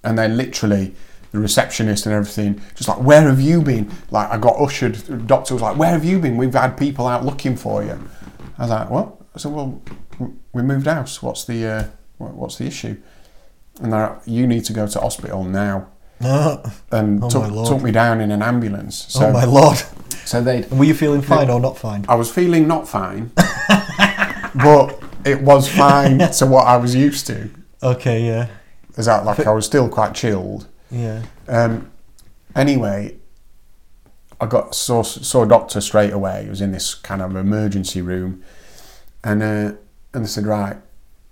and 0.04 0.18
then 0.18 0.36
literally 0.36 0.94
the 1.32 1.38
receptionist 1.38 2.04
and 2.06 2.14
everything 2.14 2.60
just 2.74 2.88
like, 2.88 3.00
"Where 3.00 3.22
have 3.22 3.40
you 3.40 3.62
been?" 3.62 3.90
Like 4.10 4.30
I 4.30 4.38
got 4.38 4.60
ushered. 4.60 4.94
The 4.96 5.16
doctor 5.16 5.54
was 5.54 5.62
like, 5.62 5.76
"Where 5.76 5.90
have 5.90 6.04
you 6.04 6.18
been? 6.18 6.36
We've 6.36 6.52
had 6.54 6.76
people 6.76 7.06
out 7.06 7.24
looking 7.24 7.56
for 7.56 7.82
you." 7.82 7.98
I 8.58 8.62
was 8.62 8.70
like, 8.70 8.90
"What?" 8.90 9.14
I 9.34 9.38
said, 9.38 9.52
"Well, 9.52 9.80
we 10.52 10.62
moved 10.62 10.86
house. 10.86 11.22
What's 11.22 11.44
the 11.44 11.66
uh, 11.66 11.84
what's 12.18 12.56
the 12.58 12.66
issue?" 12.66 12.96
And 13.80 13.92
they're 13.92 14.08
like, 14.10 14.20
"You 14.26 14.46
need 14.46 14.64
to 14.66 14.72
go 14.72 14.86
to 14.86 15.00
hospital 15.00 15.44
now." 15.44 15.88
Oh, 16.24 16.62
And 16.92 17.20
Oh, 17.24 17.28
took, 17.28 17.66
took 17.66 17.82
me 17.82 17.90
down 17.90 18.20
in 18.20 18.30
an 18.30 18.42
ambulance. 18.42 19.06
So, 19.08 19.26
oh 19.26 19.32
my 19.32 19.44
lord. 19.44 19.82
so 20.24 20.40
they 20.40 20.62
Were 20.70 20.84
you 20.84 20.94
feeling 20.94 21.20
fine 21.20 21.50
or 21.50 21.58
not 21.58 21.76
fine? 21.76 22.04
I 22.08 22.14
was 22.14 22.30
feeling 22.30 22.68
not 22.68 22.86
fine, 22.86 23.32
but 24.54 25.02
it 25.24 25.40
was 25.42 25.68
fine 25.68 26.18
to 26.38 26.46
what 26.46 26.66
I 26.66 26.76
was 26.76 26.94
used 26.94 27.26
to. 27.28 27.50
Okay, 27.82 28.24
yeah. 28.24 28.46
Is 28.96 29.06
that 29.06 29.24
like 29.24 29.46
I 29.46 29.50
was 29.52 29.66
still 29.66 29.88
quite 29.88 30.14
chilled? 30.14 30.66
Yeah. 30.90 31.22
Um, 31.48 31.90
anyway, 32.54 33.16
I 34.40 34.46
got 34.46 34.74
saw 34.74 35.02
saw 35.02 35.44
a 35.44 35.48
doctor 35.48 35.80
straight 35.80 36.12
away. 36.12 36.44
He 36.44 36.50
was 36.50 36.60
in 36.60 36.72
this 36.72 36.94
kind 36.94 37.22
of 37.22 37.34
emergency 37.36 38.02
room, 38.02 38.42
and 39.24 39.42
uh, 39.42 39.72
and 40.14 40.24
they 40.24 40.28
said, 40.28 40.44
right, 40.46 40.76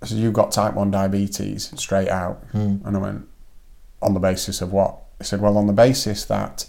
I 0.01 0.05
said 0.05 0.17
you've 0.17 0.33
got 0.33 0.51
type 0.51 0.73
one 0.73 0.89
diabetes 0.91 1.71
straight 1.79 2.09
out, 2.09 2.43
and 2.53 2.97
I 2.97 2.99
went 2.99 3.27
on 4.01 4.13
the 4.15 4.19
basis 4.19 4.61
of 4.61 4.71
what? 4.73 4.97
They 5.19 5.25
said, 5.25 5.39
well, 5.41 5.57
on 5.57 5.67
the 5.67 5.73
basis 5.73 6.25
that 6.25 6.65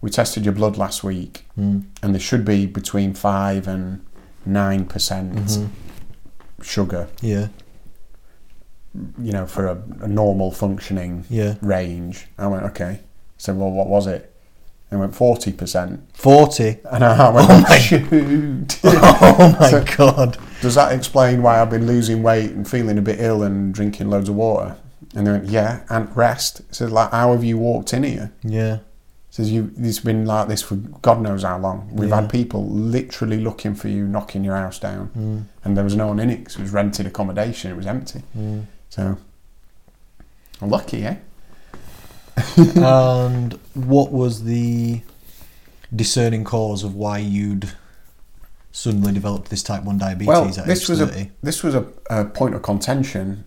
we 0.00 0.10
tested 0.10 0.44
your 0.44 0.52
blood 0.54 0.76
last 0.76 1.04
week, 1.04 1.46
and 1.56 1.86
there 2.02 2.18
should 2.20 2.44
be 2.44 2.66
between 2.66 3.14
five 3.14 3.68
and 3.68 4.04
nine 4.44 4.84
percent 4.86 5.58
sugar, 6.60 7.08
Yeah. 7.20 7.48
You 9.20 9.32
know, 9.32 9.46
for 9.46 9.66
a, 9.66 9.82
a 10.00 10.08
normal 10.08 10.50
functioning 10.52 11.24
Yeah. 11.28 11.54
range. 11.62 12.26
I 12.38 12.46
went, 12.46 12.62
okay. 12.64 13.00
Said, 13.38 13.56
well, 13.56 13.70
what 13.70 13.88
was 13.88 14.06
it? 14.06 14.30
They 14.90 14.96
went 14.98 15.14
forty 15.14 15.52
percent, 15.52 16.00
40. 16.14 16.78
and 16.92 17.02
I 17.04 17.30
went, 17.34 17.48
Oh 17.50 17.60
my- 17.68 17.78
shoot. 17.78 18.78
Oh 18.84 19.56
my 19.60 19.70
So- 19.70 19.84
god. 19.96 20.38
Does 20.60 20.76
that 20.76 20.92
explain 20.92 21.42
why 21.42 21.60
I've 21.60 21.70
been 21.70 21.86
losing 21.86 22.22
weight 22.22 22.50
and 22.52 22.68
feeling 22.68 22.96
a 22.98 23.02
bit 23.02 23.20
ill 23.20 23.42
and 23.42 23.74
drinking 23.74 24.08
loads 24.10 24.28
of 24.28 24.36
water? 24.36 24.76
And 25.16 25.26
they 25.26 25.32
went, 25.32 25.46
yeah, 25.46 25.82
and 25.90 26.14
rest. 26.16 26.60
It 26.60 26.74
says, 26.74 26.90
like, 26.92 27.10
how 27.10 27.32
have 27.32 27.44
you 27.44 27.58
walked 27.58 27.92
in 27.92 28.02
here? 28.04 28.32
Yeah. 28.42 28.78
says 29.30 29.50
you 29.50 29.72
it's 29.78 29.98
been 30.00 30.24
like 30.26 30.46
this 30.48 30.62
for 30.62 30.76
God 30.76 31.20
knows 31.20 31.42
how 31.42 31.58
long. 31.58 31.88
We've 31.92 32.08
Yeah. 32.08 32.20
had 32.20 32.30
people 32.30 32.64
literally 32.68 33.40
looking 33.40 33.74
for 33.74 33.88
you, 33.88 34.06
knocking 34.06 34.44
your 34.44 34.54
house 34.56 34.78
down, 34.78 35.10
Mm. 35.16 35.44
and 35.64 35.76
there 35.76 35.82
was 35.84 35.96
no 35.96 36.06
one 36.08 36.20
in 36.20 36.30
it 36.30 36.44
'cause 36.44 36.54
it 36.56 36.62
was 36.62 36.70
rented 36.72 37.06
accommodation. 37.06 37.70
It 37.72 37.76
was 37.76 37.86
empty. 37.86 38.22
Mm. 38.38 38.62
So 38.94 39.18
I'm 40.62 40.70
lucky, 40.70 41.04
eh? 41.04 41.16
and 42.76 43.54
what 43.74 44.12
was 44.12 44.44
the 44.44 45.00
discerning 45.94 46.44
cause 46.44 46.84
of 46.84 46.94
why 46.94 47.18
you'd 47.18 47.72
suddenly 48.70 49.12
developed 49.12 49.50
this 49.50 49.64
type 49.64 49.82
1 49.82 49.98
diabetes 49.98 50.28
Well, 50.28 50.46
at 50.60 50.66
this 50.66 50.88
was 50.88 51.00
30? 51.00 51.20
a 51.22 51.30
this 51.42 51.64
was 51.64 51.74
a, 51.74 51.84
a 52.08 52.24
point 52.24 52.54
of 52.54 52.62
contention 52.62 53.42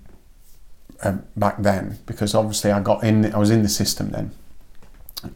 um, 1.03 1.23
back 1.37 1.61
then 1.61 1.99
because 2.05 2.35
obviously 2.35 2.71
I 2.71 2.81
got 2.81 3.05
in. 3.05 3.33
I 3.33 3.37
was 3.37 3.49
in 3.49 3.61
the 3.63 3.69
system 3.69 4.09
then, 4.11 4.31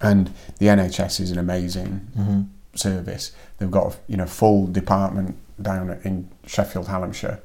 and 0.02 0.34
the 0.58 0.65
NHS 0.65 1.21
is 1.21 1.32
an 1.32 1.38
amazing 1.38 2.06
Mhm. 2.19 2.47
service. 2.76 3.32
They've 3.60 3.71
got 3.71 3.93
a 3.93 3.97
you 4.10 4.17
know 4.17 4.26
full 4.26 4.67
department 4.67 5.38
down 5.62 5.89
in 6.04 6.28
Sheffield, 6.45 6.88
Hallamshire, 6.88 7.39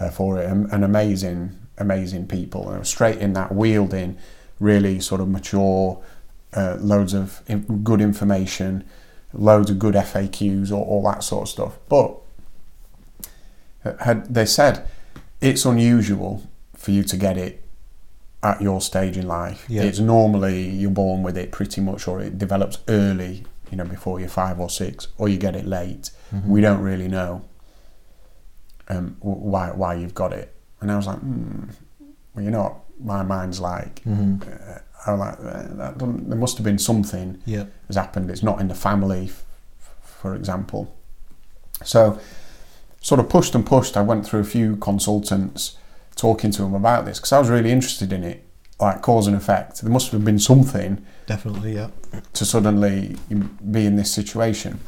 uh, 0.00 0.10
for 0.10 0.38
it, 0.38 0.46
an, 0.50 0.82
amazing, 0.84 1.56
amazing 1.80 2.28
people. 2.28 2.66
And 2.66 2.76
I 2.76 2.78
was 2.78 2.88
straight 2.88 3.18
in 3.18 3.32
that, 3.32 3.52
wheeled 3.52 3.94
in, 3.94 4.18
really 4.60 5.00
sort 5.00 5.20
of 5.20 5.28
mature, 5.28 6.00
uh, 6.54 6.76
loads 6.78 7.14
of 7.14 7.42
good 7.82 8.00
information, 8.00 8.84
loads 9.32 9.70
of 9.70 9.78
good 9.78 9.94
FAQs, 9.94 10.70
all, 10.70 10.82
all 10.82 11.02
that 11.10 11.24
sort 11.24 11.42
of 11.42 11.48
stuff. 11.48 11.78
But 11.88 12.16
uh, 13.84 14.04
had 14.04 14.32
they 14.32 14.46
said 14.46 14.86
it's 15.40 15.64
unusual 15.64 16.46
for 16.74 16.90
you 16.90 17.02
to 17.04 17.16
get 17.16 17.36
it 17.36 17.62
at 18.42 18.60
your 18.60 18.80
stage 18.80 19.16
in 19.16 19.26
life. 19.26 19.66
Yeah. 19.68 19.82
It's 19.82 19.98
normally 19.98 20.68
you're 20.68 20.90
born 20.90 21.22
with 21.22 21.36
it 21.36 21.52
pretty 21.52 21.80
much, 21.80 22.08
or 22.08 22.20
it 22.20 22.38
develops 22.38 22.78
early, 22.88 23.44
you 23.70 23.76
know, 23.76 23.84
before 23.84 24.18
you're 24.18 24.28
five 24.28 24.58
or 24.58 24.70
six, 24.70 25.08
or 25.18 25.28
you 25.28 25.36
get 25.36 25.54
it 25.54 25.66
late. 25.66 26.10
We 26.46 26.60
don't 26.60 26.80
really 26.80 27.08
know 27.08 27.44
um, 28.88 29.16
why 29.20 29.70
why 29.70 29.94
you've 29.94 30.14
got 30.14 30.32
it. 30.32 30.54
And 30.80 30.90
I 30.90 30.96
was 30.96 31.06
like, 31.06 31.18
hmm, 31.18 31.64
well, 32.34 32.44
you 32.44 32.50
know 32.50 32.62
what 32.62 32.76
my 33.04 33.22
mind's 33.22 33.60
like. 33.60 34.02
Mhm. 34.04 34.42
Uh, 34.42 34.78
I 35.06 35.12
was 35.12 35.20
like, 35.20 35.38
uh, 35.40 35.92
there 35.96 36.36
must 36.38 36.56
have 36.58 36.64
been 36.64 36.78
something 36.78 37.38
Yeah. 37.46 37.64
has 37.86 37.96
happened. 37.96 38.30
It's 38.30 38.42
not 38.42 38.60
in 38.60 38.68
the 38.68 38.74
family, 38.74 39.24
f- 39.26 39.44
for 40.02 40.34
example. 40.34 40.94
So, 41.84 42.18
sort 43.00 43.20
of 43.20 43.28
pushed 43.30 43.54
and 43.54 43.64
pushed. 43.64 43.96
I 43.96 44.02
went 44.02 44.26
through 44.26 44.40
a 44.40 44.44
few 44.44 44.76
consultants 44.76 45.76
talking 46.16 46.50
to 46.52 46.62
them 46.62 46.74
about 46.74 47.06
this 47.06 47.18
because 47.18 47.32
I 47.32 47.38
was 47.38 47.48
really 47.48 47.70
interested 47.72 48.12
in 48.12 48.22
it, 48.24 48.44
like 48.78 49.00
cause 49.00 49.26
and 49.26 49.34
effect. 49.36 49.80
There 49.80 49.90
must 49.90 50.12
have 50.12 50.22
been 50.24 50.38
something 50.38 51.02
Definitely, 51.26 51.74
yeah. 51.76 51.88
to 52.34 52.44
suddenly 52.44 53.16
be 53.70 53.86
in 53.86 53.96
this 53.96 54.12
situation. 54.12 54.80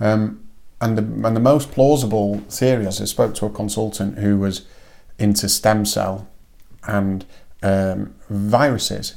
Um, 0.00 0.40
and 0.82 0.98
the 0.98 1.26
and 1.26 1.34
the 1.34 1.40
most 1.40 1.70
plausible 1.72 2.40
theory, 2.50 2.86
as 2.86 3.00
I 3.00 3.06
spoke 3.06 3.34
to 3.36 3.46
a 3.46 3.50
consultant 3.50 4.18
who 4.18 4.36
was 4.38 4.66
into 5.18 5.48
stem 5.48 5.84
cell 5.84 6.28
and 6.86 7.24
um, 7.62 8.14
viruses. 8.28 9.16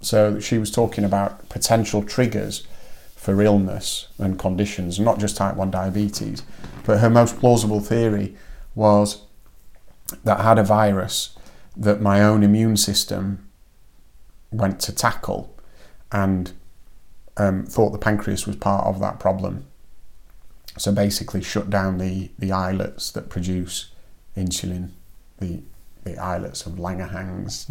So 0.00 0.40
she 0.40 0.58
was 0.58 0.70
talking 0.70 1.04
about 1.04 1.48
potential 1.48 2.02
triggers 2.02 2.66
for 3.16 3.42
illness 3.42 4.08
and 4.18 4.38
conditions, 4.38 4.98
not 4.98 5.18
just 5.18 5.36
type 5.36 5.56
1 5.56 5.70
diabetes. 5.70 6.42
But 6.84 7.00
her 7.00 7.10
most 7.10 7.38
plausible 7.38 7.80
theory 7.80 8.34
was 8.74 9.22
that 10.24 10.40
I 10.40 10.42
had 10.42 10.58
a 10.58 10.64
virus 10.64 11.36
that 11.76 12.00
my 12.00 12.22
own 12.22 12.42
immune 12.42 12.76
system 12.76 13.46
went 14.50 14.80
to 14.80 14.94
tackle 14.94 15.54
and 16.10 16.52
um, 17.36 17.64
thought 17.66 17.90
the 17.90 17.98
pancreas 17.98 18.46
was 18.46 18.56
part 18.56 18.86
of 18.86 19.00
that 19.00 19.20
problem. 19.20 19.66
So 20.78 20.92
basically, 20.92 21.42
shut 21.42 21.68
down 21.68 21.98
the, 21.98 22.30
the 22.38 22.52
islets 22.52 23.10
that 23.12 23.28
produce 23.28 23.90
insulin, 24.36 24.90
the 25.40 25.60
the 26.04 26.16
islets 26.16 26.64
of 26.64 26.74
Langerhans, 26.74 27.70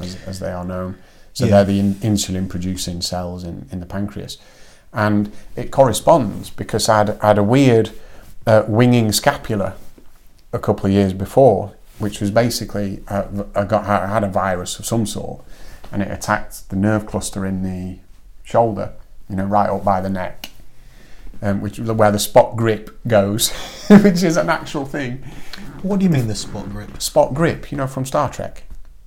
as, 0.00 0.16
as 0.26 0.40
they 0.40 0.50
are 0.50 0.64
known. 0.64 0.96
So 1.34 1.44
Yeah. 1.44 1.50
they're 1.62 1.64
the 1.66 1.78
in, 1.80 1.94
insulin 1.96 2.48
producing 2.48 3.00
cells 3.00 3.44
in, 3.44 3.68
in 3.70 3.78
the 3.78 3.86
pancreas. 3.86 4.38
And 4.92 5.30
it 5.54 5.70
corresponds 5.70 6.50
because 6.50 6.88
I 6.88 6.98
had, 6.98 7.10
I 7.22 7.28
had 7.28 7.38
a 7.38 7.44
weird 7.44 7.90
uh, 8.44 8.64
winging 8.66 9.12
scapula 9.12 9.74
a 10.52 10.58
couple 10.58 10.86
of 10.86 10.92
years 10.92 11.12
before, 11.12 11.74
which 12.00 12.20
was 12.20 12.32
basically 12.32 13.02
uh, 13.06 13.24
I 13.54 13.64
got 13.64 13.84
I 13.84 14.06
had 14.08 14.24
a 14.24 14.28
virus 14.28 14.78
of 14.80 14.86
some 14.86 15.06
sort, 15.06 15.44
and 15.92 16.02
it 16.02 16.10
attacked 16.10 16.70
the 16.70 16.76
nerve 16.76 17.06
cluster 17.06 17.46
in 17.46 17.62
the 17.62 17.98
shoulder, 18.42 18.94
you 19.28 19.36
know, 19.36 19.44
right 19.44 19.68
up 19.70 19.84
by 19.84 20.00
the 20.00 20.08
neck, 20.10 20.50
um, 21.42 21.60
which 21.60 21.78
where 21.78 22.10
the 22.10 22.18
spot 22.18 22.56
grip 22.56 22.98
goes, 23.06 23.50
which 23.88 24.22
is 24.24 24.36
an 24.36 24.48
actual 24.48 24.84
thing. 24.86 25.22
What 25.82 25.98
do 26.00 26.04
you 26.04 26.10
mean 26.10 26.26
the 26.28 26.34
spot 26.34 26.68
grip? 26.70 27.00
Spot 27.00 27.32
grip, 27.34 27.70
you 27.72 27.78
know, 27.78 27.86
from 27.86 28.04
Star 28.04 28.30
Trek. 28.30 28.64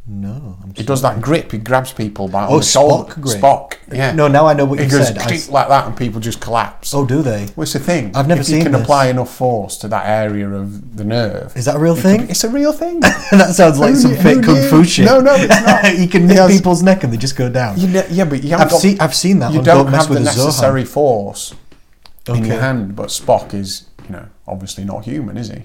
No. 0.08 0.58
I'm 0.64 0.72
It 0.76 0.88
does 0.88 1.04
that 1.04 1.22
grip. 1.22 1.54
It 1.54 1.64
grabs 1.64 1.94
people 1.94 2.28
by 2.28 2.42
oh, 2.44 2.48
on 2.48 2.54
Oh, 2.54 2.58
the 2.60 2.66
shoulder. 2.66 3.14
Spock 3.14 3.22
grip. 3.22 3.40
Spock. 3.42 3.74
Yeah. 3.94 4.12
No, 4.14 4.28
now 4.28 4.48
I 4.48 4.54
know 4.54 4.66
what 4.66 4.80
it 4.80 4.86
you 4.86 4.90
goes 4.90 5.08
said. 5.08 5.20
I 5.20 5.32
s- 5.32 5.48
like 5.48 5.68
that, 5.68 5.86
and 5.86 5.96
people 5.96 6.20
just 6.20 6.42
collapse. 6.42 6.94
oh, 6.96 7.06
do 7.06 7.22
they? 7.22 7.48
Well, 7.56 7.64
it's 7.64 7.76
a 7.76 7.80
thing. 7.80 8.12
I've 8.16 8.28
never 8.28 8.42
if 8.42 8.48
seen 8.48 8.58
you 8.58 8.64
can 8.64 8.72
this. 8.72 8.82
apply 8.82 9.08
enough 9.08 9.34
force 9.34 9.78
to 9.78 9.88
that 9.90 10.08
area 10.08 10.50
of 10.50 10.98
the 10.98 11.04
nerve. 11.04 11.56
Is 11.56 11.66
that 11.66 11.76
a 11.76 11.80
real 11.80 11.96
thing? 11.96 12.22
could- 12.22 12.32
It's 12.32 12.44
a 12.44 12.50
real 12.50 12.74
thing. 12.74 13.00
that 13.32 13.54
sounds 13.54 13.78
like 13.78 13.92
Who 13.92 14.00
some 14.00 14.16
fake 14.16 14.44
kung 14.44 14.62
fu 14.70 14.84
shit. 14.84 15.06
No, 15.06 15.20
no, 15.22 15.36
it's 15.38 15.48
not. 15.66 15.98
you 16.00 16.08
can 16.08 16.26
nip 16.26 16.50
people's 16.50 16.82
neck 16.82 17.04
and 17.04 17.14
they 17.14 17.18
just 17.18 17.38
go 17.38 17.48
down. 17.48 17.80
You 17.80 17.88
ne- 17.88 18.08
yeah, 18.10 18.26
but 18.26 18.44
you 18.44 18.56
I've 18.56 18.72
seen 18.72 19.00
I've 19.00 19.16
seen 19.16 19.38
that 19.40 19.54
you 19.54 19.60
on 19.60 19.66
don't 19.66 19.84
Don't 19.84 19.92
Mess 19.92 20.08
have 20.08 20.16
the 20.16 20.22
the 20.24 20.30
Zohan. 20.32 20.46
necessary 20.46 20.86
force 20.86 21.54
in 22.28 22.44
your 22.46 22.60
hand. 22.60 22.96
But 22.96 23.10
Spock 23.10 23.54
is, 23.54 23.86
you 24.04 24.10
know, 24.10 24.26
obviously 24.48 24.84
not 24.84 25.06
human, 25.06 25.38
is 25.38 25.50
he? 25.50 25.64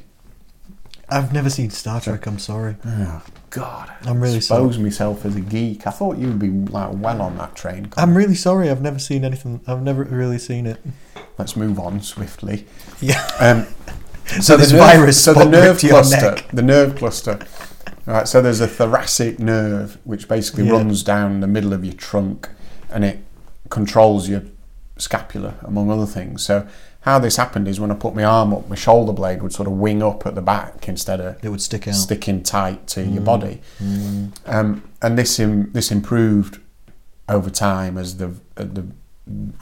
I've 1.09 1.33
never 1.33 1.49
seen 1.51 1.71
Star 1.71 2.01
Trek. 2.01 2.27
I'm 2.27 2.39
sorry. 2.39 2.77
Oh 2.85 3.23
God, 3.51 3.93
I'm 4.03 4.21
really 4.21 4.41
sorry. 4.41 4.65
expose 4.67 4.79
myself 4.83 5.25
as 5.25 5.37
a 5.37 5.41
geek. 5.41 5.87
I 5.87 5.91
thought 5.91 6.19
you'd 6.19 6.39
be 6.39 6.49
like 6.51 6.91
well 6.95 7.23
on 7.23 7.37
that 7.39 7.55
train. 7.55 7.91
I'm 7.97 8.17
really 8.17 8.35
sorry. 8.35 8.69
I've 8.71 8.83
never 8.83 8.99
seen 8.99 9.25
anything. 9.25 9.61
I've 9.67 9.83
never 9.83 10.03
really 10.05 10.39
seen 10.39 10.67
it. 10.67 10.81
Let's 11.39 11.55
move 11.57 11.79
on 11.79 12.01
swiftly. 12.03 12.67
Yeah. 13.01 13.25
Um, 13.41 13.67
So 14.41 14.57
this 14.57 14.73
virus 14.73 15.23
so 15.23 15.33
the 15.35 15.45
nerve 15.45 15.79
cluster, 15.79 16.33
neck. 16.33 16.49
the 16.53 16.61
nerve 16.63 16.97
cluster, 16.97 17.39
Right, 18.07 18.27
so 18.27 18.43
there's 18.43 18.61
a 18.61 18.67
thoracic 18.67 19.39
nerve 19.39 19.99
which 20.03 20.27
basically 20.27 20.65
Yeah. 20.67 20.73
runs 20.73 21.05
down 21.05 21.39
the 21.39 21.47
middle 21.47 21.73
of 21.73 21.85
your 21.85 21.95
trunk 21.95 22.49
and 22.91 23.05
it 23.05 23.21
controls 23.71 24.29
your 24.29 24.43
scapula, 24.99 25.55
among 25.63 25.93
other 25.93 26.07
things. 26.07 26.43
So, 26.43 26.67
how 27.07 27.19
this 27.21 27.37
happened 27.37 27.69
is 27.69 27.79
when 27.81 27.91
I 27.91 27.95
put 27.95 28.15
my 28.15 28.25
arm 28.25 28.53
up, 28.53 28.69
my 28.69 28.75
shoulder 28.77 29.13
blade 29.13 29.41
would 29.43 29.53
sort 29.53 29.69
of 29.69 29.75
wing 29.75 30.03
up 30.03 30.27
at 30.27 30.35
the 30.35 30.43
back 30.43 30.89
instead 30.89 31.21
of 31.21 31.43
It 31.45 31.49
would 31.49 31.63
stick 31.63 31.87
out. 31.89 31.95
sticking 31.95 32.43
tight 32.43 32.87
to 32.89 33.03
your 33.07 33.23
body. 33.23 33.63
Um, 34.45 34.83
and 35.01 35.17
this 35.17 35.39
Im- 35.39 35.71
this 35.73 35.91
improved 35.93 36.59
over 37.29 37.49
time 37.49 37.97
as 37.97 38.17
the 38.19 38.29
uh, 38.57 38.65
the 38.65 38.87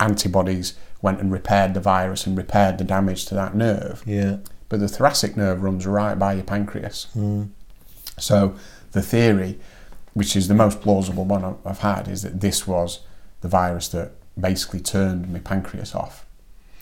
antibodies 0.01 0.75
went 1.03 1.21
and 1.21 1.31
repaired 1.31 1.75
the 1.75 1.81
virus 1.81 2.27
and 2.27 2.37
repaired 2.37 2.79
the 2.79 2.85
damage 2.85 3.27
to 3.27 3.35
that 3.35 3.55
nerve. 3.55 4.03
Yeah. 4.07 4.39
But 4.71 4.81
the 4.81 4.89
thoracic 4.89 5.37
nerve 5.37 5.63
runs 5.63 5.87
right 5.87 6.19
by 6.19 6.33
your 6.35 6.45
pancreas. 6.45 7.09
So 8.19 8.55
the 8.93 9.03
theory, 9.03 9.59
which 10.15 10.35
is 10.37 10.49
the 10.49 10.55
most 10.55 10.81
plausible 10.81 11.25
one 11.25 11.57
I've 11.65 11.81
had, 11.81 12.09
is 12.09 12.23
that 12.23 12.41
this 12.41 12.67
was 12.67 13.01
the 13.43 13.49
virus 13.49 13.89
that 13.89 14.13
basically 14.41 14.81
turned 14.81 15.31
my 15.33 15.41
pancreas 15.41 15.95
off. 15.95 16.25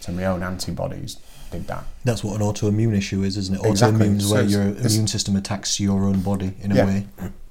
So 0.02 0.10
my 0.10 0.24
own 0.24 0.42
antibodies 0.42 1.16
did 1.52 1.68
that. 1.68 1.84
That's 2.04 2.24
what 2.24 2.34
an 2.40 2.42
autoimmune 2.44 2.96
issue 2.96 3.22
is, 3.22 3.36
isn't 3.36 3.54
it? 3.54 3.64
Exactly. 3.64 4.08
Autoimmune 4.08 4.16
is 4.16 4.28
So 4.28 4.34
where 4.34 4.42
your 4.44 4.62
immune 4.62 5.06
system 5.06 5.36
attacks 5.36 5.78
your 5.78 6.04
own 6.04 6.20
body 6.22 6.54
in 6.60 6.72
a 6.72 6.74
Yeah. 6.74 6.86
way. 6.86 7.06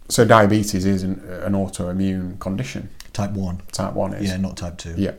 So 0.09 0.25
diabetes 0.25 0.85
is 0.85 1.03
an, 1.03 1.21
an 1.43 1.53
autoimmune 1.53 2.37
condition. 2.39 2.89
Type 3.13 3.31
one. 3.31 3.61
Type 3.71 3.93
one 3.93 4.13
is. 4.13 4.27
Yeah, 4.29 4.35
not 4.35 4.57
type 4.57 4.77
two. 4.77 4.95
Yeah. 4.97 5.13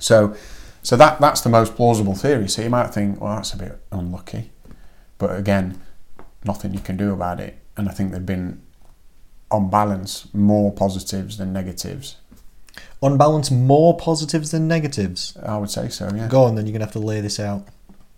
So, 0.00 0.34
so 0.82 0.96
that 0.96 1.20
that's 1.20 1.42
the 1.42 1.48
most 1.48 1.76
plausible 1.76 2.14
theory. 2.16 2.48
So 2.48 2.62
you 2.62 2.70
might 2.70 2.88
think, 2.92 3.20
well, 3.20 3.36
that's 3.36 3.52
a 3.52 3.56
bit 3.56 3.80
unlucky, 3.92 4.50
but 5.18 5.36
again, 5.36 5.80
nothing 6.44 6.74
you 6.74 6.80
can 6.80 6.96
do 6.96 7.12
about 7.12 7.38
it. 7.38 7.56
And 7.76 7.88
I 7.88 7.92
think 7.92 8.10
there've 8.10 8.26
been, 8.26 8.62
on 9.50 9.70
balance, 9.70 10.26
more 10.34 10.72
positives 10.72 11.36
than 11.38 11.52
negatives. 11.52 12.16
On 13.02 13.18
balance, 13.18 13.50
more 13.50 13.96
positives 13.96 14.50
than 14.52 14.66
negatives. 14.68 15.36
I 15.44 15.58
would 15.58 15.70
say 15.70 15.88
so. 15.88 16.10
Yeah. 16.14 16.28
Go 16.28 16.44
on, 16.44 16.54
then 16.54 16.66
you're 16.66 16.72
gonna 16.72 16.84
have 16.86 16.92
to 16.94 16.98
lay 16.98 17.20
this 17.20 17.38
out. 17.38 17.66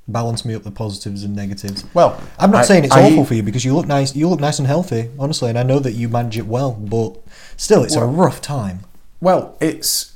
Balance 0.06 0.44
me 0.44 0.54
up 0.54 0.62
the 0.62 0.70
positives 0.70 1.22
and 1.24 1.36
negatives. 1.36 1.84
Well, 1.92 2.18
I'm 2.38 2.50
not 2.50 2.62
I- 2.62 2.66
saying 2.66 2.84
it's 2.84 2.94
I 2.94 3.02
awful 3.10 3.24
for 3.26 3.34
you 3.34 3.42
because 3.42 3.64
you 3.64 3.74
look 3.74 3.86
nice. 3.86 4.14
You 4.16 4.28
look 4.28 4.40
nice 4.40 4.58
and 4.58 4.66
healthy, 4.66 5.10
honestly, 5.18 5.48
and 5.50 5.58
I 5.58 5.62
know 5.64 5.80
that 5.80 5.92
you 5.92 6.08
manage 6.08 6.38
it 6.38 6.46
well. 6.46 6.72
But 6.72 7.16
still, 7.56 7.82
it's 7.84 7.96
a 7.96 8.04
rough 8.06 8.40
time. 8.40 8.80
Well, 9.20 9.56
it's 9.60 10.14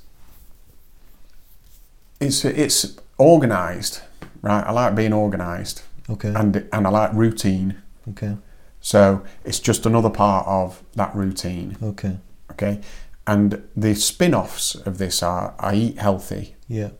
it's 2.20 2.44
it's 2.44 2.96
organised, 3.18 4.02
right? 4.42 4.62
I 4.64 4.70
like 4.72 4.94
being 4.94 5.12
organised, 5.12 5.82
Okay. 6.08 6.32
and 6.34 6.68
and 6.72 6.86
I 6.86 6.90
like 6.90 7.12
routine. 7.12 7.76
Okay. 8.10 8.36
So 8.80 9.22
it's 9.44 9.60
just 9.60 9.86
another 9.86 10.10
part 10.10 10.46
of 10.46 10.82
that 10.94 11.14
routine. 11.14 11.76
Okay. 11.82 12.16
Okay. 12.52 12.80
And 13.26 13.62
the 13.76 13.94
spin 13.94 14.34
offs 14.34 14.74
of 14.74 14.98
this 14.98 15.22
are 15.22 15.54
I 15.58 15.74
eat 15.74 15.98
healthy, 15.98 16.56
Yeah. 16.66 16.90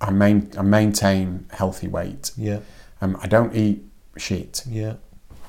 I, 0.00 0.10
main, 0.10 0.50
I 0.56 0.62
maintain 0.62 1.46
healthy 1.50 1.88
weight, 1.88 2.30
Yeah. 2.36 2.60
um, 3.02 3.18
I 3.20 3.26
don't 3.26 3.54
eat 3.54 3.84
shit. 4.16 4.64
Yeah. 4.68 4.94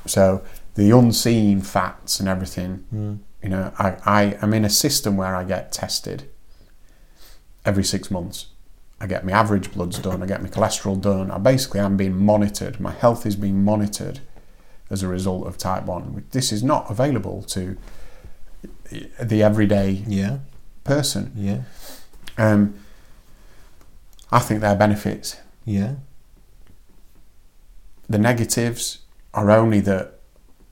So 0.05 0.41
the 0.75 0.91
unseen 0.91 1.61
fats 1.61 2.19
and 2.19 2.27
everything, 2.27 2.85
Mm. 2.93 3.19
you 3.43 3.49
know, 3.49 3.71
I, 3.77 3.95
I 4.05 4.23
am 4.41 4.53
in 4.53 4.65
a 4.65 4.69
system 4.69 5.15
where 5.17 5.35
I 5.35 5.43
get 5.43 5.71
tested 5.71 6.23
every 7.65 7.83
six 7.83 8.09
months. 8.11 8.47
I 8.99 9.07
get 9.07 9.25
my 9.25 9.31
average 9.31 9.71
bloods 9.71 9.99
done, 9.99 10.21
I 10.21 10.25
get 10.25 10.41
my 10.41 10.49
cholesterol 10.49 10.99
done. 10.99 11.31
I 11.31 11.37
basically 11.37 11.79
am 11.79 11.95
being 11.95 12.17
monitored. 12.17 12.79
My 12.81 12.91
health 12.91 13.25
is 13.25 13.37
being 13.37 13.63
monitored 13.63 14.19
as 14.89 15.01
a 15.03 15.07
result 15.07 15.47
of 15.47 15.57
type 15.57 15.85
1. 15.85 16.25
This 16.31 16.51
is 16.51 16.61
not 16.63 16.89
available 16.91 17.43
to 17.43 17.77
the 19.21 19.43
everyday 19.43 20.03
Yeah. 20.07 20.37
person. 20.83 21.31
Yeah. 21.35 21.59
Um, 22.37 22.75
I 24.31 24.39
think 24.39 24.61
there 24.61 24.69
are 24.71 24.75
benefits. 24.75 25.37
Yeah. 25.65 25.95
The 28.07 28.17
negatives 28.17 28.99
are 29.33 29.51
only 29.51 29.79
that 29.81 30.19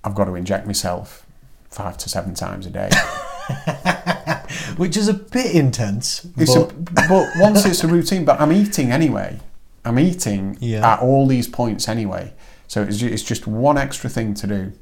I've 0.03 0.15
got 0.15 0.25
to 0.25 0.35
inject 0.35 0.65
myself 0.65 1.25
five 1.69 1.97
to 1.99 2.09
seven 2.09 2.33
times 2.33 2.65
a 2.65 2.69
day. 2.69 2.89
Which 4.77 4.97
is 4.97 5.07
a 5.07 5.13
bit 5.13 5.53
intense. 5.55 6.25
It's 6.37 6.53
but 6.55 6.71
a, 6.71 6.73
but 7.07 7.27
once 7.37 7.65
it's 7.65 7.83
a 7.83 7.87
routine, 7.87 8.25
but 8.25 8.39
I'm 8.39 8.51
eating 8.51 8.91
anyway. 8.91 9.39
I'm 9.85 9.99
eating 9.99 10.57
Yeah. 10.59 10.93
at 10.93 10.99
all 11.01 11.27
these 11.27 11.47
points 11.47 11.87
anyway. 11.87 12.33
So 12.67 12.81
it's 12.83 13.01
it's 13.01 13.23
just 13.23 13.47
one 13.47 13.77
extra 13.77 14.09
thing 14.09 14.33
to 14.35 14.47
do 14.47 14.73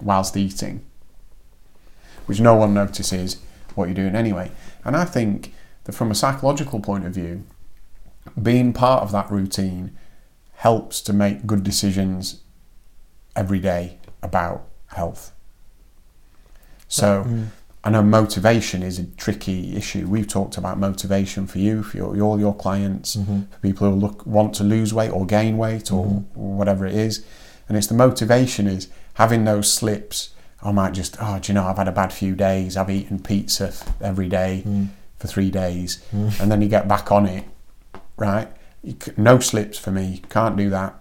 whilst 0.00 0.36
eating, 0.36 0.84
which 2.28 2.40
no 2.40 2.54
one 2.54 2.74
notices 2.74 3.38
what 3.74 3.86
you're 3.86 3.94
doing 3.94 4.14
anyway. 4.14 4.50
And 4.84 4.96
I 4.96 5.04
think 5.04 5.54
that 5.84 5.92
from 5.94 6.10
a 6.10 6.14
psychological 6.14 6.80
point 6.80 7.06
of 7.06 7.14
view, 7.14 7.44
being 8.40 8.72
part 8.72 9.02
of 9.02 9.12
that 9.12 9.30
routine 9.30 9.96
helps 10.56 11.00
to 11.02 11.12
make 11.12 11.46
good 11.46 11.62
decisions 11.62 12.42
every 13.34 13.58
day 13.58 13.98
about 14.22 14.66
health. 14.88 15.32
So. 16.88 17.24
Mm. 17.26 17.46
I 17.84 17.90
know 17.90 18.02
motivation 18.02 18.82
is 18.82 18.98
a 18.98 19.04
tricky 19.04 19.76
issue. 19.76 20.08
We've 20.08 20.26
talked 20.26 20.58
about 20.58 20.78
motivation 20.78 21.46
for 21.46 21.58
you, 21.58 21.82
for 21.84 21.96
your, 21.96 22.20
all 22.20 22.38
your 22.38 22.54
clients, 22.54 23.16
Mm-hmm. 23.16 23.42
for 23.52 23.58
people 23.60 23.88
who 23.88 23.94
look 23.94 24.26
want 24.26 24.52
to 24.56 24.64
lose 24.64 24.92
weight 24.92 25.10
or 25.10 25.24
gain 25.24 25.56
weight 25.56 25.92
or 25.92 26.04
whatever 26.34 26.86
it 26.86 26.94
is. 26.94 27.24
And 27.68 27.78
it's 27.78 27.86
the 27.86 27.94
motivation 27.94 28.66
is 28.66 28.88
having 29.14 29.44
those 29.44 29.72
slips. 29.72 30.30
I 30.62 30.72
might 30.72 30.92
just, 30.92 31.16
oh, 31.20 31.38
do 31.38 31.52
you 31.52 31.54
know, 31.54 31.64
I've 31.64 31.76
had 31.76 31.88
a 31.88 31.92
bad 31.92 32.12
few 32.12 32.34
days. 32.34 32.76
I've 32.76 32.90
eaten 32.90 33.20
pizza 33.20 33.72
every 34.00 34.28
day 34.28 34.62
Mm. 34.66 34.88
for 35.18 35.28
three 35.28 35.50
days. 35.50 36.02
And 36.12 36.50
then 36.50 36.60
you 36.62 36.68
get 36.68 36.88
back 36.88 37.12
on 37.12 37.26
it, 37.26 37.44
right? 38.16 38.48
You 38.82 38.96
c- 39.00 39.12
no 39.16 39.38
slips 39.38 39.78
for 39.78 39.90
me. 39.92 40.22
Can't 40.28 40.56
do 40.56 40.68
that. 40.70 40.94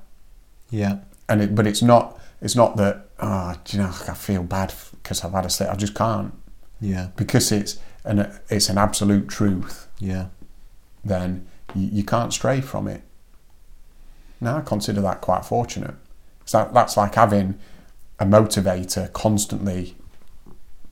Yeah. 0.69 0.97
And 1.27 1.41
it, 1.41 1.55
but 1.55 1.65
it's 1.65 1.81
not, 1.81 2.19
it's 2.41 2.55
not 2.55 2.77
that, 2.77 3.07
oh, 3.19 3.55
do 3.65 3.77
you 3.77 3.83
know, 3.83 3.89
I 3.89 4.13
feel 4.13 4.43
bad 4.43 4.73
because 4.91 5.23
I've 5.23 5.31
had 5.33 5.45
a 5.45 5.49
slip. 5.49 5.69
I 5.71 5.75
just 5.75 5.95
can't 5.95 6.33
Yeah. 6.79 7.07
because 7.15 7.51
it's 7.51 7.79
an 8.05 8.31
it's 8.49 8.69
an 8.69 8.77
absolute 8.77 9.27
truth, 9.27 9.87
Yeah. 9.99 10.27
then 11.03 11.47
you, 11.75 11.89
you 11.91 12.03
can't 12.03 12.31
stray 12.31 12.61
from 12.61 12.87
it. 12.87 13.01
Now 14.39 14.57
I 14.57 14.61
consider 14.61 15.01
that 15.01 15.21
quite 15.21 15.45
fortunate. 15.45 15.95
So 16.45 16.59
that, 16.59 16.73
that's 16.73 16.95
like 16.95 17.15
having 17.15 17.57
a 18.19 18.25
motivator 18.25 19.11
constantly 19.13 19.95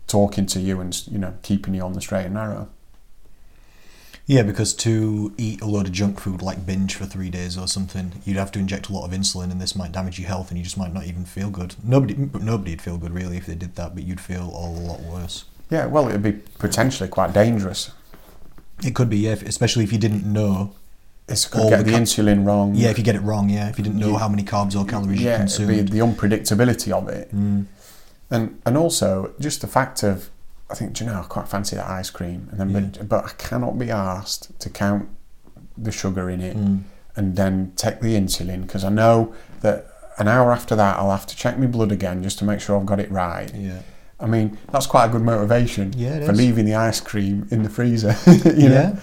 talking 0.07 0.45
to 0.45 0.59
you 0.59 0.79
and 0.79 1.07
you 1.07 1.17
know 1.17 1.33
keeping 1.41 1.73
you 1.73 1.81
on 1.81 1.93
the 1.93 2.01
straight 2.01 2.25
and 2.25 2.35
narrow. 2.35 2.69
Yeah, 4.27 4.41
because 4.41 4.73
to 4.75 5.33
eat 5.37 5.61
a 5.61 5.65
load 5.65 5.85
of 5.85 5.91
junk 5.91 6.19
food 6.19 6.41
like 6.41 6.65
binge 6.65 6.95
for 6.95 7.05
three 7.05 7.29
days 7.29 7.59
or 7.59 7.67
something, 7.67 8.23
you'd 8.25 8.37
have 8.37 8.51
to 8.53 8.59
inject 8.59 8.89
a 8.89 8.93
lot 8.93 9.05
of 9.05 9.11
insulin, 9.11 9.51
and 9.51 9.61
this 9.61 9.75
might 9.75 9.91
damage 9.91 10.17
your 10.17 10.27
health, 10.27 10.49
and 10.49 10.57
you 10.57 10.63
just 10.63 10.79
might 10.79 10.93
not 10.93 11.05
even 11.05 11.25
feel 11.25 11.51
good. 11.51 11.75
Nobody, 11.83 12.15
nobody'd 12.15 12.81
feel 12.81 12.97
good 12.97 13.13
really 13.13 13.37
if 13.37 13.45
they 13.45 13.53
did 13.53 13.75
that, 13.75 13.93
but 13.93 14.03
you'd 14.03 14.19
feel 14.19 14.45
a 14.45 14.65
lot 14.65 14.99
worse. 15.01 15.45
Yeah, 15.69 15.85
well, 15.85 16.09
it'd 16.09 16.23
be 16.23 16.33
potentially 16.57 17.07
quite 17.07 17.33
dangerous. 17.33 17.91
It 18.83 18.95
could 18.95 19.09
be, 19.11 19.19
yeah, 19.19 19.33
if, 19.33 19.43
especially 19.43 19.83
if 19.83 19.93
you 19.93 19.99
didn't 19.99 20.25
know. 20.25 20.73
It's 21.27 21.47
could 21.47 21.69
get 21.69 21.85
the 21.85 21.91
insulin 21.93 22.45
wrong. 22.45 22.75
Yeah, 22.75 22.89
if 22.89 22.97
you 22.99 23.03
get 23.03 23.15
it 23.15 23.21
wrong, 23.21 23.49
yeah, 23.49 23.67
if 23.69 23.77
you 23.79 23.83
didn't 23.83 23.99
know 23.99 24.09
You- 24.09 24.17
how 24.17 24.27
many 24.29 24.43
carbs 24.43 24.79
or 24.79 24.85
calories 24.85 25.19
you 25.19 25.25
yeah, 25.25 25.37
be 25.37 25.39
consumed. 25.39 25.89
the 25.89 25.99
unpredictability 25.99 26.91
of 26.91 27.09
it. 27.09 27.35
Mm. 27.35 27.65
and 28.31 28.59
and 28.65 28.75
also 28.77 29.31
just 29.39 29.61
the 29.61 29.67
fact 29.67 30.01
of 30.03 30.29
I 30.69 30.73
think 30.75 30.93
do 30.93 31.03
you 31.03 31.09
know 31.11 31.19
I 31.19 31.23
quite 31.23 31.47
fancy 31.47 31.75
that 31.75 31.87
ice 31.87 32.09
cream 32.09 32.47
and 32.51 32.59
then 32.59 32.89
but, 32.91 33.07
but 33.09 33.25
I 33.25 33.29
cannot 33.37 33.77
be 33.77 33.91
asked 33.91 34.59
to 34.59 34.69
count 34.69 35.07
the 35.77 35.91
sugar 35.91 36.29
in 36.29 36.41
it 36.41 36.57
Mm. 36.57 36.81
and 37.15 37.35
then 37.35 37.73
take 37.75 37.99
the 38.01 38.15
insulin 38.15 38.61
because 38.63 38.83
I 38.83 38.89
know 38.89 39.33
that 39.61 39.85
an 40.17 40.27
hour 40.27 40.51
after 40.51 40.75
that 40.75 40.97
I'll 40.97 41.11
have 41.11 41.27
to 41.27 41.35
check 41.35 41.57
my 41.59 41.67
blood 41.67 41.91
again 41.91 42.23
just 42.23 42.37
to 42.39 42.45
make 42.45 42.61
sure 42.61 42.79
I've 42.79 42.85
got 42.85 42.99
it 42.99 43.11
right. 43.11 43.51
Yeah. 43.53 43.79
I 44.19 44.25
mean 44.27 44.57
that's 44.71 44.87
quite 44.87 45.05
a 45.05 45.09
good 45.09 45.21
motivation 45.23 45.93
Yeah, 45.97 46.25
for 46.25 46.31
is. 46.31 46.37
leaving 46.37 46.65
the 46.65 46.75
ice 46.75 46.99
cream 47.01 47.47
in 47.51 47.61
the 47.63 47.69
freezer. 47.69 48.15
you 48.45 48.69
know? 48.69 48.97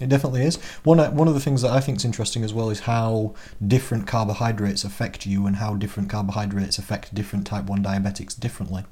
It 0.00 0.08
definitely 0.08 0.42
is. 0.42 0.56
One 0.82 0.98
one 1.14 1.28
of 1.28 1.34
the 1.34 1.40
things 1.40 1.62
that 1.62 1.70
I 1.70 1.80
think 1.80 1.98
is 1.98 2.04
interesting 2.04 2.42
as 2.42 2.52
well 2.54 2.70
is 2.70 2.80
how 2.80 3.34
different 3.64 4.06
carbohydrates 4.06 4.82
affect 4.84 5.26
you 5.26 5.46
and 5.46 5.56
how 5.56 5.74
different 5.74 6.08
carbohydrates 6.08 6.78
affect 6.78 7.14
different 7.14 7.46
type 7.46 7.66
one 7.66 7.82
diabetics 7.82 8.38
differently. 8.38 8.84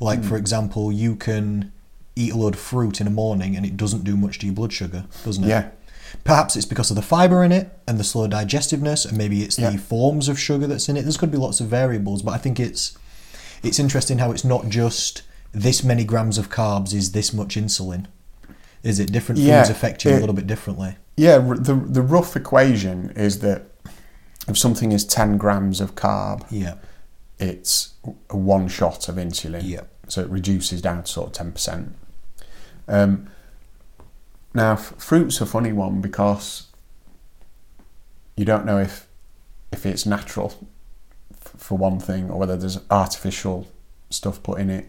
Like 0.00 0.20
Hmm. 0.20 0.28
for 0.28 0.36
example, 0.36 0.92
you 0.92 1.16
can 1.16 1.72
eat 2.16 2.32
a 2.32 2.36
load 2.36 2.54
of 2.54 2.60
fruit 2.60 3.00
in 3.00 3.06
the 3.06 3.10
morning 3.12 3.56
and 3.56 3.64
it 3.64 3.76
doesn't 3.76 4.04
do 4.04 4.16
much 4.16 4.38
to 4.40 4.46
your 4.46 4.54
blood 4.54 4.72
sugar, 4.72 5.04
doesn't 5.24 5.44
it? 5.44 5.48
Yeah. 5.48 5.68
Perhaps 6.22 6.54
it's 6.54 6.66
because 6.66 6.90
of 6.90 6.96
the 6.96 7.02
fiber 7.02 7.42
in 7.42 7.50
it 7.50 7.76
and 7.88 7.98
the 7.98 8.04
slow 8.04 8.28
digestiveness, 8.28 9.04
and 9.04 9.18
maybe 9.18 9.42
it's 9.42 9.58
Yeah. 9.58 9.70
the 9.70 9.78
forms 9.78 10.28
of 10.28 10.38
sugar 10.38 10.66
that's 10.68 10.88
in 10.88 10.96
it. 10.96 11.02
There's 11.02 11.16
could 11.16 11.32
be 11.32 11.38
lots 11.38 11.60
of 11.60 11.66
variables, 11.68 12.22
but 12.22 12.32
I 12.32 12.38
think 12.38 12.60
it's 12.60 12.92
it's 13.62 13.78
interesting 13.78 14.18
how 14.18 14.30
it's 14.30 14.44
not 14.44 14.68
just 14.68 15.22
this 15.52 15.82
many 15.82 16.04
grams 16.04 16.36
of 16.38 16.50
carbs 16.50 16.92
is 16.92 17.12
this 17.12 17.32
much 17.32 17.56
insulin. 17.56 18.06
Is 18.84 19.00
it 19.00 19.10
different 19.10 19.40
Yeah, 19.40 19.62
foods 19.62 19.70
affect 19.70 20.04
you 20.04 20.12
a 20.12 20.20
little 20.20 20.34
bit 20.34 20.46
differently? 20.46 20.96
Yeah, 21.16 21.38
the 21.38 21.74
the 21.74 22.02
rough 22.02 22.36
equation 22.36 23.10
is 23.16 23.40
that 23.40 23.62
if 24.46 24.56
something 24.58 24.92
is 24.92 25.04
10 25.04 25.38
grams 25.38 25.80
of 25.80 25.94
carb 25.94 26.44
Yeah, 26.50 26.74
it's 27.38 27.94
a 28.30 28.36
one 28.36 28.68
shot 28.68 29.08
of 29.08 29.16
insulin. 29.16 29.62
Yeah. 29.64 29.82
So 30.08 30.20
it 30.20 30.28
reduces 30.28 30.82
down 30.82 31.02
to 31.04 31.10
sort 31.10 31.26
of 31.28 31.32
ten 31.32 31.50
percent. 31.52 31.96
Um, 32.86 33.30
now, 34.52 34.72
f- 34.74 34.94
fruit's 34.98 35.40
a 35.40 35.46
funny 35.46 35.72
one 35.72 36.00
because 36.02 36.66
you 38.36 38.44
don't 38.44 38.66
know 38.66 38.78
if 38.78 39.06
if 39.72 39.86
it's 39.86 40.04
natural 40.06 40.52
f- 41.32 41.54
for 41.56 41.78
one 41.78 41.98
thing, 41.98 42.30
or 42.30 42.38
whether 42.38 42.56
there's 42.56 42.78
artificial 42.90 43.66
stuff 44.10 44.42
put 44.42 44.60
in 44.60 44.68
it, 44.70 44.88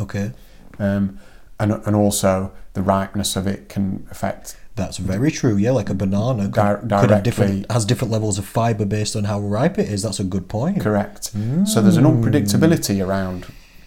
Okay. 0.00 0.32
um, 0.78 1.20
and 1.60 1.72
and 1.72 1.94
also 1.96 2.52
the 2.74 2.82
ripeness 2.82 3.36
of 3.36 3.46
it 3.46 3.68
can 3.68 4.06
affect. 4.10 4.56
That's 4.76 4.98
very 4.98 5.32
true. 5.32 5.56
Yeah, 5.56 5.72
like 5.72 5.90
a 5.90 5.94
banana 5.94 6.44
could, 6.44 6.52
Di- 6.54 6.74
could 6.76 6.90
have 6.92 7.00
directly- 7.08 7.20
different 7.22 7.72
has 7.72 7.84
different 7.84 8.12
levels 8.12 8.38
of 8.38 8.44
fiber 8.46 8.84
based 8.84 9.16
on 9.16 9.24
how 9.24 9.40
ripe 9.40 9.76
it 9.78 9.88
is. 9.88 10.02
That's 10.02 10.20
a 10.20 10.24
good 10.24 10.48
point. 10.48 10.80
Correct. 10.80 11.24
So 11.64 11.82
there's 11.82 11.96
an 11.96 12.04
unpredictability 12.04 13.04
around 13.04 13.46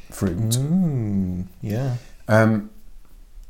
fruit. 0.10 0.38
Mm, 0.50 1.46
yeah. 1.62 1.96
Um, 2.28 2.70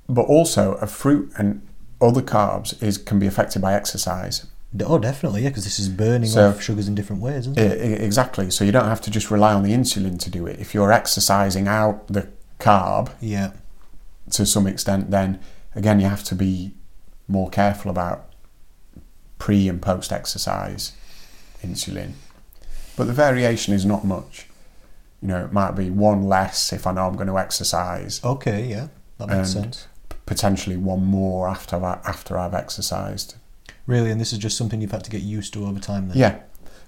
but 0.07 0.24
also, 0.24 0.74
a 0.76 0.88
fruit 0.88 1.32
and 1.38 1.61
other 1.99 2.22
carbs 2.22 2.82
is 2.84 2.97
can 2.99 3.17
be 3.17 3.26
affected 3.28 3.61
by 3.61 3.74
exercise. 3.74 4.45
Oh, 4.86 4.99
definitely. 4.99 5.41
Yeah, 5.43 5.49
because 5.49 5.63
this 5.63 5.80
is 5.80 5.89
burning 5.89 6.30
So- 6.30 6.49
off 6.49 6.61
sugars 6.61 6.88
in 6.88 6.93
different 6.95 7.22
ways, 7.24 7.47
isn't 7.47 7.57
I- 7.59 7.63
it? 7.63 8.01
Exactly. 8.01 8.49
So 8.51 8.63
you 8.63 8.72
don't 8.72 8.86
have 8.86 9.01
to 9.01 9.09
just 9.11 9.32
rely 9.32 9.53
on 9.53 9.63
the 9.63 9.72
insulin 9.74 10.19
to 10.19 10.30
do 10.30 10.45
it. 10.47 10.59
If 10.59 10.74
you're 10.76 10.91
exercising 10.91 11.67
out 11.67 12.07
the 12.07 12.28
carb 12.59 13.09
Yeah. 13.19 13.51
To 14.32 14.45
some 14.45 14.67
extent, 14.67 15.11
then 15.11 15.39
again 15.76 15.99
you 15.99 16.07
have 16.07 16.24
to 16.26 16.36
be 16.36 16.74
more 17.28 17.49
careful 17.49 17.89
about 17.91 18.28
pre 19.39 19.67
and 19.67 19.82
post 19.82 20.11
exercise 20.11 20.93
insulin. 21.63 22.13
But 22.95 23.05
the 23.07 23.13
variation 23.13 23.74
is 23.74 23.86
not 23.86 24.03
much. 24.05 24.47
You 25.22 25.28
know, 25.30 25.45
it 25.45 25.53
might 25.53 25.72
be 25.72 25.89
one 25.89 26.24
less 26.24 26.74
if 26.74 26.86
I 26.88 26.91
know 26.91 27.07
I'm 27.07 27.15
going 27.15 27.28
to 27.28 27.38
exercise, 27.38 28.22
Okay. 28.24 28.67
Yeah, 28.67 28.88
that 29.17 29.30
makes 29.30 29.53
sense. 29.53 29.88
potentially 30.26 30.78
one 30.78 31.05
more 31.05 31.47
after 31.47 31.76
I, 31.84 31.99
after 32.05 32.38
I've 32.38 32.53
exercised. 32.55 33.36
Really, 33.88 34.11
and 34.11 34.19
this 34.19 34.34
is 34.34 34.39
just 34.39 34.57
something 34.57 34.82
you've 34.82 34.91
had 34.91 35.03
to 35.03 35.11
get 35.11 35.22
used 35.22 35.53
to 35.53 35.65
over 35.65 35.80
time. 35.80 36.07
Then. 36.09 36.17
Yeah, 36.17 36.39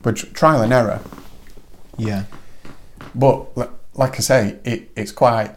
but 0.01 0.15
tr- 0.17 0.27
trial 0.27 0.61
and 0.61 0.73
error. 0.73 0.99
Yeah. 1.97 2.23
But 3.13 3.55
li- 3.57 3.67
like 3.93 4.15
I 4.15 4.19
say, 4.19 4.59
it, 4.63 4.91
it's 4.95 5.11
quite 5.11 5.55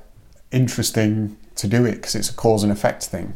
interesting 0.53 1.37
to 1.57 1.67
do 1.67 1.85
it 1.85 1.97
because 1.97 2.15
it's 2.15 2.31
a 2.31 2.35
cause 2.35 2.63
and 2.63 2.71
effect 2.73 3.05
thing, 3.07 3.35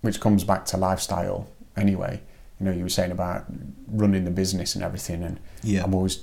which 0.00 0.20
comes 0.20 0.44
back 0.44 0.64
to 0.66 0.76
lifestyle 0.76 1.48
anyway. 1.76 2.20
You 2.60 2.66
know, 2.66 2.72
you 2.72 2.82
were 2.82 2.88
saying 2.88 3.12
about 3.12 3.44
running 3.86 4.24
the 4.24 4.30
business 4.30 4.74
and 4.74 4.82
everything, 4.84 5.22
and 5.22 5.38
Yeah. 5.62 5.84
I've 5.84 5.94
always 5.94 6.20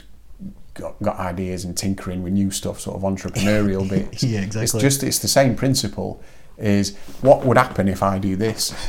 got, 0.74 1.02
got 1.02 1.18
ideas 1.18 1.64
and 1.64 1.78
tinkering 1.78 2.24
with 2.24 2.34
new 2.34 2.52
stuff, 2.52 2.80
sort 2.82 2.98
of 2.98 3.04
entrepreneurial 3.04 3.88
bits. 3.90 4.24
Yeah, 4.24 4.42
exactly. 4.42 4.64
It's 4.64 4.74
just 4.74 5.04
it's 5.04 5.20
the 5.20 5.28
same 5.28 5.56
principle. 5.56 6.22
Is 6.58 6.96
what 7.22 7.46
would 7.46 7.58
happen 7.58 7.88
if 7.90 8.02
I 8.02 8.18
do 8.18 8.36
this? 8.38 8.74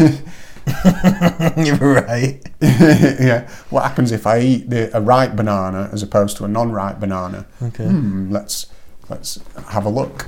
You're 1.56 1.76
right. 1.76 2.40
yeah. 2.60 3.48
What 3.70 3.82
happens 3.82 4.12
if 4.12 4.26
I 4.26 4.38
eat 4.40 4.70
the, 4.70 4.96
a 4.96 5.00
ripe 5.00 5.34
banana 5.36 5.88
as 5.92 6.02
opposed 6.02 6.36
to 6.38 6.44
a 6.44 6.48
non-ripe 6.48 7.00
banana? 7.00 7.46
Okay. 7.62 7.84
Hmm, 7.86 8.30
let's 8.32 8.66
let's 9.08 9.38
have 9.68 9.84
a 9.84 9.88
look. 9.88 10.26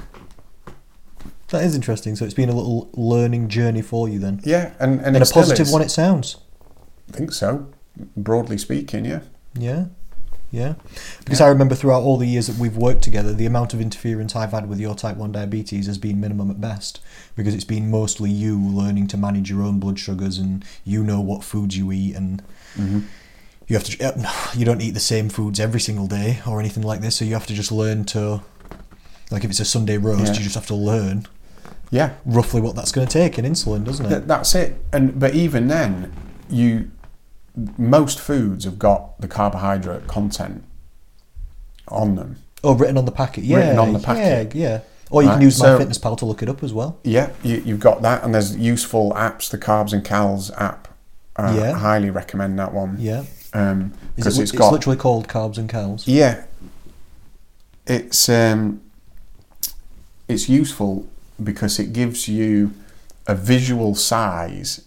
That 1.51 1.65
is 1.65 1.75
interesting. 1.75 2.15
So 2.17 2.25
it's 2.25 2.35
been 2.35 2.49
a 2.51 2.55
little 2.55 2.91
learning 2.95 3.49
journey 3.49 3.83
for 3.83 4.09
you 4.09 4.19
then. 4.19 4.41
Yeah, 4.45 4.73
and 4.79 5.01
and, 5.01 5.17
And 5.17 5.23
a 5.23 5.27
positive 5.27 5.71
one, 5.71 5.83
it 5.83 5.91
sounds. 5.91 6.37
I 7.13 7.17
think 7.17 7.33
so. 7.33 7.69
Broadly 8.17 8.59
speaking, 8.59 9.05
yeah. 9.07 9.21
Yeah. 9.55 9.87
Yeah. 10.51 10.75
Because 11.25 11.41
I 11.43 11.49
remember 11.49 11.75
throughout 11.75 12.03
all 12.03 12.17
the 12.17 12.27
years 12.27 12.47
that 12.47 12.57
we've 12.57 12.77
worked 12.77 13.03
together, 13.03 13.35
the 13.35 13.45
amount 13.45 13.75
of 13.75 13.81
interference 13.83 14.35
I've 14.35 14.53
had 14.53 14.67
with 14.69 14.79
your 14.81 14.95
type 14.95 15.17
1 15.19 15.33
diabetes 15.33 15.87
has 15.87 15.99
been 15.99 16.21
minimum 16.21 16.51
at 16.51 16.59
best. 16.61 17.01
Because 17.37 17.55
it's 17.55 17.65
been 17.65 17.91
mostly 17.91 18.31
you 18.31 18.59
learning 18.59 19.09
to 19.09 19.17
manage 19.19 19.51
your 19.51 19.63
own 19.63 19.79
blood 19.79 19.99
sugars 19.99 20.39
and 20.39 20.65
you 20.85 21.03
know 21.05 21.21
what 21.21 21.45
foods 21.45 21.77
you 21.77 21.93
eat 21.93 22.15
and 22.17 22.43
Mm-hmm. 22.77 23.01
you 23.67 23.77
have 23.77 23.85
to 23.85 24.59
you 24.59 24.65
don't 24.65 24.81
eat 24.83 24.93
the 24.93 25.01
same 25.01 25.29
foods 25.31 25.59
every 25.59 25.81
single 25.81 26.07
day 26.07 26.41
or 26.47 26.61
anything 26.61 26.83
like 26.85 27.01
this 27.01 27.17
so 27.17 27.25
you 27.25 27.33
have 27.33 27.47
to 27.47 27.55
just 27.55 27.73
learn 27.73 28.05
to 28.05 28.43
like 29.31 29.43
if 29.43 29.51
it's 29.51 29.59
a 29.59 29.65
sunday 29.65 29.97
roast 29.97 30.27
Yeah. 30.27 30.33
you 30.35 30.45
just 30.45 30.55
have 30.55 30.67
to 30.67 30.75
learn 30.75 31.27
Yeah, 31.91 32.15
roughly 32.27 32.61
what 32.61 32.77
that's 32.77 32.93
going 32.93 33.07
to 33.07 33.13
take 33.13 33.39
in 33.39 33.45
insulin 33.45 33.85
doesn't 33.85 34.07
it 34.07 34.09
th- 34.11 34.23
that's 34.25 34.55
it. 34.55 34.77
And 34.93 35.19
but 35.19 35.35
even 35.35 35.69
then, 35.69 36.13
you 36.51 36.91
most 37.77 38.21
foods 38.21 38.65
have 38.65 38.79
got 38.79 39.21
the 39.21 39.27
carbohydrate 39.29 40.07
content 40.07 40.65
on 41.89 42.15
them. 42.17 42.37
oh 42.63 42.75
written 42.75 42.97
on 42.99 43.05
the 43.07 43.11
packet 43.13 43.43
yeah 43.45 43.57
Written 43.57 43.79
on 43.79 43.93
the 43.95 43.99
packet. 43.99 44.55
yeah 44.55 44.69
yeah 44.71 44.81
or 45.11 45.23
you 45.23 45.29
can 45.29 45.39
Right, 45.39 45.45
use 45.45 45.57
so- 45.57 45.79
MyFitnessPal 45.79 46.19
to 46.19 46.27
look 46.27 46.43
it 46.43 46.49
up 46.51 46.63
as 46.63 46.73
well 46.75 46.99
Yeah, 47.03 47.31
you, 47.43 47.63
you've 47.65 47.81
got 47.81 48.03
that, 48.03 48.23
and 48.23 48.35
there's 48.35 48.55
useful 48.57 49.13
apps. 49.13 49.49
The 49.51 49.57
Carbs 49.59 49.93
and 49.95 50.05
Cals 50.05 50.51
app. 50.61 50.89
Uh, 51.35 51.55
Yeah. 51.59 51.73
I 51.75 51.79
highly 51.79 52.11
recommend 52.11 52.59
that 52.59 52.75
one. 52.75 52.97
yeah 53.01 53.25
Um, 53.55 53.95
it, 54.19 54.27
it's 54.27 54.39
it's, 54.39 54.53
got 54.53 54.71
literally 54.73 54.99
called 54.99 55.27
carbs 55.27 55.57
and 55.57 55.69
Cals 55.71 56.03
Yeah, 56.07 56.45
it's 57.87 58.29
um, 58.29 58.83
it's 60.29 60.49
useful 60.49 61.07
because 61.43 61.79
it 61.79 61.93
gives 61.93 62.29
you 62.29 62.73
a 63.27 63.35
visual 63.35 63.95
size 63.95 64.85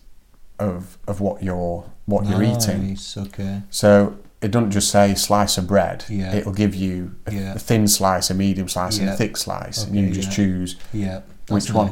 of 0.60 0.98
of 1.08 1.20
what 1.22 1.44
you're 1.44 1.84
what 2.06 2.26
you're 2.26 2.44
eating. 2.44 2.90
Nice, 2.90 3.18
okay 3.18 3.62
So 3.70 4.18
it 4.42 4.52
doesn't 4.52 4.72
just 4.72 4.90
say 4.90 5.14
slice 5.16 5.58
of 5.58 5.68
bread. 5.68 6.04
Yeah. 6.10 6.34
It'll 6.34 6.52
give 6.54 6.74
you 6.76 7.16
a, 7.28 7.34
Yeah. 7.34 7.54
a 7.54 7.60
thin 7.60 7.88
slice, 7.88 8.30
a 8.30 8.34
medium 8.34 8.68
slice, 8.68 8.98
and 8.98 9.08
a 9.10 9.16
thick 9.16 9.38
slice, 9.38 9.84
and 9.84 9.96
Okay, 9.96 10.08
you 10.08 10.14
just 10.14 10.30
yeah. 10.30 10.36
choose 10.36 10.76
yeah 10.94 11.22
that's 11.46 11.68
which 11.68 11.74
one. 11.74 11.92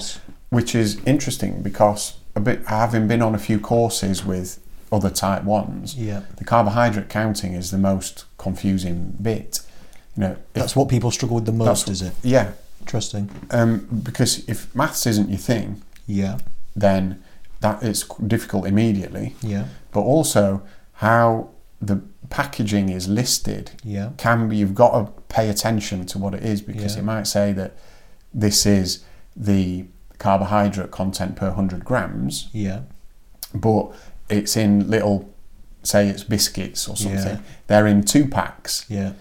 Which 0.49 0.74
is 0.76 0.99
interesting 1.05 1.62
because 1.62 2.18
a 2.36 2.39
bit 2.39 2.66
having 2.68 3.07
been 3.07 3.22
on 3.22 3.36
a 3.36 3.38
few 3.39 3.60
courses 3.60 4.26
with 4.26 4.60
other 4.91 5.12
type 5.12 5.43
ones, 5.43 5.95
yeah 5.95 6.22
the 6.38 6.43
carbohydrate 6.43 7.10
counting 7.10 7.53
is 7.53 7.70
the 7.72 7.78
most 7.78 8.26
confusing 8.38 9.16
bit. 9.22 9.60
You 10.18 10.22
know, 10.24 10.38
that's 10.53 10.76
what 10.76 10.89
people 10.89 11.12
struggle 11.12 11.36
with 11.36 11.45
the 11.45 11.51
most 11.53 11.88
is 11.88 12.01
it 12.01 12.14
yeah, 12.24 12.51
interesting 12.80 13.30
um, 13.51 13.88
because 14.03 14.47
if 14.49 14.73
maths 14.75 15.05
isn't 15.05 15.30
your 15.30 15.38
thing, 15.38 15.82
yeah 16.07 16.38
then 16.75 17.21
that 17.61 17.84
it's 17.84 18.03
difficult 18.27 18.65
immediately. 18.65 19.36
yeah 19.41 19.65
But 19.91 20.01
also 20.01 20.61
how 20.93 21.49
the 21.82 22.01
packaging 22.30 22.89
is 22.89 23.07
listed 23.07 23.71
yeah 23.84 24.11
can 24.17 24.47
be. 24.49 24.57
You've 24.57 24.75
got 24.75 24.91
to 25.05 25.11
pay 25.30 25.49
attention 25.49 26.05
to 26.07 26.17
what 26.17 26.34
it 26.34 26.43
is 26.43 26.61
because 26.61 26.95
Yeah. 26.95 27.01
it 27.01 27.05
might 27.05 27.27
say 27.27 27.51
that 27.53 27.75
this 28.34 28.65
is 28.65 29.03
the 29.36 29.86
carbohydrate 30.19 30.91
content 30.91 31.36
per 31.36 31.51
hundred 31.51 31.84
grams, 31.86 32.49
yeah 32.53 32.82
but 33.53 33.91
it's 34.30 34.55
in 34.57 34.89
little. 34.89 35.34
Say 35.82 36.09
it's 36.09 36.25
biscuits 36.25 36.89
or 36.89 36.97
something. 36.97 37.36
Yeah. 37.38 37.39
They're 37.67 37.88
in 37.88 38.03
two 38.03 38.27
packs, 38.27 38.86
yeah 38.89 39.13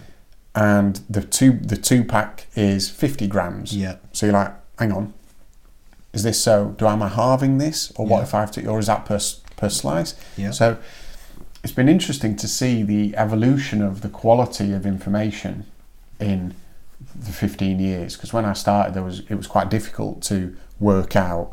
and 0.59 0.91
the 1.09 1.21
two 1.21 1.51
the 1.73 1.77
two 1.77 2.03
pack 2.03 2.47
is 2.55 2.89
fifty 2.89 3.27
grams. 3.27 3.75
yeah 3.75 3.95
So 4.11 4.25
you're 4.25 4.33
like, 4.33 4.53
hang 4.77 4.91
on, 4.91 5.13
is 6.13 6.23
this 6.23 6.39
so? 6.47 6.75
Do 6.77 6.85
am 6.87 7.01
I 7.03 7.07
halving 7.07 7.57
this, 7.59 7.91
or 7.95 8.05
what 8.05 8.17
Yeah. 8.19 8.23
if 8.23 8.33
I 8.33 8.39
have 8.41 8.51
to, 8.51 8.65
or 8.67 8.79
is 8.79 8.87
that 8.87 9.05
per 9.05 9.19
per 9.55 9.69
slice? 9.69 10.15
yeah 10.37 10.51
So 10.51 10.77
it's 11.63 11.73
been 11.73 11.89
interesting 11.89 12.35
to 12.37 12.47
see 12.47 12.83
the 12.83 13.15
evolution 13.17 13.81
of 13.81 14.01
the 14.01 14.09
quality 14.09 14.71
of 14.73 14.85
information 14.85 15.65
in 16.19 16.53
the 17.27 17.31
15 17.31 17.79
years. 17.79 18.15
Because 18.15 18.31
when 18.33 18.45
I 18.45 18.53
started, 18.53 18.93
there 18.95 19.03
was 19.03 19.19
it 19.29 19.35
was 19.35 19.47
quite 19.47 19.69
difficult 19.69 20.21
to 20.23 20.37
work 20.79 21.15
out 21.15 21.45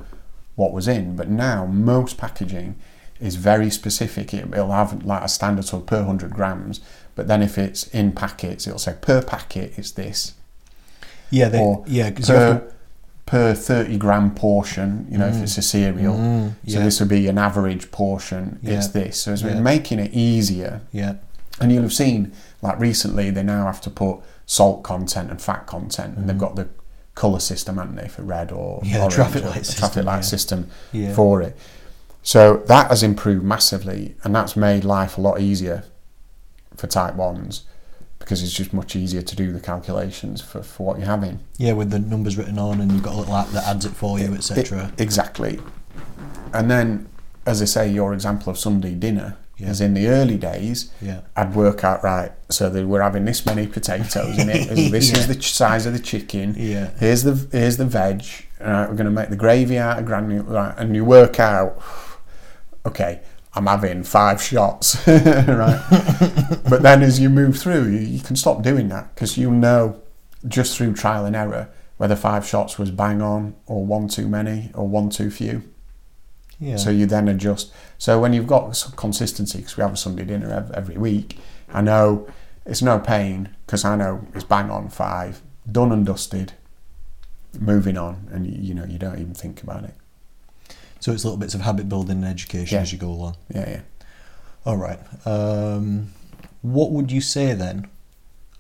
what 0.57 0.73
was 0.73 0.89
in, 0.89 1.17
but 1.17 1.29
now 1.29 1.67
most 1.67 2.17
packaging 2.17 2.75
is 3.21 3.35
very 3.37 3.71
specific. 3.71 4.33
It, 4.35 4.45
it'll 4.53 4.73
have 4.73 5.05
like 5.05 5.23
a 5.23 5.29
standard 5.29 5.65
sort 5.65 5.83
of 5.83 5.87
per 5.87 5.99
100 5.99 6.31
grams, 6.33 6.81
but 7.17 7.27
then 7.27 7.43
if 7.43 7.59
it's 7.59 7.89
in 7.89 8.13
packets, 8.13 8.67
it'll 8.69 8.79
say 8.79 8.95
per 9.01 9.21
packet 9.23 9.73
it's 9.77 9.91
this 9.91 10.35
yeah 11.31 11.49
they, 11.49 11.59
or 11.59 11.83
yeah 11.89 12.11
per, 12.11 12.73
per 13.27 13.53
30 13.55 13.97
gram 13.99 14.33
portion, 14.33 15.09
you 15.11 15.19
know, 15.19 15.27
if 15.27 15.35
it's 15.43 15.59
a 15.59 15.63
cereal. 15.63 16.15
Mm, 16.15 16.53
So 16.69 16.79
this 16.79 17.01
would 17.01 17.09
be 17.09 17.27
an 17.27 17.39
average 17.39 17.91
portion. 17.91 18.61
It's 18.63 18.87
this. 18.89 19.21
So 19.23 19.33
it's 19.33 19.43
Yeah. 19.43 19.55
been 19.55 19.65
making 19.65 19.99
it 19.99 20.13
easier. 20.13 20.83
yeah 20.93 21.15
And 21.61 21.73
you'll 21.73 21.83
have 21.83 21.93
seen, 21.93 22.31
like 22.63 22.79
recently, 22.79 23.31
they 23.31 23.43
now 23.43 23.67
have 23.67 23.81
to 23.81 23.91
put 23.91 24.19
salt 24.47 24.85
content 24.85 25.31
and 25.33 25.43
fat 25.43 25.67
content, 25.67 26.17
and 26.17 26.29
they've 26.29 26.39
got 26.39 26.55
the 26.55 26.69
colour 27.17 27.41
system, 27.41 27.79
haven't 27.79 27.97
they, 27.97 28.07
for 28.09 28.23
red 28.23 28.53
or 28.53 28.81
Mm. 28.83 28.85
Yeah, 28.87 28.93
the 28.93 28.99
orange 29.01 29.15
traffic 29.15 29.45
light 29.45 29.67
system, 29.67 29.79
traffic 29.81 30.05
light 30.05 30.15
yeah. 30.17 30.21
system 30.21 30.69
Yeah. 30.93 31.15
for 31.15 31.43
it. 31.43 31.57
So 32.23 32.63
that 32.69 32.91
has 32.91 33.03
improved 33.03 33.45
massively, 33.45 34.15
and 34.23 34.33
that's 34.37 34.55
made 34.55 34.85
life 34.85 35.19
a 35.19 35.21
lot 35.21 35.41
easier 35.41 35.83
for 36.77 36.87
type 36.87 37.15
ones 37.15 37.63
because 38.19 38.43
it's 38.43 38.53
just 38.53 38.73
much 38.73 38.97
easier 38.97 39.23
to 39.23 39.37
do 39.37 39.53
the 39.53 39.61
calculations 39.61 40.41
for, 40.41 40.63
for 40.63 40.87
what 40.87 40.99
you're 40.99 41.07
having. 41.07 41.39
Yeah, 41.59 41.73
with 41.75 41.91
the 41.91 41.99
numbers 41.99 42.37
written 42.37 42.59
on, 42.59 42.81
and 42.81 42.91
you've 42.91 43.03
got 43.03 43.15
a 43.15 43.19
little 43.19 43.35
app 43.37 43.49
that 43.51 43.65
adds 43.65 43.85
it 43.85 43.93
for 43.93 44.19
you, 44.19 44.35
etc. 44.35 44.91
Exactly. 44.99 45.61
And 46.53 46.71
then, 46.71 47.09
as 47.45 47.61
I 47.61 47.67
say, 47.67 47.89
your 47.91 48.15
example 48.15 48.51
of 48.51 48.59
Sunday 48.59 48.95
dinner, 48.95 49.37
Yeah. 49.59 49.69
As 49.69 49.81
in 49.81 49.95
the 49.95 50.09
early 50.09 50.37
days, 50.39 50.91
Yeah. 51.01 51.21
I'd 51.37 51.55
work 51.55 51.83
out 51.85 52.03
right. 52.05 52.33
So 52.51 52.69
that 52.71 52.87
we're 52.87 53.01
having 53.03 53.25
this 53.27 53.45
many 53.47 53.67
potatoes 53.67 54.39
in 54.39 54.49
it. 54.51 54.69
This 54.91 55.11
Yeah. 55.11 55.19
is 55.19 55.27
the 55.29 55.41
size 55.43 55.87
of 55.87 55.93
the 55.93 55.99
chicken. 55.99 56.55
Yeah. 56.59 56.91
Here's 56.99 57.23
the 57.23 57.35
here's 57.53 57.77
the 57.77 57.87
veg. 57.87 58.23
All 58.61 58.67
right, 58.71 58.89
we're 58.89 58.97
going 58.97 59.07
to 59.07 59.11
make 59.21 59.29
the 59.31 59.37
gravy 59.37 59.79
out 59.79 59.99
of 59.99 60.05
granule. 60.07 60.45
Right, 60.45 60.75
and 60.79 60.95
you 60.97 61.05
work 61.05 61.39
out. 61.41 61.81
Okay, 62.87 63.21
I'm 63.55 63.67
having 63.67 64.05
five 64.05 64.41
shots. 64.41 64.97
right. 65.09 65.81
but 66.69 66.83
then 66.83 67.03
as 67.03 67.19
you 67.21 67.29
move 67.31 67.59
through, 67.59 67.89
you, 67.89 67.99
you 68.01 68.21
can 68.21 68.37
stop 68.37 68.63
doing 68.63 68.89
that 68.89 69.15
because 69.15 69.37
you 69.39 69.51
know 69.51 70.01
just 70.47 70.77
through 70.77 70.95
trial 70.95 71.25
and 71.25 71.35
error 71.37 71.69
whether 71.97 72.15
five 72.17 72.47
shots 72.47 72.79
was 72.79 72.91
bang 72.91 73.23
on 73.23 73.55
or 73.67 73.85
one 73.85 74.07
too 74.09 74.29
many 74.29 74.71
or 74.75 74.87
one 74.87 75.09
too 75.11 75.31
few. 75.31 75.63
Yeah. 76.61 76.77
So 76.77 76.91
you 76.91 77.07
then 77.07 77.29
adjust. 77.29 77.73
So 77.99 78.21
when 78.21 78.33
you've 78.33 78.47
got 78.47 78.77
some 78.77 78.93
consistency, 78.93 79.59
because 79.59 79.77
we 79.77 79.83
have 79.83 79.93
a 79.95 79.97
Sunday 79.97 80.25
dinner 80.25 80.51
ev- 80.51 80.71
every 80.73 80.97
week, 80.97 81.39
I 81.73 81.81
know 81.83 82.29
it's 82.65 82.83
no 82.83 82.99
pain 82.99 83.51
because 83.67 83.85
I 83.85 83.97
know 83.97 84.27
it's 84.35 84.45
bang 84.45 84.71
on 84.71 84.89
five, 84.89 85.41
done 85.71 85.91
and 85.93 86.05
dusted, 86.07 86.53
moving 87.59 87.97
on, 87.97 88.29
and 88.31 88.47
you, 88.47 88.69
you 88.69 88.75
know 88.75 88.85
you 88.85 88.99
don't 88.99 89.19
even 89.19 89.35
think 89.35 89.63
about 89.63 89.85
it. 89.85 89.95
so 91.01 91.13
it's 91.13 91.25
little 91.25 91.39
bits 91.39 91.55
of 91.55 91.61
habit 91.63 91.89
building 91.89 92.17
and 92.23 92.25
education 92.27 92.77
Yeah. 92.77 92.83
as 92.83 92.93
you 92.93 92.99
go 92.99 93.09
along. 93.11 93.37
Yeah, 93.55 93.69
yeah. 93.71 93.81
All 94.65 94.77
right. 94.77 94.99
Um, 95.27 96.13
what 96.73 96.91
would 96.93 97.11
you 97.13 97.21
say 97.21 97.53
then 97.53 97.89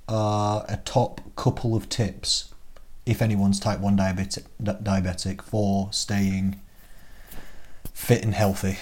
are 0.09 0.65
a 0.69 0.77
top 0.79 1.21
couple 1.35 1.75
of 1.75 1.89
tips 1.89 2.53
if 3.05 3.21
anyone's 3.23 3.59
type 3.61 3.81
1 3.81 3.97
diabetic, 3.97 4.45
diabetic 4.63 5.43
for 5.43 5.89
staying 5.93 6.61
fit 7.93 8.23
and 8.25 8.35
healthy? 8.35 8.79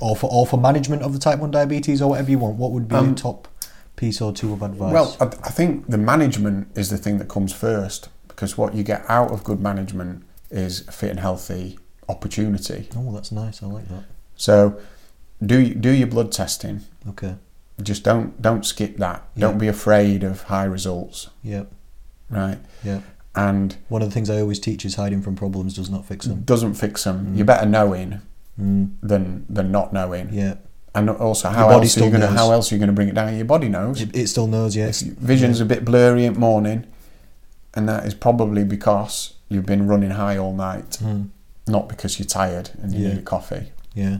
Or 0.00 0.14
for, 0.14 0.30
or 0.30 0.46
for 0.46 0.58
management 0.58 1.02
of 1.02 1.12
the 1.12 1.18
type 1.18 1.38
1 1.38 1.50
diabetes 1.50 2.00
or 2.02 2.10
whatever 2.10 2.30
you 2.30 2.38
want? 2.38 2.56
What 2.56 2.72
would 2.72 2.88
be 2.88 2.96
Um, 2.96 3.14
top 3.14 3.48
piece 3.96 4.20
or 4.20 4.32
two 4.32 4.52
of 4.52 4.62
advice? 4.62 4.92
Well, 4.92 5.16
I, 5.20 5.24
I 5.24 5.50
think 5.50 5.88
the 5.88 5.98
management 5.98 6.68
is 6.76 6.90
the 6.90 6.98
thing 6.98 7.18
that 7.18 7.28
comes 7.28 7.52
first 7.52 8.08
because 8.28 8.56
what 8.56 8.74
you 8.74 8.82
get 8.84 9.04
out 9.08 9.30
of 9.32 9.42
good 9.42 9.60
management 9.60 10.22
is 10.50 10.86
a 10.86 10.92
fit 10.92 11.10
and 11.10 11.20
healthy 11.20 11.78
opportunity. 12.08 12.88
oh, 12.96 13.12
that's 13.12 13.32
nice. 13.32 13.62
I 13.62 13.66
like 13.66 13.88
that. 13.88 14.04
So 14.36 14.78
do 15.44 15.74
do 15.74 15.90
your 15.90 16.06
blood 16.06 16.30
testing. 16.32 16.82
Okay. 17.08 17.34
Just 17.82 18.02
don't 18.04 18.40
don't 18.42 18.64
skip 18.66 18.96
that. 18.98 19.22
Yeah. 19.34 19.42
Don't 19.42 19.58
be 19.58 19.68
afraid 19.68 20.24
of 20.24 20.42
high 20.44 20.64
results, 20.64 21.28
Yep. 21.42 21.70
right? 22.30 22.58
Yep. 22.84 23.02
And 23.34 23.76
One 23.88 24.02
of 24.02 24.08
the 24.08 24.14
things 24.14 24.28
I 24.30 24.40
always 24.40 24.58
teach 24.58 24.84
is 24.84 24.96
hiding 24.96 25.22
from 25.22 25.36
problems 25.36 25.74
does 25.74 25.88
not 25.90 26.04
fix 26.04 26.26
them. 26.26 26.42
doesn't 26.42 26.74
fix 26.74 27.04
them. 27.04 27.32
You're 27.36 27.46
better 27.46 27.66
knowing 27.66 28.20
Mm, 28.60 28.90
than 29.02 29.46
than 29.48 29.70
not 29.70 29.92
knowing. 29.92 30.30
yeah. 30.32 30.54
And 30.94 31.08
also, 31.10 31.48
how 31.50 31.68
else 31.70 31.96
are 31.96 32.04
you 32.04 32.10
gonna 32.10 32.26
how 32.26 32.50
else 32.50 32.72
are 32.72 32.74
you 32.74 32.80
gonna 32.80 32.92
bring 32.92 33.08
it 33.08 33.14
down? 33.14 33.36
Your 33.36 33.44
body 33.44 33.68
knows. 33.68 34.00
It, 34.02 34.16
it 34.16 34.26
still 34.28 34.48
knows, 34.48 34.74
yes. 34.74 35.02
If 35.02 35.14
vision's 35.14 35.60
a 35.60 35.64
bit 35.64 35.84
blurry 35.84 36.26
at 36.26 36.34
morning, 36.36 36.84
and 37.74 37.88
that 37.88 38.04
is 38.06 38.14
probably 38.14 38.64
because 38.64 39.34
you've 39.48 39.66
been 39.66 39.86
running 39.86 40.10
high 40.10 40.36
all 40.36 40.54
night, 40.54 40.98
Mm, 41.00 41.28
not 41.68 41.88
because 41.88 42.18
you're 42.18 42.26
tired 42.26 42.70
and 42.82 42.92
you 42.92 43.02
Yeah. 43.06 43.08
need 43.10 43.18
a 43.18 43.22
coffee. 43.22 43.70
yeah. 43.94 44.18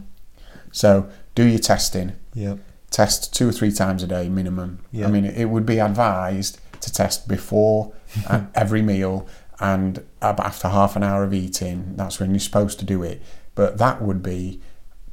So 0.71 1.09
do 1.35 1.43
your 1.45 1.59
testing. 1.59 2.13
Yep. 2.35 2.59
Test 2.91 3.35
two 3.35 3.49
or 3.49 3.53
three 3.53 3.71
times 3.73 4.03
a 4.03 4.07
day 4.07 4.29
minimum. 4.29 4.81
Yeah. 4.93 5.07
I 5.07 5.11
mean, 5.11 5.25
it 5.25 5.47
would 5.47 5.67
be 5.67 5.79
advised 5.79 6.59
to 6.81 6.93
test 6.93 7.29
before 7.29 7.93
every 8.55 8.83
meal 8.83 9.27
and 9.61 10.05
after 10.23 10.69
half 10.69 10.97
an 10.97 11.03
hour 11.03 11.25
of 11.25 11.35
eating. 11.35 11.95
That's 11.97 12.19
when 12.21 12.31
you're 12.31 12.41
supposed 12.41 12.79
to 12.81 12.85
do 12.85 13.03
it. 13.03 13.21
But 13.55 13.79
that 13.79 14.01
would 14.01 14.23
be 14.23 14.61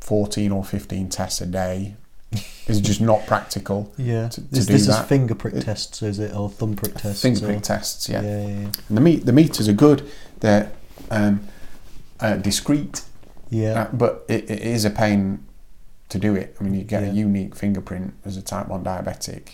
14 0.01 0.51
or 0.51 0.63
15 0.63 1.09
tests 1.09 1.41
a 1.41 1.45
day. 1.45 1.95
Is 2.67 2.81
just 2.81 2.99
not 2.99 3.25
practical. 3.27 3.93
Yeah. 3.97 4.27
to- 4.29 4.41
to 4.41 4.47
this 4.49 4.65
this 4.65 4.87
is 4.87 4.97
finger 4.99 5.35
prick 5.35 5.53
It- 5.53 5.63
tests, 5.63 6.01
is 6.01 6.19
it? 6.19 6.35
Or 6.35 6.49
thumb 6.49 6.75
prick 6.75 6.95
tests? 6.95 7.21
Fingerprint 7.21 7.57
or- 7.59 7.65
tests, 7.65 8.09
yeah. 8.09 8.21
Yeah, 8.21 8.47
yeah, 8.47 8.69
And 8.89 8.97
the 8.97 9.01
meat, 9.01 9.25
the 9.25 9.31
meters 9.31 9.69
are 9.69 9.73
good. 9.73 10.03
They're 10.41 10.71
um, 11.11 11.47
uh, 12.19 12.35
discreet, 12.37 13.03
yeah. 13.49 13.83
uh, 13.83 13.87
but 13.93 14.25
it, 14.27 14.49
it 14.49 14.61
is 14.63 14.83
a 14.83 14.89
pain 14.89 15.44
to 16.09 16.19
do 16.19 16.35
it. 16.35 16.55
I 16.59 16.63
mean, 16.63 16.75
you 16.75 16.83
get 16.83 17.03
Yeah. 17.03 17.09
a 17.09 17.13
unique 17.13 17.55
fingerprint 17.55 18.13
as 18.25 18.37
a 18.37 18.41
type 18.41 18.67
one 18.67 18.83
diabetic. 18.83 19.49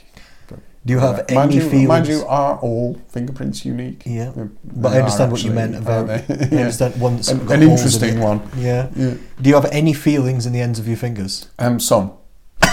But, 0.48 0.60
Do 0.86 0.94
you 0.94 1.00
have 1.00 1.20
uh, 1.20 1.24
any 1.30 1.36
mind 1.38 1.54
you, 1.54 1.62
feelings? 1.62 1.88
Mind 1.88 2.08
you, 2.08 2.26
are 2.28 2.58
all 2.60 2.98
fingerprints 3.10 3.64
unique? 3.66 4.04
Yeah. 4.06 4.32
They- 4.36 4.50
But 4.64 4.90
they 4.90 4.98
I 4.98 5.00
understand 5.00 5.32
what 5.32 5.44
you 5.44 5.52
meant 5.52 5.76
about. 5.76 6.10
aren't? 6.10 6.30
I 6.54 6.58
understand 6.58 7.00
one 7.00 7.16
that's 7.18 7.30
An, 7.30 7.52
an 7.52 7.62
interesting 7.64 8.20
one. 8.20 8.42
Yeah. 8.58 8.90
Yeah. 8.96 9.14
Do 9.42 9.50
you 9.50 9.56
have 9.56 9.66
any 9.72 9.94
feelings 9.94 10.46
in 10.46 10.54
the 10.54 10.62
ends 10.62 10.78
of 10.80 10.88
your 10.88 10.98
fingers? 10.98 11.48
Um, 11.60 11.80
some. 11.80 12.14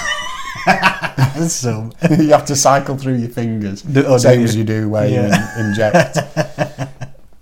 Some. 1.48 1.92
you 2.10 2.30
have 2.30 2.44
to 2.46 2.56
cycle 2.56 2.96
through 2.96 3.14
your 3.16 3.28
fingers, 3.28 3.82
Do- 3.82 4.04
oh, 4.06 4.18
same 4.18 4.40
you? 4.40 4.44
as 4.44 4.56
you 4.56 4.64
do 4.64 4.88
where 4.88 5.06
Yeah. 5.08 5.56
you 5.56 5.64
inject. 5.66 6.18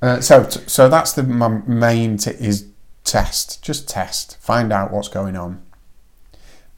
uh, 0.03 0.21
so, 0.21 0.47
so 0.67 0.89
that's 0.89 1.13
the 1.15 1.23
my 1.23 1.49
main 1.67 2.19
t- 2.19 2.31
is 2.33 2.67
test. 3.05 3.63
Just 3.63 3.89
test. 3.89 4.37
Find 4.41 4.71
out 4.73 4.93
what's 4.93 5.09
going 5.09 5.35
on, 5.37 5.63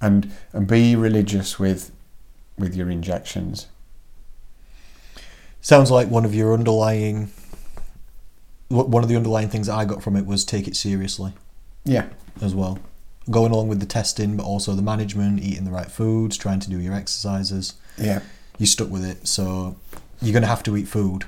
and 0.01 0.31
and 0.53 0.67
be 0.67 0.95
religious 0.97 1.59
with 1.59 1.91
with 2.59 2.75
your 2.75 2.91
injections. 2.91 3.67
Sounds 5.61 5.91
like 5.91 6.09
one 6.09 6.25
of 6.25 6.35
your 6.35 6.55
underlying. 6.55 7.31
One 8.69 9.03
of 9.03 9.09
the 9.09 9.17
underlying 9.17 9.49
things 9.49 9.69
I 9.69 9.85
got 9.87 10.03
from 10.03 10.15
it 10.17 10.27
was 10.27 10.45
take 10.45 10.69
it 10.69 10.77
seriously 10.77 11.33
Yeah, 11.85 12.09
as 12.43 12.55
well. 12.55 12.79
Going 13.31 13.51
along 13.51 13.69
with 13.69 13.81
the 13.81 13.87
testing, 13.87 14.37
but 14.37 14.45
also 14.45 14.75
the 14.75 14.83
management, 14.83 15.41
eating 15.43 15.65
the 15.65 15.71
right 15.71 15.91
foods, 15.91 16.37
trying 16.37 16.61
to 16.61 16.69
do 16.71 16.79
your 16.79 16.93
exercises. 16.93 17.75
yeah, 17.97 18.21
You 18.59 18.67
stuck 18.67 18.91
with 18.91 19.05
it, 19.07 19.27
so 19.27 19.77
you're 20.21 20.35
going 20.35 20.43
to 20.43 20.49
have 20.49 20.63
to 20.65 20.77
eat 20.77 20.87
food. 20.87 21.25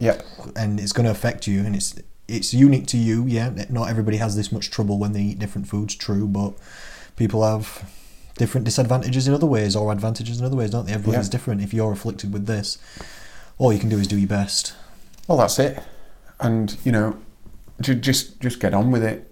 Yep. 0.00 0.24
And 0.56 0.80
it's 0.80 0.92
going 0.92 1.04
to 1.04 1.12
affect 1.12 1.46
you, 1.46 1.60
and 1.60 1.76
it's 1.76 1.94
it's 2.26 2.52
unique 2.52 2.86
to 2.88 2.96
you. 2.98 3.24
Yeah, 3.26 3.50
not 3.70 3.88
everybody 3.88 4.16
has 4.16 4.34
this 4.34 4.50
much 4.50 4.70
trouble 4.70 4.98
when 4.98 5.12
they 5.12 5.22
eat 5.22 5.38
different 5.38 5.68
foods. 5.68 5.94
True, 5.94 6.26
but 6.26 6.54
people 7.16 7.44
have 7.44 7.88
different 8.40 8.64
disadvantages 8.64 9.28
in 9.28 9.34
other 9.34 9.46
ways 9.46 9.76
or 9.76 9.92
advantages 9.92 10.40
in 10.40 10.46
other 10.46 10.56
ways, 10.56 10.70
don't 10.70 10.86
they? 10.86 10.92
Everyone's 10.94 11.26
Yeah. 11.28 11.32
different. 11.36 11.60
If 11.62 11.72
you're 11.74 11.92
afflicted 11.92 12.32
with 12.32 12.46
this, 12.46 12.78
all 13.58 13.70
you 13.72 13.78
can 13.78 13.90
do 13.90 13.98
is 13.98 14.06
do 14.08 14.16
your 14.18 14.28
best. 14.28 14.72
Well, 15.28 15.38
that's 15.38 15.58
it, 15.58 15.78
and 16.40 16.76
you 16.84 16.90
know, 16.90 17.18
just 17.80 18.40
just 18.40 18.58
get 18.58 18.72
on 18.74 18.90
with 18.90 19.04
it. 19.04 19.30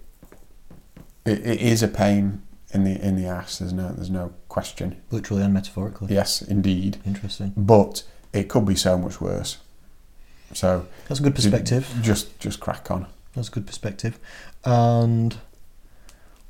It, 1.25 1.39
it 1.45 1.59
is 1.61 1.81
a 1.83 1.87
pain 1.87 2.43
in 2.71 2.83
the 2.83 2.95
in 3.07 3.15
the 3.15 3.25
ass. 3.25 3.57
There's 3.59 3.73
no 3.73 3.91
there's 3.91 4.11
no 4.11 4.31
question. 4.47 5.01
Literally 5.11 5.41
and 5.43 5.53
metaphorically. 5.53 6.13
Yes, 6.13 6.41
indeed. 6.41 6.97
Interesting. 7.05 7.53
But 7.57 8.03
it 8.31 8.47
could 8.47 8.65
be 8.65 8.75
so 8.75 8.97
much 8.97 9.19
worse. 9.19 9.57
So 10.53 10.85
That's 11.07 11.19
a 11.19 11.23
good 11.23 11.35
perspective. 11.35 11.91
Just 12.01 12.39
just 12.39 12.59
crack 12.59 12.89
on. 12.91 13.07
That's 13.35 13.49
a 13.49 13.51
good 13.51 13.65
perspective. 13.67 14.19
And 14.63 15.37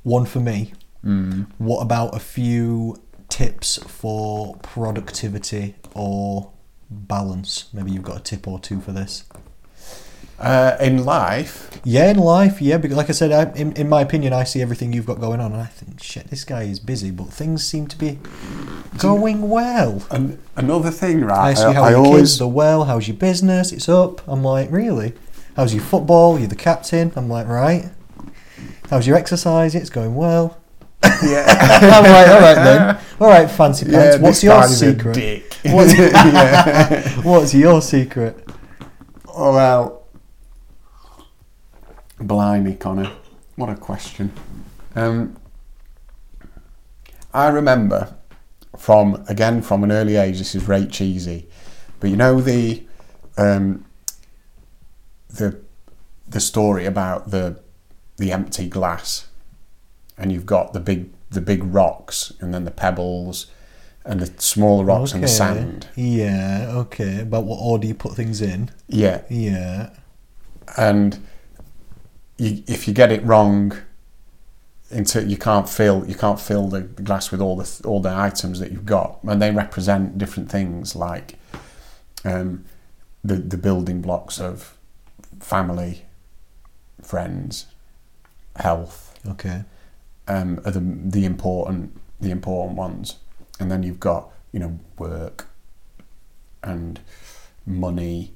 one 0.02 0.26
for 0.26 0.40
me. 0.40 0.72
Mm. 1.04 1.46
What 1.58 1.80
about 1.80 2.14
a 2.14 2.18
few 2.20 2.96
tips 3.28 3.78
for 3.86 4.56
productivity 4.56 5.76
or 5.94 6.50
balance? 6.90 7.68
Maybe 7.72 7.90
you've 7.92 8.02
got 8.02 8.16
a 8.18 8.22
tip 8.22 8.46
or 8.46 8.58
two 8.60 8.80
for 8.80 8.92
this. 8.92 9.24
Uh, 10.38 10.74
in 10.80 11.04
life, 11.04 11.68
Yeah, 11.84 12.10
in 12.10 12.16
life, 12.18 12.62
yeah. 12.62 12.78
Because 12.78 12.96
like 12.96 13.10
I 13.10 13.12
said, 13.12 13.30
I, 13.30 13.52
in 13.58 13.72
in 13.74 13.90
my 13.90 14.00
opinion, 14.00 14.32
I 14.32 14.44
see 14.44 14.62
everything 14.62 14.90
you've 14.94 15.04
got 15.04 15.20
going 15.20 15.38
on, 15.38 15.52
and 15.52 15.60
I 15.60 15.66
think, 15.66 16.02
shit, 16.02 16.28
this 16.28 16.44
guy 16.44 16.62
is 16.62 16.80
busy, 16.80 17.10
but 17.10 17.28
things 17.28 17.62
seem 17.66 17.86
to 17.88 17.98
be 17.98 18.18
going 18.96 19.50
well. 19.50 20.02
and 20.10 20.38
another 20.56 20.90
thing, 20.90 21.22
I 21.24 21.26
right? 21.26 21.50
ask 21.50 21.66
you 21.66 21.72
how 21.74 21.82
I 21.84 21.90
your 21.90 21.98
always 21.98 22.30
kids 22.32 22.40
are 22.40 22.48
well. 22.48 22.84
How's 22.84 23.06
your 23.06 23.18
business? 23.18 23.70
It's 23.70 23.86
up. 23.88 24.26
I'm 24.26 24.42
like, 24.42 24.70
really? 24.70 25.12
How's 25.56 25.74
your 25.74 25.82
football? 25.82 26.38
You're 26.38 26.48
the 26.48 26.56
captain. 26.56 27.12
I'm 27.16 27.28
like, 27.28 27.46
right. 27.46 27.90
How's 28.88 29.06
your 29.06 29.16
exercise? 29.18 29.74
It's 29.74 29.90
going 29.90 30.14
well. 30.14 30.56
Yeah. 31.02 31.46
I'm 31.92 32.04
like, 32.04 32.28
all 32.28 32.40
right 32.40 32.54
then. 32.54 32.98
All 33.20 33.28
right, 33.28 33.50
fancy 33.50 33.84
pants. 33.84 34.16
yeah, 34.16 34.22
What's 34.22 34.42
your 34.42 34.62
secret? 34.66 35.44
What's- 35.66 35.98
yeah. 35.98 37.20
What's 37.22 37.52
your 37.52 37.82
secret? 37.82 38.48
Oh 39.28 39.52
well. 39.52 40.06
Blimey, 42.18 42.76
Connor. 42.76 43.12
What 43.56 43.68
a 43.68 43.74
question. 43.76 44.32
Um, 44.96 45.36
I 47.34 47.48
remember 47.48 48.14
from 48.78 49.22
again 49.28 49.60
from 49.62 49.84
an 49.84 49.92
early 49.92 50.16
age. 50.16 50.38
This 50.38 50.54
is 50.54 50.66
rate 50.66 50.90
cheesy, 50.90 51.46
but 52.00 52.08
you 52.10 52.16
know 52.16 52.40
the 52.40 52.86
um, 53.36 53.84
the 55.28 55.60
the 56.26 56.40
story 56.40 56.86
about 56.86 57.30
the 57.30 57.60
the 58.16 58.32
empty 58.32 58.68
glass, 58.68 59.26
and 60.20 60.30
you've 60.30 60.46
got 60.46 60.72
the 60.72 60.80
big 60.80 61.10
the 61.30 61.40
big 61.40 61.62
rocks, 61.64 62.32
and 62.40 62.52
then 62.54 62.64
the 62.64 62.70
pebbles, 62.70 63.46
and 64.04 64.20
the 64.20 64.40
smaller 64.40 64.84
rocks 64.84 65.12
and 65.12 65.22
the 65.22 65.28
sand. 65.28 65.88
Yeah, 65.96 66.70
okay. 66.74 67.24
But 67.28 67.42
what 67.42 67.56
order 67.56 67.86
you 67.86 67.94
put 67.94 68.14
things 68.14 68.40
in? 68.40 68.70
Yeah, 68.88 69.22
Yeah. 69.28 69.90
and 70.76 71.18
you, 72.36 72.62
if 72.66 72.86
you 72.88 72.94
get 72.94 73.10
it 73.12 73.24
wrong, 73.24 73.72
into 74.90 75.22
you 75.24 75.36
can't 75.36 75.68
fill 75.68 76.04
you 76.06 76.14
can't 76.16 76.40
fill 76.40 76.66
the 76.68 76.80
glass 76.82 77.30
with 77.30 77.40
all 77.40 77.56
the 77.56 77.80
all 77.84 78.00
the 78.00 78.12
items 78.14 78.58
that 78.60 78.72
you've 78.72 78.86
got, 78.86 79.18
and 79.22 79.40
they 79.40 79.50
represent 79.50 80.18
different 80.18 80.50
things 80.50 80.96
like 80.96 81.38
um, 82.24 82.64
the 83.22 83.36
the 83.36 83.56
building 83.56 84.00
blocks 84.02 84.40
of 84.40 84.76
family, 85.38 86.04
friends, 87.02 87.66
health, 88.56 89.16
Okay. 89.28 89.64
Um, 90.30 90.60
are 90.64 90.70
the 90.70 90.80
the 90.80 91.24
important 91.24 91.98
the 92.20 92.30
important 92.30 92.76
ones, 92.76 93.16
and 93.58 93.70
then 93.70 93.82
you've 93.82 94.00
got 94.00 94.30
you 94.52 94.60
know 94.60 94.78
work, 94.98 95.48
and 96.62 97.00
money, 97.66 98.32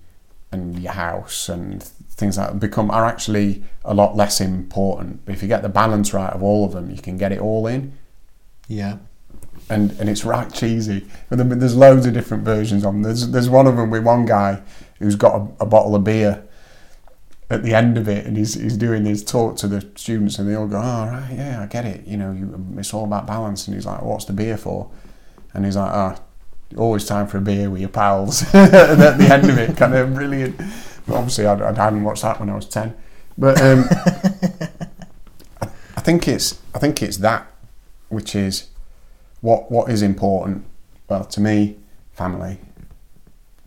and 0.53 0.79
your 0.79 0.93
house 0.93 1.49
and 1.49 1.83
things 1.83 2.37
that 2.37 2.61
become 2.61 2.91
are 2.91 3.05
actually 3.05 3.65
a 3.85 3.93
lot 3.95 4.17
less 4.17 4.41
important. 4.41 5.25
But 5.25 5.35
if 5.35 5.43
you 5.43 5.49
get 5.49 5.63
the 5.63 5.69
balance 5.69 6.15
right 6.15 6.33
of 6.33 6.43
all 6.43 6.65
of 6.65 6.73
them, 6.73 6.91
you 6.91 7.03
can 7.03 7.17
get 7.17 7.33
it 7.33 7.41
all 7.41 7.67
in, 7.67 7.93
Yeah. 8.69 8.99
and 9.69 9.93
and 10.01 10.09
it's 10.09 10.25
right 10.25 10.53
cheesy. 10.53 11.07
And 11.31 11.41
there's 11.61 11.77
loads 11.77 12.07
of 12.07 12.13
different 12.15 12.45
versions 12.45 12.85
of 12.85 12.93
them. 12.93 13.03
There's 13.03 13.31
there's 13.31 13.49
one 13.51 13.67
of 13.67 13.77
them 13.77 13.91
with 13.91 14.05
one 14.05 14.27
guy 14.27 14.63
who's 14.99 15.17
got 15.17 15.35
a, 15.35 15.65
a 15.65 15.67
bottle 15.67 15.95
of 15.95 16.05
beer 16.05 16.44
at 17.51 17.63
the 17.63 17.75
end 17.75 17.99
of 17.99 18.09
it, 18.09 18.27
and 18.27 18.37
he's 18.37 18.55
he's 18.55 18.77
doing 18.77 19.05
his 19.05 19.23
talk 19.25 19.57
to 19.59 19.69
the 19.69 19.87
students, 19.97 20.39
and 20.39 20.49
they 20.49 20.55
all 20.55 20.67
go, 20.67 20.77
"Oh 20.79 21.07
right, 21.07 21.31
yeah, 21.35 21.61
I 21.63 21.67
get 21.67 21.85
it. 21.85 22.07
You 22.07 22.17
know, 22.17 22.33
you, 22.33 22.67
it's 22.79 22.93
all 22.95 23.05
about 23.05 23.27
balance." 23.27 23.67
And 23.69 23.75
he's 23.75 23.87
like, 23.87 24.03
"What's 24.03 24.25
the 24.25 24.33
beer 24.33 24.57
for?" 24.57 24.91
And 25.53 25.65
he's 25.65 25.77
like, 25.77 25.93
"Ah." 25.93 26.17
Always 26.79 27.05
time 27.05 27.29
for 27.29 27.39
a 27.39 27.41
beer 27.41 27.71
with 27.71 27.81
your 27.83 27.91
pals. 27.91 28.43
and 28.55 28.75
at 29.01 29.17
the 29.19 29.33
end 29.33 29.49
of 29.49 29.57
it, 29.59 29.77
kind 29.77 29.95
of 29.95 30.13
brilliant. 30.13 30.57
But 31.07 31.15
obviously, 31.17 31.47
I, 31.47 31.53
I 31.55 31.73
hadn't 31.73 32.03
watched 32.03 32.23
that 32.23 32.41
when 32.41 32.51
I 32.51 32.57
was 32.57 32.67
ten. 32.67 32.97
But 33.39 33.61
um, 33.63 33.85
I, 35.63 35.69
I 35.97 36.01
think 36.01 36.27
it's 36.27 36.59
I 36.75 36.79
think 36.81 37.01
it's 37.03 37.19
that 37.19 37.47
which 38.09 38.35
is 38.35 38.71
what 39.41 39.71
what 39.71 39.89
is 39.91 40.03
important. 40.03 40.65
Well, 41.09 41.25
to 41.27 41.41
me, 41.41 41.77
family, 42.13 42.59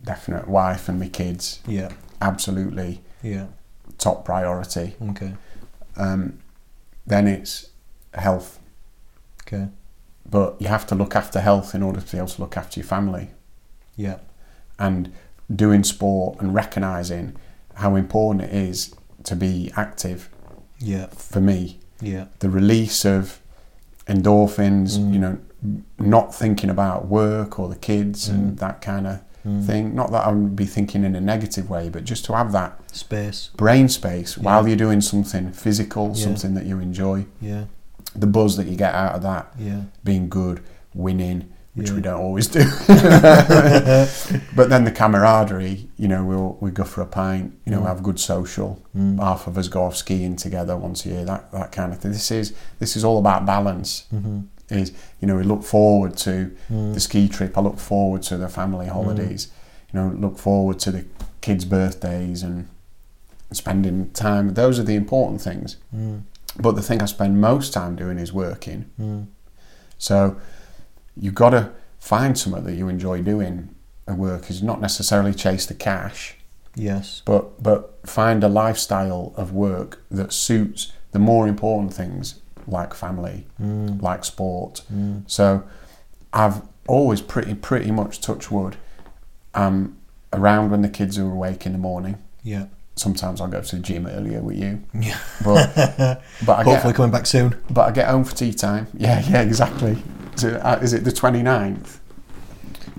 definite 0.04 0.48
wife 0.48 0.88
and 0.88 0.98
my 1.00 1.08
kids, 1.08 1.60
Yeah. 1.66 1.90
absolutely 2.20 3.00
Yeah. 3.22 3.46
Top 3.98 4.24
priority. 4.24 4.94
Okay. 5.10 5.34
Um, 5.96 6.38
then 7.06 7.26
it's 7.26 7.70
health, 8.14 8.58
Okay. 9.42 9.68
but 10.28 10.56
you 10.60 10.68
have 10.68 10.86
to 10.86 10.94
look 10.94 11.16
after 11.16 11.40
health 11.40 11.74
in 11.74 11.82
order 11.82 12.00
to 12.00 12.12
be 12.12 12.18
able 12.18 12.28
to 12.28 12.40
look 12.40 12.56
after 12.56 12.78
your 12.80 12.86
family. 12.86 13.30
Yeah. 13.96 14.18
And 14.78 15.12
doing 15.54 15.82
sport 15.84 16.38
and 16.40 16.54
recognizing 16.54 17.34
how 17.74 17.96
important 17.96 18.44
it 18.44 18.54
is 18.54 18.94
to 19.24 19.34
be 19.34 19.72
active 19.76 20.28
Yeah. 20.78 21.06
for 21.06 21.40
me. 21.40 21.80
Yeah. 22.00 22.26
The 22.38 22.50
release 22.50 23.04
of 23.04 23.40
endorphins, 24.06 24.98
Mm. 24.98 25.12
you 25.12 25.18
know, 25.18 25.38
not 25.98 26.34
thinking 26.34 26.70
about 26.70 27.08
work 27.08 27.58
or 27.58 27.68
the 27.68 27.76
kids 27.76 28.28
Mm. 28.28 28.34
and 28.34 28.58
that 28.58 28.80
kind 28.80 29.06
of 29.06 29.20
Mm. 29.46 29.64
thing. 29.64 29.94
Not 29.94 30.10
that 30.10 30.26
I 30.26 30.32
would 30.32 30.56
be 30.56 30.66
thinking 30.66 31.04
in 31.04 31.14
a 31.14 31.20
negative 31.20 31.70
way, 31.70 31.88
but 31.88 32.04
just 32.04 32.24
to 32.26 32.34
have 32.34 32.52
that 32.52 32.78
Space. 32.92 33.50
brain 33.56 33.88
space 33.88 34.36
Yeah. 34.36 34.42
while 34.44 34.66
you're 34.66 34.76
doing 34.76 35.00
something 35.00 35.52
physical, 35.52 36.12
Yeah. 36.14 36.24
something 36.24 36.54
that 36.54 36.66
you 36.66 36.78
enjoy. 36.80 37.26
Yeah. 37.40 37.64
The 38.16 38.26
buzz 38.26 38.56
that 38.56 38.66
you 38.66 38.76
get 38.76 38.94
out 38.94 39.14
of 39.14 39.22
that, 39.22 39.52
Yeah. 39.58 39.82
being 40.02 40.28
good, 40.28 40.60
winning, 40.94 41.44
which 41.74 41.90
Yeah. 41.90 41.94
we 41.96 42.00
don't 42.02 42.20
always 42.20 42.48
do. 42.48 42.64
but 44.56 44.68
then 44.68 44.84
the 44.84 44.90
camaraderie, 44.94 45.88
you 45.96 46.08
know, 46.08 46.24
we'll 46.24 46.56
we 46.60 46.70
go 46.70 46.84
for 46.84 47.00
a 47.02 47.06
pint, 47.06 47.52
you 47.64 47.72
know, 47.72 47.80
Mm. 47.82 47.86
have 47.86 48.02
good 48.02 48.18
social. 48.18 48.80
Mm. 48.96 49.18
Half 49.20 49.46
of 49.46 49.56
us 49.58 49.68
go 49.68 49.84
off 49.84 49.96
skiing 49.96 50.36
together 50.36 50.76
once 50.76 51.04
a 51.06 51.10
year, 51.10 51.24
that 51.24 51.52
that 51.52 51.72
kind 51.72 51.92
of 51.92 51.98
thing. 52.00 52.12
This 52.12 52.30
is 52.30 52.52
this 52.78 52.96
is 52.96 53.04
all 53.04 53.18
about 53.18 53.46
balance. 53.46 54.04
Mm-hmm. 54.14 54.40
Is 54.70 54.92
you 55.20 55.26
know, 55.28 55.36
we 55.36 55.44
look 55.44 55.62
forward 55.64 56.16
to 56.18 56.50
Mm. 56.70 56.94
the 56.94 57.00
ski 57.00 57.28
trip. 57.28 57.56
I 57.56 57.60
look 57.62 57.78
forward 57.78 58.22
to 58.24 58.36
the 58.36 58.48
family 58.48 58.86
holidays. 58.86 59.48
You 59.92 60.00
know, 60.00 60.08
look 60.18 60.38
forward 60.38 60.78
to 60.80 60.90
the 60.90 61.04
kids' 61.40 61.64
birthdays 61.64 62.42
and 62.42 62.68
spending 63.52 64.10
time. 64.10 64.54
Those 64.54 64.78
are 64.78 64.82
the 64.82 64.94
important 64.94 65.40
things. 65.40 65.76
Mm. 65.94 66.22
But 66.60 66.72
the 66.76 66.82
thing 66.82 67.00
I 67.02 67.06
spend 67.06 67.40
most 67.40 67.72
time 67.72 67.96
doing 67.96 68.18
is 68.18 68.32
working. 68.32 68.86
Mm. 69.00 69.26
So 69.96 70.36
you've 71.16 71.34
got 71.34 71.50
to 71.50 71.70
find 71.98 72.36
something 72.38 72.64
that 72.64 72.74
you 72.74 72.88
enjoy 72.88 73.22
doing. 73.22 73.70
at 74.06 74.16
work 74.16 74.48
is 74.48 74.62
not 74.62 74.80
necessarily 74.80 75.34
chase 75.34 75.66
the 75.66 75.74
cash, 75.74 76.34
Yes. 76.74 77.20
but 77.26 77.62
but 77.62 77.98
find 78.06 78.42
a 78.42 78.48
lifestyle 78.48 79.34
of 79.36 79.52
work 79.52 80.02
that 80.10 80.32
suits 80.32 80.92
the 81.12 81.18
more 81.18 81.46
important 81.46 81.92
things 81.92 82.36
like 82.68 82.94
family, 82.94 83.46
Mm. 83.60 84.00
like 84.02 84.24
sport. 84.24 84.82
Mm. 84.92 85.22
So 85.26 85.62
I've 86.32 86.62
always 86.86 87.20
pretty 87.20 87.54
pretty 87.54 87.90
much 87.90 88.20
touch 88.20 88.50
wood. 88.50 88.76
Um, 89.54 89.96
around 90.32 90.70
when 90.70 90.82
the 90.82 90.88
kids 90.88 91.18
are 91.18 91.30
awake 91.30 91.64
in 91.66 91.72
the 91.72 91.78
morning. 91.78 92.18
Yeah. 92.42 92.66
Sometimes 92.96 93.40
I'll 93.40 93.48
go 93.48 93.60
to 93.62 93.76
the 93.76 93.82
gym 93.82 94.06
earlier 94.06 94.40
with 94.40 94.56
you, 94.58 94.82
Yeah. 94.94 95.18
but 95.44 95.74
but 96.44 96.58
I 96.58 96.62
Hopefully 96.64 96.92
get 96.92 96.96
coming 96.96 97.12
back 97.12 97.26
soon. 97.26 97.54
but 97.70 97.82
I 97.88 97.90
get 97.92 98.08
home 98.08 98.24
for 98.24 98.34
tea 98.34 98.52
time. 98.52 98.86
Yeah, 98.96 99.20
yeah, 99.28 99.40
exactly. 99.42 100.02
Uh, 100.42 100.78
is 100.82 100.92
it 100.92 101.04
the 101.04 101.10
29th? 101.10 101.98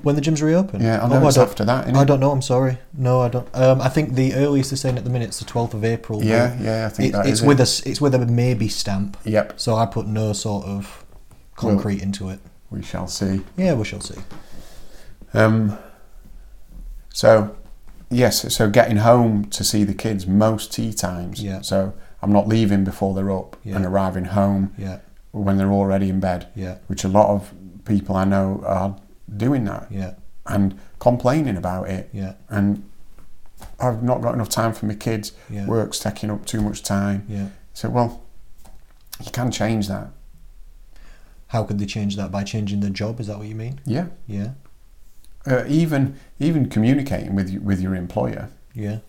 When 0.03 0.15
the 0.15 0.21
gyms 0.21 0.41
reopen? 0.41 0.81
Yeah, 0.81 0.99
I 0.99 1.05
Oh, 1.05 1.07
know 1.19 1.27
it's 1.27 1.35
don't, 1.35 1.47
after 1.49 1.65
that. 1.65 1.95
I 1.95 2.03
don't 2.03 2.19
know. 2.19 2.31
I'm 2.31 2.41
sorry. 2.41 2.77
No, 2.97 3.21
I 3.21 3.29
don't. 3.29 3.47
Um, 3.53 3.81
I 3.81 3.89
think 3.89 4.15
the 4.15 4.33
earliest 4.35 4.69
they're 4.71 4.77
saying 4.77 4.97
at 4.97 5.03
the 5.03 5.09
minute 5.09 5.29
is 5.29 5.39
the 5.39 5.45
12th 5.45 5.73
of 5.73 5.83
April. 5.83 6.23
Yeah, 6.23 6.57
yeah, 6.61 6.85
I 6.85 6.89
think 6.89 7.09
It, 7.09 7.11
that 7.13 7.25
it's 7.27 7.39
is 7.41 7.45
with 7.45 7.59
it. 7.59 7.85
a 7.85 7.89
it's 7.89 7.99
with 8.01 8.13
a 8.15 8.19
maybe 8.19 8.67
stamp. 8.69 9.17
Yep, 9.25 9.59
So 9.59 9.75
I 9.75 9.85
put 9.85 10.07
no 10.07 10.33
sort 10.33 10.65
of 10.65 11.05
concrete 11.55 12.01
into 12.01 12.29
it. 12.29 12.39
we 12.69 12.81
shall 12.81 13.07
see. 13.07 13.41
Yeah, 13.57 13.73
we 13.73 13.83
shall 13.85 14.01
see. 14.01 14.19
Um, 15.33 15.77
so, 17.13 17.55
yes, 18.09 18.53
so 18.53 18.69
getting 18.69 18.97
home 18.97 19.45
to 19.45 19.63
see 19.63 19.83
the 19.83 19.93
kids 19.93 20.25
most 20.27 20.71
tea 20.73 20.93
times. 20.93 21.41
Yeah. 21.43 21.61
So 21.61 21.93
I'm 22.21 22.31
not 22.31 22.47
leaving 22.47 22.83
before 22.83 23.13
they're 23.13 23.31
up 23.31 23.57
Yeah. 23.63 23.75
and 23.75 23.85
arriving 23.85 24.25
home 24.25 24.73
Yeah, 24.77 24.99
when 25.31 25.57
they're 25.57 25.71
already 25.71 26.09
in 26.09 26.19
bed, 26.19 26.47
yeah, 26.55 26.77
which 26.87 27.03
a 27.03 27.07
lot 27.07 27.29
of 27.29 27.53
people 27.85 28.15
I 28.15 28.23
know 28.25 28.63
are 28.65 28.95
doing 29.37 29.63
that 29.65 29.87
yeah, 29.91 30.13
and 30.45 30.77
complaining 30.99 31.57
about 31.57 31.89
it. 31.89 32.09
yeah, 32.13 32.33
And 32.49 32.83
I've 33.79 34.03
not 34.03 34.21
got 34.21 34.33
enough 34.33 34.49
time 34.49 34.73
for 34.73 34.85
my 34.85 34.95
kids. 34.95 35.33
yeah, 35.49 35.65
Work's 35.67 35.99
taking 35.99 36.29
up 36.31 36.45
too 36.45 36.61
much 36.61 36.81
time. 36.83 37.25
yeah. 37.29 37.49
So, 37.73 37.89
well, 37.89 38.23
you 39.23 39.31
can 39.31 39.51
change 39.51 39.87
that. 39.87 40.09
How 41.47 41.63
could 41.63 41.79
they 41.79 41.85
change 41.85 42.15
that 42.17 42.31
by 42.31 42.43
changing 42.43 42.79
their 42.81 42.89
job? 42.91 43.19
Is 43.19 43.27
that 43.27 43.37
what 43.37 43.47
you 43.47 43.55
mean? 43.55 43.79
Yeah. 43.85 44.07
Yeah, 44.27 44.51
Uh, 45.47 45.63
even 45.67 46.15
even 46.39 46.69
communicating 46.69 47.35
with 47.35 47.53
with 47.63 47.79
your 47.81 47.95
employer. 47.95 48.49
yeah. 48.73 48.99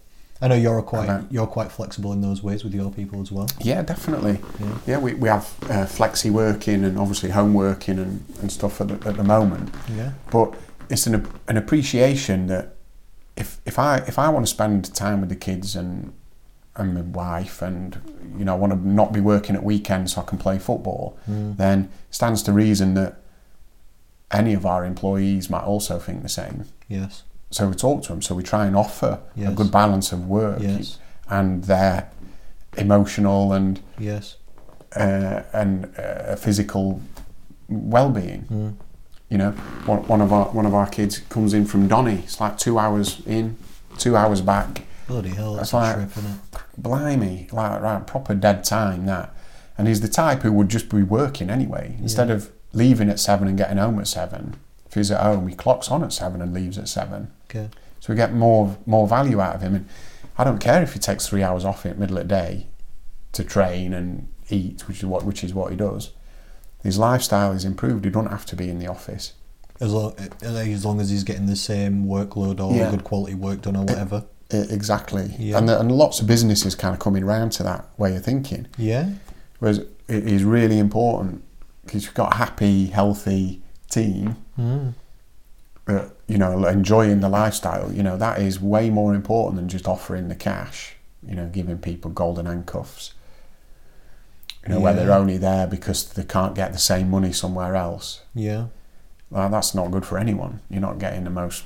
I 0.43 0.49
know 0.49 0.55
you're 0.55 0.81
quite 0.83 1.25
you're 1.31 1.47
quite 1.47 1.71
flexible 1.71 2.13
in 2.13 2.23
those 2.23 2.43
ways 2.43 2.65
with 2.65 2.75
your 2.75 2.91
people 2.91 3.21
as 3.21 3.31
well. 3.31 3.49
Yeah, 3.61 3.83
definitely. 3.83 4.41
Yeah, 4.59 4.79
Yeah, 4.87 4.99
we, 4.99 5.15
we 5.15 5.29
have 5.29 5.45
uh, 5.65 5.87
flexi 5.87 6.31
working 6.31 6.85
and 6.85 6.99
obviously 6.99 7.31
home 7.31 7.53
working 7.53 7.99
and, 7.99 8.25
and 8.41 8.51
stuff 8.51 8.81
at 8.81 8.89
the, 8.89 9.09
at 9.09 9.17
the 9.17 9.25
moment. 9.25 9.75
yeah, 9.95 10.13
But 10.31 10.55
it's 10.89 11.07
an 11.07 11.27
an 11.47 11.57
appreciation 11.57 12.47
that 12.47 12.75
if 13.37 13.61
if 13.67 13.79
I 13.79 13.99
if 13.99 14.19
I 14.19 14.29
want 14.31 14.47
to 14.47 14.51
spend 14.51 14.95
time 14.95 15.21
with 15.21 15.29
the 15.29 15.37
kids 15.37 15.77
and 15.77 16.15
and 16.77 16.95
my 16.95 17.03
wife 17.03 17.61
and 17.61 18.01
you 18.39 18.45
know 18.45 18.55
I 18.55 18.59
want 18.59 18.73
to 18.73 18.89
not 18.89 19.13
be 19.13 19.21
working 19.21 19.57
at 19.57 19.63
weekends 19.63 20.15
so 20.15 20.23
I 20.23 20.25
can 20.25 20.39
play 20.39 20.59
football, 20.59 21.19
mm. 21.29 21.57
then 21.57 21.91
it 22.09 22.15
stands 22.15 22.43
to 22.45 22.53
reason 22.53 22.95
that 22.95 23.21
any 24.31 24.55
of 24.55 24.65
our 24.65 24.85
employees 24.85 25.51
might 25.51 25.65
also 25.65 25.99
think 25.99 26.23
the 26.23 26.29
same. 26.29 26.65
yes, 26.89 27.25
So 27.51 27.69
we 27.69 27.75
talk 27.75 28.03
to 28.05 28.09
them. 28.11 28.23
So 28.23 28.35
we 28.35 28.43
try 28.43 28.67
and 28.67 28.77
offer 28.77 29.21
a 29.37 29.51
good 29.53 29.71
balance 29.73 30.13
of 30.13 30.27
work 30.29 30.61
yes, 30.61 30.99
and 31.29 31.65
their 31.65 32.11
emotional 32.79 33.53
and 33.53 33.81
yes. 33.99 34.37
uh, 34.97 35.43
and 35.53 35.93
uh, 35.99 36.37
physical 36.37 37.01
well-being. 37.69 38.45
Mm. 38.51 38.77
You 39.29 39.39
know, 39.39 39.51
one, 39.87 40.07
one 40.09 40.21
of 40.21 40.33
our 40.33 40.47
one 40.47 40.67
of 40.67 40.75
our 40.75 40.89
kids 40.89 41.19
comes 41.19 41.55
in 41.55 41.65
from 41.67 41.87
Donny. 41.89 42.21
It's 42.25 42.41
like 42.41 42.59
two 42.59 42.79
hours 42.79 43.21
in, 43.27 43.57
two 43.99 44.17
hours 44.17 44.41
back. 44.41 44.83
Bloody 45.07 45.31
hell, 45.31 45.55
that's, 45.55 45.73
That's 45.73 45.99
like- 45.99 46.13
trip? 46.15 46.27
Blimey, 46.79 47.49
like 47.53 47.81
right, 47.83 48.07
proper 48.07 48.35
dead 48.35 48.65
time 48.65 49.07
that. 49.07 49.35
And 49.77 49.89
he's 49.89 50.01
the 50.01 50.09
type 50.09 50.43
who 50.43 50.53
would 50.53 50.69
just 50.69 50.89
be 50.89 51.03
working 51.03 51.51
anyway 51.51 51.97
instead 52.01 52.29
Yeah. 52.29 52.35
of 52.37 52.51
leaving 52.73 53.09
at 53.11 53.19
seven 53.19 53.49
and 53.49 53.57
getting 53.59 53.77
home 53.79 53.99
at 53.99 54.07
seven. 54.09 54.57
If 54.87 54.95
he's 54.95 55.11
at 55.11 55.21
home, 55.23 55.49
he 55.49 55.55
clocks 55.55 55.91
on 55.91 56.03
at 56.05 56.13
seven 56.13 56.41
and 56.43 56.53
leaves 56.55 56.79
at 56.79 56.89
seven. 56.89 57.31
Okay. 57.51 57.65
Uh, 57.67 57.69
so 58.01 58.13
we 58.13 58.17
get 58.17 58.33
more 58.33 58.77
more 58.87 59.07
value 59.07 59.41
out 59.41 59.57
of 59.57 59.63
him. 59.63 59.75
And 59.75 59.89
I 60.39 60.45
don't 60.45 60.59
care 60.59 60.83
if 60.83 60.95
he 60.95 60.99
takes 60.99 61.29
three 61.29 61.43
hours 61.43 61.65
off 61.65 61.85
in 61.85 61.93
the 61.93 61.99
middle 61.99 62.17
of 62.19 62.29
the 62.29 62.35
day 62.35 62.67
to 63.33 63.45
train 63.45 63.93
and 63.93 64.29
eat, 64.49 64.89
which 64.89 64.99
is 64.99 65.05
what 65.05 65.25
which 65.25 65.45
is 65.45 65.53
what 65.53 65.71
he 65.71 65.77
does. 65.77 66.13
His 66.83 66.99
lifestyle 66.99 67.53
is 67.53 67.65
improved. 67.67 68.05
He 68.07 68.11
don't 68.11 68.29
have 68.31 68.47
to 68.47 68.57
be 68.57 68.71
in 68.71 68.79
the 68.79 68.87
office. 68.87 69.35
As 69.81 69.93
long, 69.93 70.15
eh, 70.19 70.29
as 70.43 70.85
long 70.85 71.01
as 71.01 71.11
he's 71.11 71.25
getting 71.25 71.47
the 71.47 71.57
same 71.57 72.07
workload 72.07 72.61
or 72.61 72.75
Yeah. 72.75 72.91
good 72.91 73.05
quality 73.05 73.35
work 73.35 73.63
done 73.63 73.77
or 73.77 73.81
eh, 73.81 73.93
whatever. 73.93 74.25
I- 74.53 74.57
exactly. 74.57 75.35
Yeah. 75.39 75.59
And 75.59 75.69
the, 75.69 75.79
and 75.79 75.93
lots 75.93 76.21
of 76.21 76.27
businesses 76.27 76.75
kind 76.75 76.93
of 76.95 77.01
coming 77.01 77.25
round 77.25 77.53
to 77.53 77.63
that 77.65 77.89
way 77.99 78.17
of 78.17 78.25
thinking. 78.25 78.67
Yeah. 78.79 79.11
Whereas 79.59 79.79
it 80.09 80.27
is 80.27 80.43
really 80.45 80.79
important 80.79 81.43
because 81.85 82.05
you've 82.05 82.15
got 82.15 82.35
a 82.35 82.37
happy, 82.37 82.87
healthy 82.87 83.63
team 83.91 84.37
Mm. 84.59 84.95
that 85.87 86.11
you 86.31 86.39
know 86.39 86.65
enjoying 86.67 87.21
the 87.21 87.29
lifestyle. 87.29 87.93
You 87.93 88.03
know 88.03 88.17
that 88.17 88.41
is 88.41 88.61
way 88.61 88.89
more 88.89 89.15
important 89.15 89.57
than 89.57 89.69
just 89.69 89.89
offering 89.89 90.29
the 90.29 90.37
cash. 90.37 90.97
You 91.27 91.35
know, 91.35 91.49
giving 91.49 91.79
people 91.79 92.11
golden 92.11 92.47
handcuffs. 92.47 93.15
You 94.63 94.75
know, 94.75 94.81
where 94.81 94.93
they're 94.93 95.13
only 95.13 95.39
there 95.39 95.67
because 95.67 96.13
they 96.13 96.25
can't 96.25 96.55
get 96.55 96.73
the 96.73 96.79
same 96.79 97.11
money 97.11 97.33
somewhere 97.33 97.75
else. 97.77 98.23
Yeah. 98.35 98.67
Well, 99.31 99.49
that's 99.49 99.75
not 99.75 99.91
good 99.91 100.05
for 100.05 100.19
anyone. 100.19 100.61
You're 100.69 100.83
not 100.83 100.99
getting 100.99 101.25
the 101.25 101.31
most 101.31 101.65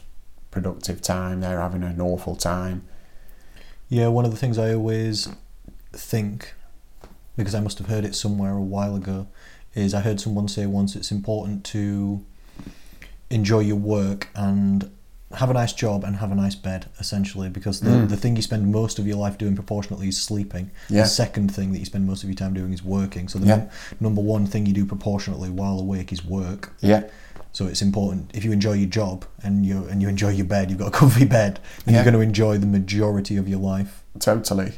productive 0.52 1.02
time. 1.02 1.40
They're 1.40 1.60
having 1.60 1.82
an 1.82 2.00
awful 2.00 2.36
time. 2.36 2.86
Yeah, 3.88 4.08
one 4.08 4.24
of 4.24 4.30
the 4.30 4.36
things 4.36 4.58
I 4.58 4.74
always 4.74 5.28
think, 5.92 6.54
because 7.36 7.54
I 7.54 7.60
must 7.60 7.78
have 7.78 7.88
heard 7.88 8.04
it 8.04 8.14
somewhere 8.14 8.52
a 8.52 8.60
while 8.60 8.94
ago, 8.94 9.26
is 9.74 9.92
I 9.92 10.00
heard 10.00 10.20
someone 10.20 10.46
say 10.46 10.66
once 10.66 10.94
it's 10.94 11.10
important 11.10 11.64
to 11.66 12.24
enjoy 13.30 13.60
your 13.60 13.76
work 13.76 14.28
and 14.34 14.90
have 15.34 15.50
a 15.50 15.54
nice 15.54 15.72
job 15.72 16.04
and 16.04 16.16
have 16.16 16.30
a 16.30 16.34
nice 16.34 16.54
bed, 16.54 16.86
essentially, 17.00 17.48
because 17.48 17.80
the, 17.80 17.90
Mm. 17.90 18.08
the 18.08 18.16
thing 18.16 18.36
you 18.36 18.42
spend 18.42 18.70
most 18.70 18.98
of 19.00 19.06
your 19.06 19.16
life 19.16 19.36
doing 19.36 19.56
proportionately 19.56 20.06
is 20.08 20.16
sleeping. 20.22 20.70
Yeah. 20.88 21.02
The 21.02 21.08
second 21.08 21.52
thing 21.52 21.72
that 21.72 21.78
you 21.80 21.84
spend 21.84 22.06
most 22.06 22.22
of 22.22 22.28
your 22.28 22.36
time 22.36 22.54
doing 22.54 22.72
is 22.72 22.84
working. 22.84 23.26
So 23.28 23.40
the 23.40 23.46
Yeah. 23.46 23.56
num- 23.56 23.68
number 24.00 24.20
one 24.20 24.46
thing 24.46 24.64
you 24.66 24.72
do 24.72 24.84
proportionately 24.86 25.50
while 25.50 25.78
awake 25.80 26.12
is 26.12 26.24
work. 26.24 26.72
Yeah, 26.80 27.02
So 27.52 27.66
it's 27.66 27.82
important 27.82 28.30
if 28.34 28.44
you 28.44 28.52
enjoy 28.52 28.72
your 28.74 28.88
job 28.88 29.24
and 29.42 29.64
you 29.66 29.86
and 29.90 30.00
you 30.02 30.08
enjoy 30.08 30.30
your 30.30 30.46
bed, 30.46 30.70
you've 30.70 30.78
got 30.78 30.88
a 30.88 30.98
comfy 31.02 31.24
bed, 31.24 31.58
then 31.84 31.94
Yeah. 31.94 32.02
you're 32.02 32.10
going 32.12 32.14
to 32.14 32.20
enjoy 32.20 32.58
the 32.58 32.66
majority 32.66 33.36
of 33.36 33.48
your 33.48 33.58
life. 33.60 34.02
totally. 34.20 34.72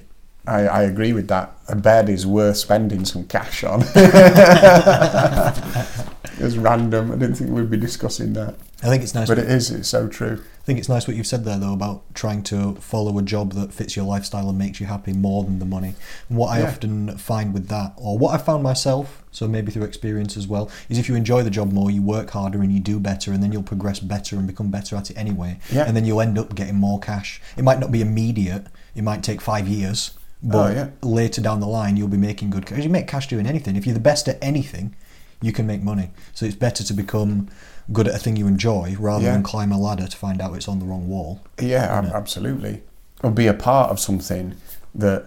I, 0.46 0.60
I 0.68 0.82
agree 0.82 1.12
with 1.12 1.26
that. 1.28 1.56
A 1.68 1.74
bed 1.74 2.08
is 2.08 2.24
worth 2.24 2.56
spending 2.56 3.04
some 3.04 3.24
cash 3.24 3.64
on. 3.64 3.82
it's 6.46 6.56
random. 6.56 7.10
I 7.12 7.16
didn't 7.16 7.34
think 7.36 7.50
we'd 7.50 7.70
be 7.70 7.76
discussing 7.76 8.32
that, 8.34 8.54
I 8.82 8.86
think 8.88 9.02
it's 9.02 9.14
nice. 9.14 9.28
but 9.28 9.38
it 9.38 9.50
is. 9.50 9.70
It's 9.70 9.88
so 9.88 10.08
true. 10.08 10.38
I 10.42 10.64
think 10.66 10.78
it's 10.80 10.88
nice 10.88 11.06
what 11.06 11.16
you've 11.16 11.26
said 11.28 11.44
there 11.44 11.58
though 11.58 11.72
about 11.72 12.02
trying 12.14 12.42
to 12.44 12.74
follow 12.76 13.16
a 13.18 13.22
job 13.22 13.52
that 13.52 13.72
fits 13.72 13.94
your 13.94 14.04
lifestyle 14.04 14.48
and 14.48 14.58
makes 14.58 14.80
you 14.80 14.86
happy 14.86 15.12
more 15.12 15.44
than 15.44 15.58
the 15.60 15.64
money. 15.64 15.94
And 16.28 16.38
what 16.38 16.48
I 16.48 16.58
Yeah. 16.60 16.68
often 16.68 17.16
find 17.18 17.54
with 17.54 17.68
that, 17.68 17.92
or 17.96 18.18
what 18.18 18.34
I 18.34 18.38
found 18.38 18.62
myself, 18.64 19.22
so 19.30 19.46
maybe 19.46 19.70
through 19.70 19.84
experience 19.84 20.36
as 20.36 20.48
well, 20.48 20.68
is 20.88 20.98
if 20.98 21.08
you 21.08 21.14
enjoy 21.14 21.42
the 21.44 21.50
job 21.50 21.70
more, 21.72 21.90
you 21.90 22.02
work 22.02 22.30
harder 22.30 22.62
and 22.62 22.72
you 22.72 22.80
do 22.80 22.98
better, 22.98 23.32
and 23.32 23.42
then 23.42 23.52
you'll 23.52 23.62
progress 23.62 24.00
better 24.00 24.36
and 24.36 24.46
become 24.46 24.70
better 24.70 24.96
at 24.96 25.10
it 25.10 25.16
anyway. 25.16 25.58
Yeah. 25.70 25.84
And 25.84 25.96
then 25.96 26.04
you'll 26.04 26.20
end 26.20 26.36
up 26.38 26.54
getting 26.56 26.74
more 26.76 26.98
cash. 26.98 27.40
It 27.56 27.62
might 27.62 27.78
not 27.78 27.92
be 27.92 28.00
immediate. 28.00 28.66
It 28.96 29.04
might 29.04 29.22
take 29.22 29.40
five 29.40 29.68
years. 29.68 30.10
Oh, 30.44 30.48
but 30.50 30.70
Oh, 30.70 30.74
yeah. 30.74 30.88
later 31.02 31.40
down 31.40 31.60
the 31.60 31.66
line, 31.68 31.96
you'll 31.96 32.08
be 32.08 32.16
making 32.16 32.50
good 32.50 32.66
cash. 32.66 32.82
You 32.82 32.90
make 32.90 33.06
cash 33.06 33.28
doing 33.28 33.46
anything. 33.46 33.76
If 33.76 33.86
you're 33.86 33.94
the 33.94 34.00
best 34.00 34.26
at 34.28 34.36
anything, 34.42 34.94
you 35.42 35.52
can 35.52 35.66
make 35.66 35.82
money. 35.82 36.10
So 36.34 36.46
it's 36.46 36.54
better 36.56 36.82
to 36.84 36.92
become 36.94 37.48
good 37.92 38.08
at 38.08 38.14
a 38.14 38.18
thing 38.18 38.36
you 38.36 38.46
enjoy 38.46 38.96
rather 38.98 39.24
Yeah. 39.24 39.32
than 39.32 39.42
climb 39.42 39.70
a 39.72 39.78
ladder 39.78 40.06
to 40.06 40.16
find 40.16 40.40
out 40.40 40.54
it's 40.56 40.68
on 40.68 40.78
the 40.78 40.84
wrong 40.86 41.08
wall. 41.08 41.40
Yeah, 41.60 41.84
ab- 41.98 42.06
absolutely. 42.06 42.82
Or 43.22 43.30
be 43.30 43.46
a 43.46 43.54
part 43.54 43.90
of 43.90 44.00
something 44.00 44.54
that 44.94 45.26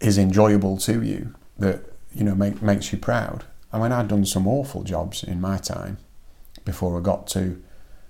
is 0.00 0.16
enjoyable 0.18 0.76
to 0.78 1.02
you, 1.02 1.34
that 1.58 1.80
you 2.14 2.24
know 2.24 2.34
make, 2.34 2.62
makes 2.62 2.92
you 2.92 2.98
proud. 2.98 3.44
I 3.72 3.78
mean, 3.78 3.92
I'd 3.92 4.08
done 4.08 4.24
some 4.26 4.46
awful 4.48 4.82
jobs 4.82 5.22
in 5.22 5.40
my 5.40 5.56
time 5.58 5.98
before 6.64 6.98
I 6.98 7.02
got 7.02 7.26
to 7.28 7.60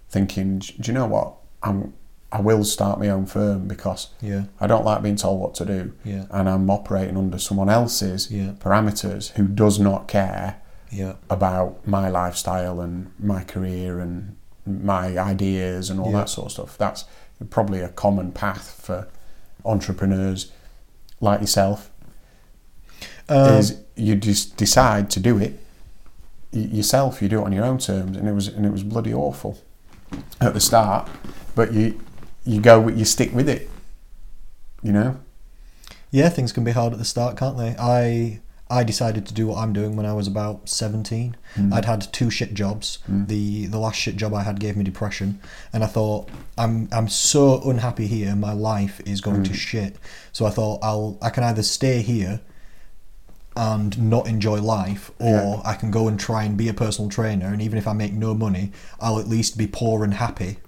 thinking, 0.08 0.58
"Do 0.58 0.72
you 0.84 0.92
know 0.92 1.06
what? 1.06 1.34
I'm 1.62 1.92
I 2.32 2.40
will 2.40 2.62
start 2.62 3.00
my 3.00 3.08
own 3.08 3.26
firm 3.26 3.66
because 3.66 4.08
Yeah, 4.20 4.44
I 4.60 4.68
don't 4.68 4.84
like 4.84 5.02
being 5.02 5.16
told 5.16 5.40
what 5.40 5.54
to 5.56 5.64
do, 5.64 5.92
yeah, 6.04 6.26
and 6.30 6.48
I'm 6.48 6.70
operating 6.70 7.16
under 7.16 7.38
someone 7.38 7.68
else's 7.68 8.30
yeah, 8.30 8.52
parameters 8.60 9.30
who 9.32 9.48
does 9.48 9.80
not 9.80 10.06
care 10.06 10.56
yeah, 10.90 11.14
about 11.28 11.86
my 11.86 12.08
lifestyle 12.08 12.80
and 12.80 13.12
my 13.18 13.44
career 13.44 14.00
and 14.00 14.36
my 14.66 15.16
ideas 15.18 15.90
and 15.90 16.00
all 16.00 16.10
Yeah. 16.10 16.18
that 16.18 16.28
sort 16.28 16.46
of 16.46 16.52
stuff. 16.52 16.78
That's 16.78 17.04
probably 17.48 17.80
a 17.80 17.88
common 17.88 18.32
path 18.32 18.80
for 18.82 19.08
entrepreneurs 19.64 20.50
like 21.20 21.40
yourself. 21.40 21.90
Um, 23.28 23.54
is 23.58 23.78
you 23.96 24.16
just 24.16 24.56
decide 24.56 25.10
to 25.10 25.20
do 25.20 25.38
it 25.38 25.58
yourself. 26.52 27.22
You 27.22 27.28
do 27.28 27.40
it 27.40 27.44
on 27.44 27.52
your 27.52 27.64
own 27.64 27.78
terms, 27.78 28.16
and 28.16 28.28
it 28.28 28.32
was 28.32 28.48
and 28.48 28.66
it 28.66 28.72
was 28.72 28.82
bloody 28.82 29.14
awful 29.14 29.58
at 30.40 30.52
the 30.54 30.60
start. 30.60 31.08
But 31.54 31.72
you 31.72 32.00
you 32.44 32.60
go 32.60 32.88
you 32.88 33.04
stick 33.04 33.32
with 33.32 33.48
it. 33.48 33.70
You 34.82 34.92
know. 34.92 35.20
yeah, 36.10 36.28
things 36.30 36.52
can 36.52 36.64
be 36.64 36.72
hard 36.72 36.92
at 36.92 36.98
the 36.98 37.04
start, 37.04 37.36
can't 37.36 37.56
they? 37.58 37.76
I 37.78 38.40
I 38.70 38.84
decided 38.84 39.26
to 39.26 39.34
do 39.34 39.48
what 39.48 39.58
I'm 39.58 39.72
doing 39.72 39.96
when 39.96 40.06
I 40.06 40.12
was 40.12 40.28
about 40.28 40.68
17. 40.68 41.36
Mm. 41.56 41.72
I'd 41.72 41.84
had 41.86 42.12
two 42.12 42.30
shit 42.30 42.54
jobs. 42.54 42.98
Mm. 43.10 43.26
The 43.26 43.66
the 43.66 43.78
last 43.78 43.96
shit 43.96 44.16
job 44.16 44.32
I 44.32 44.42
had 44.44 44.60
gave 44.60 44.76
me 44.76 44.84
depression, 44.84 45.40
and 45.72 45.82
I 45.82 45.88
thought 45.88 46.28
I'm 46.56 46.88
I'm 46.92 47.08
so 47.08 47.60
unhappy 47.68 48.06
here. 48.06 48.34
My 48.36 48.52
life 48.52 49.00
is 49.04 49.20
going 49.20 49.42
to 49.44 49.50
Mm. 49.50 49.54
shit. 49.56 49.96
So 50.32 50.46
I 50.46 50.50
thought 50.50 50.78
I'll 50.82 51.18
I 51.20 51.30
can 51.30 51.42
either 51.44 51.62
stay 51.64 52.00
here 52.02 52.40
and 53.56 53.98
not 54.10 54.28
enjoy 54.28 54.60
life, 54.62 55.10
or 55.18 55.28
Yeah. 55.28 55.60
I 55.64 55.74
can 55.74 55.90
go 55.90 56.06
and 56.06 56.18
try 56.18 56.44
and 56.44 56.56
be 56.56 56.68
a 56.68 56.74
personal 56.74 57.10
trainer. 57.10 57.46
And 57.48 57.60
even 57.60 57.78
if 57.78 57.88
I 57.88 57.92
make 57.92 58.12
no 58.12 58.32
money, 58.34 58.70
I'll 59.00 59.18
at 59.18 59.28
least 59.28 59.58
be 59.58 59.66
poor 59.66 60.04
and 60.04 60.14
happy, 60.14 60.58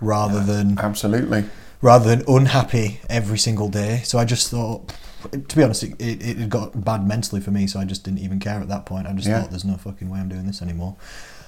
rather 0.00 0.40
than 0.44 0.78
Absolutely. 0.78 1.44
rather 1.80 2.14
than 2.14 2.22
unhappy 2.28 3.00
every 3.08 3.38
single 3.38 3.68
day. 3.70 4.02
So 4.04 4.18
I 4.18 4.26
just 4.26 4.50
thought, 4.50 4.92
to 5.30 5.56
be 5.56 5.62
honest, 5.62 5.82
it, 5.82 6.00
it, 6.00 6.22
it 6.40 6.48
got 6.48 6.84
bad 6.84 7.06
mentally 7.06 7.40
for 7.40 7.50
me. 7.50 7.66
So 7.66 7.78
I 7.80 7.84
just 7.84 8.04
didn't 8.04 8.20
even 8.20 8.38
care 8.40 8.60
at 8.60 8.68
that 8.68 8.86
point. 8.86 9.06
I 9.06 9.12
just 9.12 9.26
Yeah. 9.28 9.40
thought, 9.42 9.50
there's 9.50 9.64
no 9.64 9.76
fucking 9.76 10.08
way 10.10 10.18
I'm 10.20 10.28
doing 10.28 10.46
this 10.46 10.62
anymore. 10.62 10.96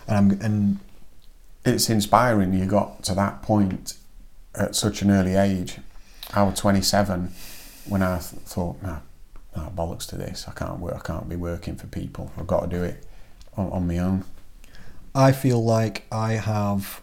And 0.08 0.16
I'm 0.16 0.40
and 0.42 0.78
It's 1.64 1.88
inspiring 1.88 2.52
you 2.52 2.66
got 2.66 3.02
to 3.04 3.14
that 3.14 3.42
point 3.42 3.94
at 4.54 4.74
such 4.74 5.00
an 5.02 5.10
early 5.10 5.34
age. 5.36 5.78
I 6.34 6.42
was 6.42 6.58
27 6.58 7.32
when 7.86 8.02
I 8.02 8.18
th- 8.18 8.42
thought, 8.44 8.82
no, 8.82 9.00
no, 9.56 9.72
bollocks 9.76 10.06
to 10.08 10.16
this. 10.16 10.46
I 10.48 10.52
can't 10.52 10.78
work. 10.80 10.94
I 10.96 11.00
can't 11.00 11.28
be 11.28 11.36
working 11.36 11.76
for 11.76 11.86
people. 11.86 12.32
I've 12.38 12.46
got 12.46 12.60
to 12.62 12.66
do 12.68 12.82
it 12.82 13.04
on, 13.56 13.70
on 13.70 13.86
my 13.86 13.98
own. 13.98 14.24
I 15.14 15.32
feel 15.32 15.62
like 15.62 16.06
I 16.10 16.32
have 16.34 17.02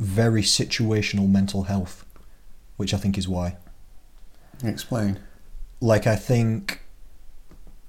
very 0.00 0.42
situational 0.42 1.28
mental 1.30 1.64
health, 1.64 2.04
which 2.76 2.94
I 2.94 2.98
think 2.98 3.16
is 3.18 3.28
why. 3.28 3.56
Explain. 4.62 5.18
Like 5.84 6.06
I 6.06 6.16
think 6.16 6.80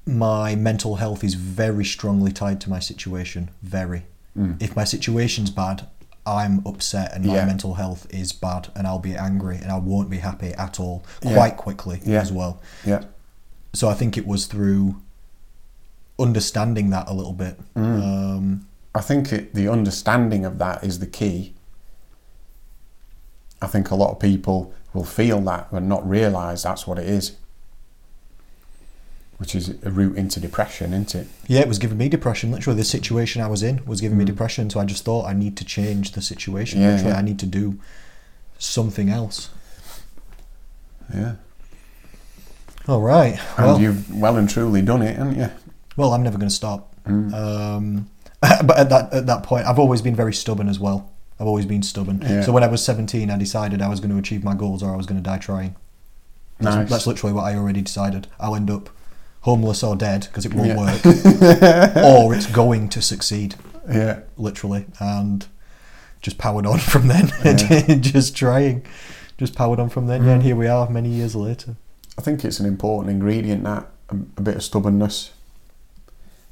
my 0.06 0.54
mental 0.54 0.98
health 0.98 1.24
is 1.24 1.36
very 1.36 1.86
strongly 1.86 2.32
tied 2.34 2.60
to 2.62 2.70
my 2.70 2.80
situation. 2.80 3.50
Very. 3.64 4.04
Mm. 4.38 4.62
if 4.62 4.76
my 4.76 4.84
situation's 4.84 5.50
bad, 5.50 5.88
I'm 6.26 6.62
upset 6.68 7.14
and 7.14 7.24
my 7.26 7.36
Yeah. 7.36 7.46
mental 7.46 7.76
health 7.76 8.06
is 8.10 8.34
bad 8.34 8.68
and 8.76 8.86
I'll 8.86 9.00
be 9.00 9.16
angry 9.16 9.56
and 9.56 9.72
I 9.72 9.78
won't 9.78 10.10
be 10.10 10.18
happy 10.18 10.52
at 10.56 10.78
all 10.78 11.06
Yeah. 11.24 11.36
quite 11.36 11.56
quickly 11.56 12.02
Yeah. 12.04 12.20
as 12.20 12.34
well. 12.34 12.60
Yeah. 12.86 13.04
So 13.72 13.88
I 13.88 13.94
think 13.94 14.18
it 14.18 14.28
was 14.28 14.46
through 14.48 14.98
understanding 16.20 16.90
that 16.90 17.08
a 17.08 17.14
little 17.14 17.32
bit. 17.46 17.58
Mm. 17.76 18.04
Um, 18.04 18.68
I 18.94 19.00
think 19.00 19.32
it, 19.32 19.54
the 19.56 19.70
understanding 19.70 20.44
of 20.44 20.58
that 20.58 20.84
is 20.84 21.00
the 21.00 21.08
key. 21.08 21.54
I 23.62 23.68
think 23.68 23.90
a 23.90 23.96
lot 23.96 24.12
of 24.12 24.20
people 24.20 24.74
will 24.94 25.06
feel 25.06 25.40
that 25.42 25.72
but 25.72 25.84
not 25.84 26.06
realise 26.08 26.64
that's 26.64 26.86
what 26.86 27.00
it 27.00 27.08
is, 27.08 27.38
which 29.38 29.54
is 29.56 29.70
a 29.84 29.92
route 29.92 30.16
into 30.18 30.40
depression, 30.40 30.94
isn't 30.94 31.14
it? 31.16 31.28
yeah, 31.48 31.60
it 31.62 31.68
was 31.68 31.78
giving 31.80 31.98
me 31.98 32.08
depression. 32.10 32.52
Literally, 32.52 32.78
the 32.78 32.86
situation 32.86 33.42
I 33.42 33.48
was 33.48 33.64
in 33.64 33.86
was 33.86 34.00
giving 34.02 34.18
me 34.18 34.24
Mm. 34.24 34.28
depression. 34.28 34.70
So 34.70 34.80
I 34.80 34.86
just 34.86 35.04
thought 35.04 35.26
I 35.26 35.34
need 35.34 35.58
to 35.58 35.66
change 35.66 36.14
the 36.14 36.22
situation. 36.22 36.80
Yeah, 36.82 36.92
Literally, 36.92 37.12
yeah. 37.12 37.18
I 37.20 37.22
need 37.22 37.40
to 37.40 37.46
do 37.46 37.78
something 38.58 39.10
else. 39.10 39.50
Yeah. 41.14 41.34
All 42.88 43.02
right. 43.02 43.40
And 43.58 43.66
Well, 43.68 43.82
you've 43.82 44.14
well 44.16 44.38
and 44.38 44.50
truly 44.50 44.82
done 44.82 45.02
it, 45.02 45.18
haven't 45.18 45.38
you? 45.38 45.50
well, 45.98 46.14
I'm 46.14 46.24
never 46.24 46.38
going 46.38 46.50
to 46.50 46.56
stop. 46.56 46.94
Mm. 47.06 47.34
Um, 47.34 48.10
but 48.42 48.78
at 48.78 48.90
that 48.90 49.14
at 49.14 49.26
that 49.28 49.44
point, 49.44 49.66
I've 49.66 49.80
always 49.80 50.02
been 50.02 50.16
very 50.16 50.34
stubborn 50.34 50.68
as 50.70 50.80
well. 50.80 51.12
I've 51.40 51.48
always 51.48 51.66
been 51.66 51.84
stubborn. 51.84 52.22
Yeah. 52.22 52.42
So 52.44 52.52
when 52.54 52.64
I 52.64 52.68
was 52.68 52.84
17, 52.86 53.30
I 53.30 53.38
decided 53.38 53.82
I 53.82 53.90
was 53.90 54.00
going 54.00 54.12
to 54.12 54.18
achieve 54.18 54.44
my 54.44 54.56
goals 54.56 54.82
or 54.82 54.94
I 54.94 54.96
was 54.96 55.06
going 55.06 55.22
to 55.22 55.24
die 55.30 55.38
trying. 55.38 55.76
That's, 56.60 56.76
Nice. 56.78 56.90
that's 56.90 57.08
literally 57.08 57.34
what 57.34 57.44
I 57.44 57.56
already 57.56 57.82
decided. 57.82 58.28
I'll 58.40 58.56
end 58.56 58.70
up 58.72 58.90
homeless 59.46 59.84
or 59.84 59.96
dead 59.96 60.22
because 60.26 60.44
it 60.44 60.54
won't 60.56 60.70
Yeah. 60.70 60.76
work, 60.76 61.06
or 62.04 62.34
it's 62.34 62.48
going 62.48 62.90
to 62.90 63.00
succeed, 63.00 63.54
yeah. 63.88 64.22
literally, 64.38 64.88
and 65.00 65.46
just 66.20 66.40
powered 66.40 66.66
on 66.66 66.80
from 66.80 67.08
then. 67.08 67.32
Yeah. 67.46 67.96
just 67.98 68.36
trying, 68.36 68.84
just 69.38 69.54
powered 69.54 69.80
on 69.80 69.90
from 69.90 70.08
then. 70.08 70.24
Yeah, 70.26 70.32
and 70.32 70.42
mm. 70.42 70.46
here 70.46 70.56
we 70.56 70.66
are, 70.68 70.90
many 70.90 71.10
years 71.10 71.36
later. 71.36 71.76
I 72.18 72.22
think 72.22 72.44
it's 72.44 72.60
an 72.60 72.66
important 72.66 73.12
ingredient 73.12 73.64
that 73.66 73.86
a, 74.10 74.16
a 74.38 74.42
bit 74.42 74.56
of 74.56 74.64
stubbornness. 74.64 75.32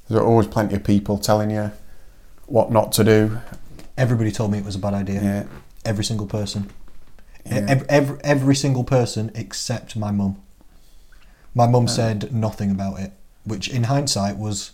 There's 0.08 0.22
always 0.22 0.46
plenty 0.46 0.76
of 0.76 0.84
people 0.84 1.18
telling 1.18 1.50
you 1.50 1.72
what 2.46 2.72
not 2.72 2.92
to 2.94 3.04
do. 3.04 3.40
Everybody 3.98 4.32
told 4.32 4.52
me 4.52 4.60
it 4.60 4.66
was 4.66 4.76
a 4.76 4.80
bad 4.80 4.94
idea. 4.94 5.24
Yeah. 5.24 5.44
Every 5.84 6.04
single 6.04 6.28
person. 6.28 6.70
Yeah. 7.44 7.66
Every, 7.68 7.90
every, 7.90 8.18
every 8.24 8.56
single 8.56 8.84
person 8.84 9.32
except 9.34 9.96
my 9.96 10.12
mum. 10.12 10.38
My 11.56 11.68
mum 11.68 11.86
Uh. 11.86 11.88
said 11.88 12.34
nothing 12.34 12.72
about 12.72 13.00
it. 13.00 13.12
which 13.46 13.68
in 13.68 13.84
hindsight 13.84 14.38
was 14.38 14.72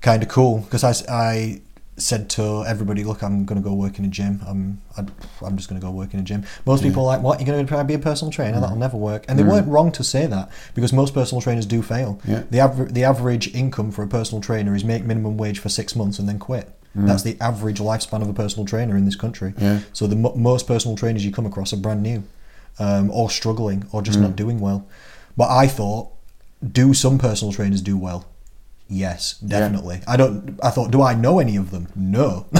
kind 0.00 0.22
of 0.22 0.28
cool 0.28 0.58
because 0.58 0.84
I, 0.84 0.92
I 1.12 1.60
said 1.96 2.30
to 2.30 2.64
everybody, 2.64 3.02
look, 3.02 3.22
I'm 3.24 3.44
going 3.44 3.60
to 3.60 3.68
go 3.68 3.74
work 3.74 3.98
in 3.98 4.04
a 4.04 4.08
gym. 4.08 4.40
I'm 4.46 4.80
I, 4.96 5.00
I'm 5.44 5.56
just 5.56 5.68
going 5.68 5.80
to 5.80 5.84
go 5.84 5.90
work 5.90 6.14
in 6.14 6.20
a 6.20 6.22
gym. 6.22 6.44
Most 6.64 6.84
people 6.84 7.02
are 7.02 7.06
like, 7.06 7.22
what? 7.22 7.40
You're 7.40 7.46
going 7.48 7.66
to 7.66 7.68
try 7.68 7.80
and 7.80 7.88
be 7.88 7.94
a 7.94 7.98
personal 7.98 8.30
trainer? 8.30 8.60
That'll 8.60 8.76
never 8.76 8.96
work. 8.96 9.24
And 9.28 9.36
they 9.36 9.42
weren't 9.42 9.66
wrong 9.66 9.90
to 9.92 10.04
say 10.04 10.26
that 10.26 10.48
because 10.76 10.92
most 10.92 11.12
personal 11.12 11.40
trainers 11.42 11.66
do 11.66 11.82
fail. 11.82 12.20
Yeah. 12.24 12.44
The 12.52 12.60
aver- 12.60 12.84
the 12.98 13.02
average 13.02 13.52
income 13.52 13.90
for 13.90 14.04
a 14.04 14.06
personal 14.06 14.40
trainer 14.40 14.76
is 14.76 14.84
make 14.84 15.04
minimum 15.04 15.36
wage 15.36 15.58
for 15.58 15.68
six 15.70 15.96
months 15.96 16.20
and 16.20 16.28
then 16.28 16.38
quit. 16.38 16.66
That's 16.94 17.22
the 17.24 17.36
average 17.40 17.80
lifespan 17.80 18.22
of 18.22 18.28
a 18.28 18.32
personal 18.32 18.64
trainer 18.66 18.96
in 18.96 19.04
this 19.04 19.16
country. 19.16 19.54
Yeah. 19.58 19.80
So 19.92 20.06
the 20.08 20.16
mo- 20.16 20.34
most 20.36 20.66
personal 20.68 20.96
trainers 20.96 21.24
you 21.24 21.30
come 21.32 21.46
across 21.46 21.72
are 21.72 21.76
brand 21.76 22.02
new, 22.02 22.22
um, 22.78 23.10
or 23.10 23.28
struggling, 23.30 23.86
or 23.92 24.02
just 24.02 24.18
not 24.20 24.34
doing 24.36 24.58
well. 24.60 24.84
But 25.38 25.48
I 25.50 25.66
thought, 25.68 26.10
do 26.80 26.92
some 26.92 27.16
personal 27.18 27.52
trainers 27.54 27.80
do 27.80 27.96
well? 27.96 28.26
Yes, 28.90 29.38
definitely. 29.40 30.00
I 30.08 30.16
don't. 30.16 30.58
I 30.62 30.70
thought, 30.70 30.90
do 30.90 31.02
I 31.02 31.12
know 31.14 31.38
any 31.40 31.56
of 31.56 31.70
them? 31.70 31.88
No. 31.94 32.46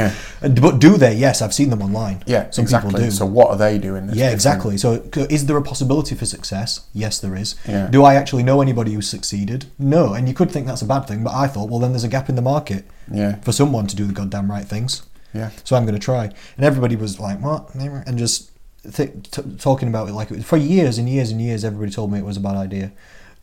Yeah. 0.00 0.12
But 0.40 0.78
do 0.80 0.96
they? 0.96 1.14
Yes, 1.14 1.42
I've 1.42 1.52
seen 1.54 1.68
them 1.70 1.82
online. 1.82 2.22
Yeah, 2.26 2.50
some 2.50 2.62
exactly. 2.64 2.88
people 2.90 3.04
do. 3.04 3.10
So 3.10 3.26
what 3.26 3.48
are 3.50 3.56
they 3.58 3.78
doing? 3.78 4.08
yeah, 4.14 4.30
exactly. 4.30 4.76
So, 4.78 4.90
is 5.36 5.44
there 5.46 5.56
a 5.58 5.62
possibility 5.62 6.14
for 6.14 6.24
success? 6.26 6.86
Yes, 6.94 7.18
there 7.20 7.36
is. 7.36 7.54
Yeah. 7.68 7.88
Do 7.88 8.02
I 8.02 8.14
actually 8.14 8.42
know 8.42 8.60
anybody 8.62 8.94
who's 8.94 9.08
succeeded? 9.08 9.66
No. 9.78 10.14
And 10.14 10.26
you 10.26 10.34
could 10.34 10.50
think 10.50 10.66
that's 10.66 10.82
a 10.82 10.86
bad 10.86 11.02
thing, 11.06 11.22
but 11.22 11.34
I 11.34 11.46
thought, 11.46 11.68
well, 11.70 11.78
then 11.80 11.92
there's 11.92 12.04
a 12.04 12.08
gap 12.08 12.28
in 12.30 12.34
the 12.34 12.42
market 12.42 12.86
Yeah, 13.12 13.36
for 13.42 13.52
someone 13.52 13.86
to 13.88 13.94
do 13.96 14.06
the 14.06 14.12
goddamn 14.14 14.50
right 14.50 14.64
things. 14.66 15.02
yeah, 15.34 15.50
So 15.64 15.76
I'm 15.76 15.84
going 15.84 15.98
to 16.00 16.04
try. 16.12 16.24
And 16.56 16.64
everybody 16.64 16.96
was 16.96 17.20
like, 17.20 17.38
what? 17.40 17.74
And 17.74 18.18
just 18.18 18.50
th- 18.92 19.30
t- 19.30 19.42
talking 19.58 19.88
about 19.88 20.08
it 20.08 20.12
like 20.12 20.28
for 20.42 20.56
years 20.56 20.98
and 20.98 21.08
years 21.08 21.30
and 21.30 21.40
years, 21.40 21.64
everybody 21.64 21.90
told 21.92 22.12
me 22.12 22.18
it 22.18 22.24
was 22.24 22.36
a 22.36 22.40
bad 22.40 22.56
idea. 22.56 22.92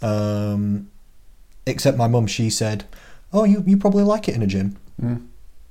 Um, 0.02 0.90
except 1.66 1.98
my 1.98 2.08
mum, 2.08 2.28
she 2.28 2.50
said, 2.50 2.86
"Oh, 3.34 3.44
you, 3.44 3.64
you 3.66 3.78
probably 3.78 4.04
like 4.04 4.28
it 4.28 4.36
in 4.36 4.42
a 4.42 4.48
gym," 4.48 4.78
Mm. 5.02 5.28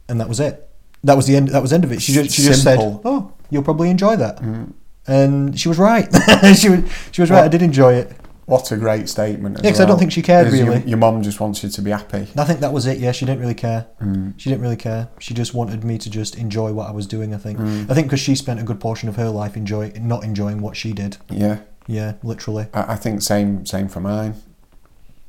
and 0.08 0.20
that 0.20 0.28
was 0.28 0.40
it. 0.40 0.68
That 1.04 1.16
was 1.16 1.26
the 1.26 1.36
end. 1.36 1.48
That 1.48 1.62
was 1.62 1.70
the 1.70 1.76
end 1.76 1.84
of 1.84 1.92
it. 1.92 2.02
She 2.02 2.12
just 2.12 2.34
she 2.34 2.42
just 2.42 2.62
said, 2.62 2.78
"Oh, 2.80 3.32
you'll 3.50 3.62
probably 3.64 3.90
enjoy 3.90 4.16
that," 4.16 4.36
Mm. 4.40 4.72
and 5.06 5.58
she 5.58 5.68
was 5.68 5.78
right. 5.78 6.08
she 6.56 6.68
was 6.68 6.80
she 7.12 7.22
was 7.22 7.30
right. 7.30 7.38
What- 7.38 7.44
I 7.44 7.48
did 7.48 7.62
enjoy 7.62 7.94
it. 7.94 8.12
What 8.50 8.72
a 8.72 8.76
great 8.76 9.08
statement. 9.08 9.60
Yeah, 9.62 9.70
'cause 9.70 9.80
I 9.80 9.84
don't 9.84 9.98
think 9.98 10.10
she 10.10 10.22
cared 10.22 10.48
Is 10.48 10.54
your- 10.58 10.66
really. 10.70 10.82
Your 10.88 10.98
mum 10.98 11.22
just 11.22 11.38
wants 11.38 11.62
you 11.62 11.68
to 11.70 11.80
be 11.82 11.92
happy. 11.92 12.26
I 12.36 12.44
think 12.44 12.58
that 12.60 12.72
was 12.72 12.84
it. 12.84 12.98
Yeah, 12.98 13.12
she 13.12 13.24
didn't 13.24 13.40
really 13.40 13.54
care. 13.54 13.86
Mm. 14.02 14.34
She 14.38 14.50
didn't 14.50 14.62
really 14.62 14.76
care. 14.76 15.08
She 15.20 15.34
just 15.34 15.54
wanted 15.54 15.84
me 15.84 15.98
to 15.98 16.10
just 16.10 16.34
enjoy 16.34 16.72
what 16.72 16.88
I 16.88 16.90
was 16.92 17.06
doing. 17.06 17.32
I 17.32 17.38
think. 17.38 17.58
Mm. 17.60 17.88
I 17.88 17.94
think 17.94 18.08
because 18.08 18.18
she 18.20 18.34
spent 18.34 18.58
a 18.58 18.64
good 18.64 18.80
portion 18.80 19.08
of 19.08 19.14
her 19.16 19.28
life 19.30 19.56
enjoy 19.56 19.92
not 20.00 20.24
enjoying 20.24 20.60
what 20.60 20.76
she 20.76 20.92
did. 20.92 21.16
Yeah, 21.30 21.58
Yeah, 21.86 22.14
literally. 22.24 22.66
I, 22.74 22.94
I 22.94 22.96
think 22.96 23.22
same 23.22 23.64
same 23.66 23.86
for 23.88 24.00
mine. 24.00 24.34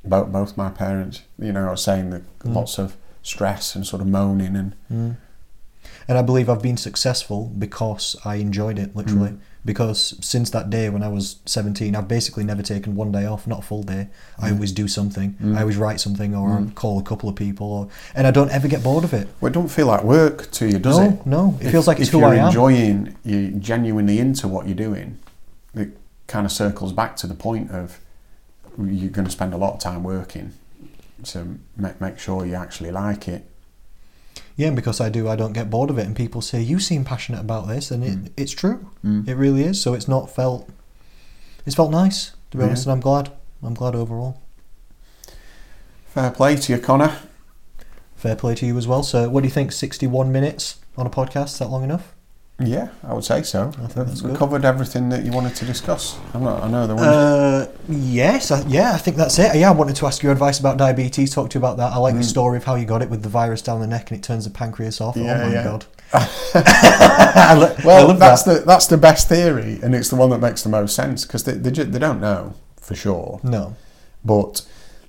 Both 0.03 0.31
both 0.31 0.57
my 0.57 0.69
parents. 0.69 1.21
You 1.37 1.51
know, 1.53 1.67
was 1.69 1.83
saying 1.83 2.09
that 2.09 2.23
Mm. 2.43 2.55
lots 2.55 2.79
of 2.79 2.95
stress 3.21 3.75
and 3.75 3.85
sort 3.85 4.01
of 4.01 4.07
moaning 4.07 4.55
and 4.55 4.73
Mm. 4.91 5.15
And 6.07 6.17
I 6.17 6.21
believe 6.23 6.49
I've 6.49 6.61
been 6.61 6.77
successful 6.77 7.51
because 7.57 8.15
I 8.25 8.35
enjoyed 8.35 8.77
it, 8.79 8.95
literally. 8.95 9.33
Because 9.63 10.15
since 10.21 10.49
that 10.51 10.71
day 10.71 10.89
when 10.89 11.03
I 11.03 11.07
was 11.07 11.35
17, 11.45 11.95
I've 11.95 12.07
basically 12.07 12.43
never 12.43 12.63
taken 12.63 12.95
one 12.95 13.11
day 13.11 13.25
off, 13.25 13.45
not 13.45 13.59
a 13.59 13.61
full 13.61 13.83
day. 13.83 14.07
I 14.39 14.49
Mm. 14.49 14.53
always 14.53 14.71
do 14.71 14.87
something. 14.87 15.35
Mm. 15.41 15.55
I 15.55 15.61
always 15.61 15.77
write 15.77 15.99
something 15.99 16.33
or 16.33 16.49
Mm. 16.49 16.73
call 16.73 16.97
a 16.97 17.03
couple 17.03 17.29
of 17.29 17.35
people. 17.35 17.67
Or, 17.71 17.87
and 18.15 18.25
I 18.25 18.31
don't 18.31 18.49
ever 18.49 18.67
get 18.67 18.83
bored 18.83 19.03
of 19.03 19.13
it. 19.13 19.27
well, 19.39 19.51
it 19.51 19.53
don't 19.53 19.67
feel 19.69 19.85
like 19.85 20.03
work 20.03 20.49
to 20.51 20.65
you, 20.67 20.79
does 20.79 20.97
no, 20.97 21.03
it? 21.05 21.25
no. 21.27 21.55
It 21.59 21.67
If- 21.67 21.71
feels 21.73 21.87
like 21.87 21.99
it's 21.99 22.07
if 22.09 22.13
who 22.13 22.19
you're 22.21 22.29
I 22.29 22.37
am. 22.37 22.47
enjoying, 22.47 23.15
you're 23.23 23.51
genuinely 23.51 24.17
into 24.17 24.47
what 24.47 24.65
you're 24.65 24.75
doing. 24.75 25.17
It 25.75 25.95
kind 26.25 26.45
of 26.47 26.51
circles 26.51 26.91
back 26.91 27.15
to 27.17 27.27
the 27.27 27.35
point 27.35 27.69
of 27.71 27.99
you're 28.83 29.11
going 29.11 29.25
to 29.25 29.31
spend 29.31 29.53
a 29.53 29.57
lot 29.57 29.73
of 29.73 29.79
time 29.79 30.01
working, 30.01 30.53
so 31.23 31.45
make 31.77 32.01
make 32.01 32.17
sure 32.17 32.45
you 32.47 32.55
actually 32.55 32.89
like 32.89 33.27
it. 33.27 33.45
Yeah, 34.55 34.67
and 34.67 34.75
because 34.75 34.99
I 35.01 35.09
do, 35.09 35.27
I 35.29 35.35
don't 35.35 35.53
get 35.53 35.69
bored 35.69 35.89
of 35.89 35.97
it. 35.97 36.05
And 36.05 36.15
people 36.15 36.41
say, 36.41 36.61
You 36.61 36.79
seem 36.79 37.03
passionate 37.05 37.39
about 37.41 37.67
this. 37.67 37.89
And 37.91 38.03
it, 38.03 38.17
Mm. 38.25 38.29
it's 38.37 38.51
true. 38.51 38.89
Mm. 39.03 39.27
It 39.27 39.35
really 39.35 39.63
is. 39.63 39.81
So 39.81 39.93
it's 39.93 40.07
not 40.07 40.29
felt. 40.33 40.69
It's 41.65 41.75
felt 41.75 41.91
nice, 41.91 42.31
to 42.51 42.57
be 42.57 42.61
Yeah. 42.61 42.67
honest. 42.67 42.85
And 42.85 42.93
I'm 42.93 42.99
glad. 43.01 43.31
I'm 43.63 43.73
glad 43.73 43.95
overall. 43.95 44.41
Fair 46.07 46.31
play 46.31 46.55
to 46.57 46.73
you, 46.73 46.79
Connor. 46.79 47.15
Fair 48.15 48.35
play 48.35 48.53
to 48.55 48.65
you 48.65 48.77
as 48.77 48.87
well. 48.87 49.03
So, 49.03 49.29
what 49.29 49.41
do 49.41 49.47
you 49.47 49.53
think? 49.53 49.71
61 49.71 50.31
minutes 50.31 50.75
on 50.97 51.07
a 51.07 51.09
podcast? 51.09 51.45
Is 51.53 51.59
that 51.59 51.69
long 51.69 51.83
enough? 51.83 52.13
Yeah, 52.59 52.89
I 53.03 53.13
would 53.15 53.23
say 53.23 53.41
so. 53.41 53.69
I 53.69 53.87
think 53.87 54.07
that's 54.07 54.21
we 54.21 54.29
good. 54.31 54.37
covered 54.37 54.65
everything 54.65 55.09
that 55.09 55.25
you 55.25 55.31
wanted 55.31 55.55
to 55.55 55.65
discuss. 55.65 56.19
I'm 56.35 56.43
not. 56.43 56.61
I 56.61 56.67
know 56.69 56.85
there 56.85 56.95
was. 56.95 57.05
Uh, 57.05 57.71
yes, 57.89 58.51
I, 58.51 58.61
yeah, 58.67 58.93
I 58.93 58.97
think 58.99 59.17
that's 59.17 59.39
it. 59.39 59.55
Yeah, 59.55 59.69
I 59.69 59.73
wanted 59.73 59.95
to 59.95 60.05
ask 60.05 60.21
your 60.21 60.31
advice 60.31 60.59
about 60.59 60.77
diabetes. 60.77 61.33
Talk 61.33 61.49
to 61.51 61.55
you 61.57 61.59
about 61.59 61.77
that. 61.77 61.91
I 61.91 61.97
like 61.97 62.13
the 62.13 62.19
Mm. 62.21 62.25
story 62.25 62.57
of 62.57 62.63
how 62.65 62.75
you 62.75 62.85
got 62.85 63.01
it 63.01 63.09
with 63.09 63.23
the 63.23 63.29
virus 63.29 63.63
down 63.63 63.79
the 63.81 63.87
neck 63.87 64.11
and 64.11 64.19
it 64.19 64.23
turns 64.23 64.43
the 64.43 64.51
pancreas 64.51 65.01
off. 65.01 65.15
Yeah, 65.17 65.41
oh 65.41 65.47
my 65.47 65.53
yeah. 65.53 65.63
god! 65.63 65.85
I, 66.13 67.55
lo- 67.57 67.75
I 67.79 67.85
well, 67.85 68.07
love 68.09 68.19
that's 68.19 68.43
that. 68.43 68.59
the 68.59 68.65
that's 68.65 68.85
the 68.85 68.97
best 68.97 69.27
theory, 69.27 69.79
and 69.81 69.95
it's 69.95 70.09
the 70.09 70.15
one 70.15 70.29
that 70.29 70.39
makes 70.39 70.61
the 70.61 70.69
most 70.69 70.95
sense 70.95 71.25
because 71.25 71.43
they 71.45 71.53
they, 71.53 71.71
ju- 71.71 71.85
they 71.85 71.99
don't 71.99 72.21
know 72.21 72.53
for 72.79 72.95
sure, 72.95 73.39
No, 73.43 73.75
but 74.23 74.65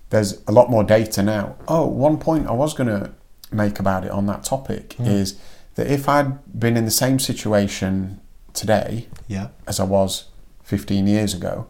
there's 0.08 0.40
a 0.46 0.52
lot 0.52 0.70
more 0.70 0.84
data 0.84 1.22
now. 1.22 1.56
Oh, 1.68 1.86
one 1.86 2.16
point 2.18 2.46
I 2.46 2.52
was 2.52 2.72
going 2.72 2.88
to 2.88 3.10
make 3.50 3.78
about 3.78 4.04
it 4.04 4.10
on 4.10 4.24
that 4.26 4.44
topic 4.44 4.90
Mm. 4.98 5.06
is 5.08 5.38
that 5.74 5.86
if 5.86 6.08
I'd 6.08 6.58
been 6.58 6.76
in 6.76 6.84
the 6.84 6.90
same 6.90 7.18
situation 7.18 8.20
today 8.52 9.08
yeah, 9.28 9.48
as 9.66 9.80
I 9.80 9.84
was 9.84 10.26
15 10.64 11.06
years 11.06 11.32
ago, 11.34 11.66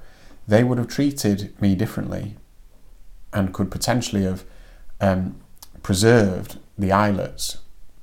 they 0.48 0.64
would 0.64 0.78
have 0.78 0.88
treated 0.88 1.54
me 1.60 1.74
differently 1.74 2.36
and 3.32 3.54
could 3.54 3.70
potentially 3.70 4.24
have 4.24 4.44
um, 5.00 5.36
preserved 5.82 6.58
the 6.78 6.92
islets 6.92 7.58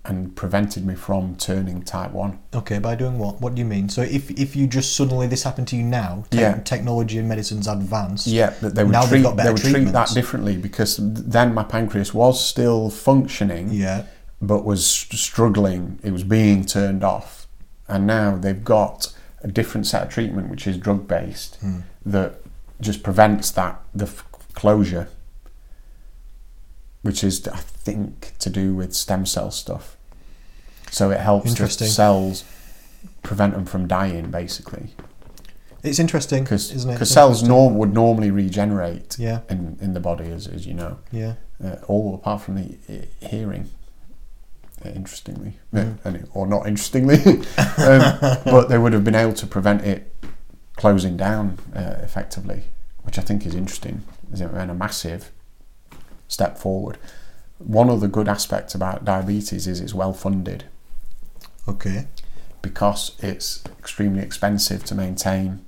and 0.05 0.35
prevented 0.35 0.85
me 0.85 0.95
from 0.95 1.35
turning 1.35 1.83
type 1.83 2.11
1. 2.11 2.39
okay. 2.55 2.79
By 2.79 2.95
doing 2.95 3.19
what? 3.19 3.41
What 3.41 3.53
do 3.53 3.59
you 3.59 3.65
mean? 3.65 3.89
So 3.89 4.01
if 4.01 4.31
if 4.31 4.55
you 4.55 4.65
just 4.65 4.95
suddenly 4.95 5.27
this 5.27 5.43
happened 5.43 5.67
to 5.67 5.75
you 5.75 5.83
now, 5.83 6.23
te- 6.31 6.39
Yeah. 6.39 6.59
technology 6.61 7.17
and 7.19 7.27
medicine's 7.27 7.67
advanced. 7.67 8.25
Yeah, 8.25 8.51
that 8.61 8.73
they 8.75 8.83
would 8.83 8.93
Now 8.93 9.01
they've 9.01 9.09
treat 9.09 9.23
got 9.23 9.35
better 9.35 9.49
they 9.49 9.53
would 9.53 9.61
treat 9.61 9.91
that 9.91 10.09
differently 10.13 10.57
because 10.57 10.97
then 11.01 11.53
my 11.53 11.63
pancreas 11.63 12.13
was 12.13 12.43
still 12.43 12.89
functioning 12.89 13.69
Yeah. 13.71 14.03
But 14.41 14.63
was 14.65 14.85
struggling. 14.85 15.99
It 16.03 16.11
was 16.11 16.23
being 16.23 16.65
turned 16.65 17.03
off, 17.03 17.47
and 17.87 18.05
now 18.07 18.37
they've 18.37 18.63
got 18.63 19.13
a 19.43 19.47
different 19.47 19.87
set 19.87 20.03
of 20.03 20.09
treatment, 20.09 20.49
which 20.49 20.67
is 20.67 20.77
drug 20.77 21.07
based, 21.07 21.55
Hmm. 21.61 21.79
that 22.05 22.35
just 22.81 23.03
prevents 23.03 23.51
that 23.51 23.79
the 23.93 24.05
f- 24.05 24.23
closure, 24.53 25.07
which 27.01 27.23
is 27.23 27.47
I 27.47 27.57
think 27.57 28.33
to 28.39 28.49
do 28.49 28.73
with 28.75 28.93
stem 28.93 29.25
cell 29.25 29.51
stuff. 29.51 29.95
So 30.91 31.11
it 31.11 31.19
helps 31.19 31.53
the 31.53 31.67
cells 31.69 32.43
prevent 33.23 33.53
them 33.53 33.65
from 33.65 33.87
dying, 33.87 34.31
basically, 34.31 34.95
It's 35.83 35.99
interesting, 35.99 36.43
because 36.43 36.71
isn't 36.73 36.89
it? 36.91 37.01
It's 37.01 37.11
cells 37.11 37.43
norm- 37.43 37.75
would 37.77 37.93
normally 37.93 38.31
regenerate 38.31 39.17
Yeah, 39.19 39.39
in 39.49 39.77
in 39.81 39.93
the 39.93 39.99
body, 40.01 40.29
as 40.31 40.47
as 40.47 40.65
you 40.65 40.73
know 40.73 40.97
yeah. 41.11 41.35
uh, 41.63 41.75
all 41.87 42.15
apart 42.15 42.41
from 42.41 42.55
the 42.55 42.77
uh, 42.89 43.27
hearing. 43.27 43.69
Interestingly, 44.85 45.53
Mm. 45.73 46.27
or 46.33 46.47
not 46.47 46.65
interestingly, 46.67 47.17
um, 47.77 48.17
but 48.45 48.67
they 48.69 48.77
would 48.77 48.93
have 48.93 49.03
been 49.03 49.15
able 49.15 49.33
to 49.33 49.45
prevent 49.45 49.81
it 49.81 50.13
closing 50.77 51.17
down 51.17 51.57
uh, 51.75 51.95
effectively, 52.01 52.63
which 53.03 53.17
I 53.19 53.21
think 53.21 53.45
is 53.45 53.53
interesting 53.55 54.03
is 54.31 54.39
it, 54.41 54.49
and 54.51 54.71
a 54.71 54.73
massive 54.73 55.31
step 56.29 56.57
forward. 56.57 56.97
One 57.57 57.89
of 57.89 57.99
the 57.99 58.07
good 58.07 58.29
aspects 58.29 58.73
about 58.73 59.03
diabetes 59.03 59.67
is 59.67 59.81
it's 59.81 59.93
well 59.93 60.13
funded 60.13 60.63
Okay. 61.67 62.07
because 62.61 63.17
it's 63.19 63.61
extremely 63.79 64.21
expensive 64.21 64.85
to 64.85 64.95
maintain 64.95 65.65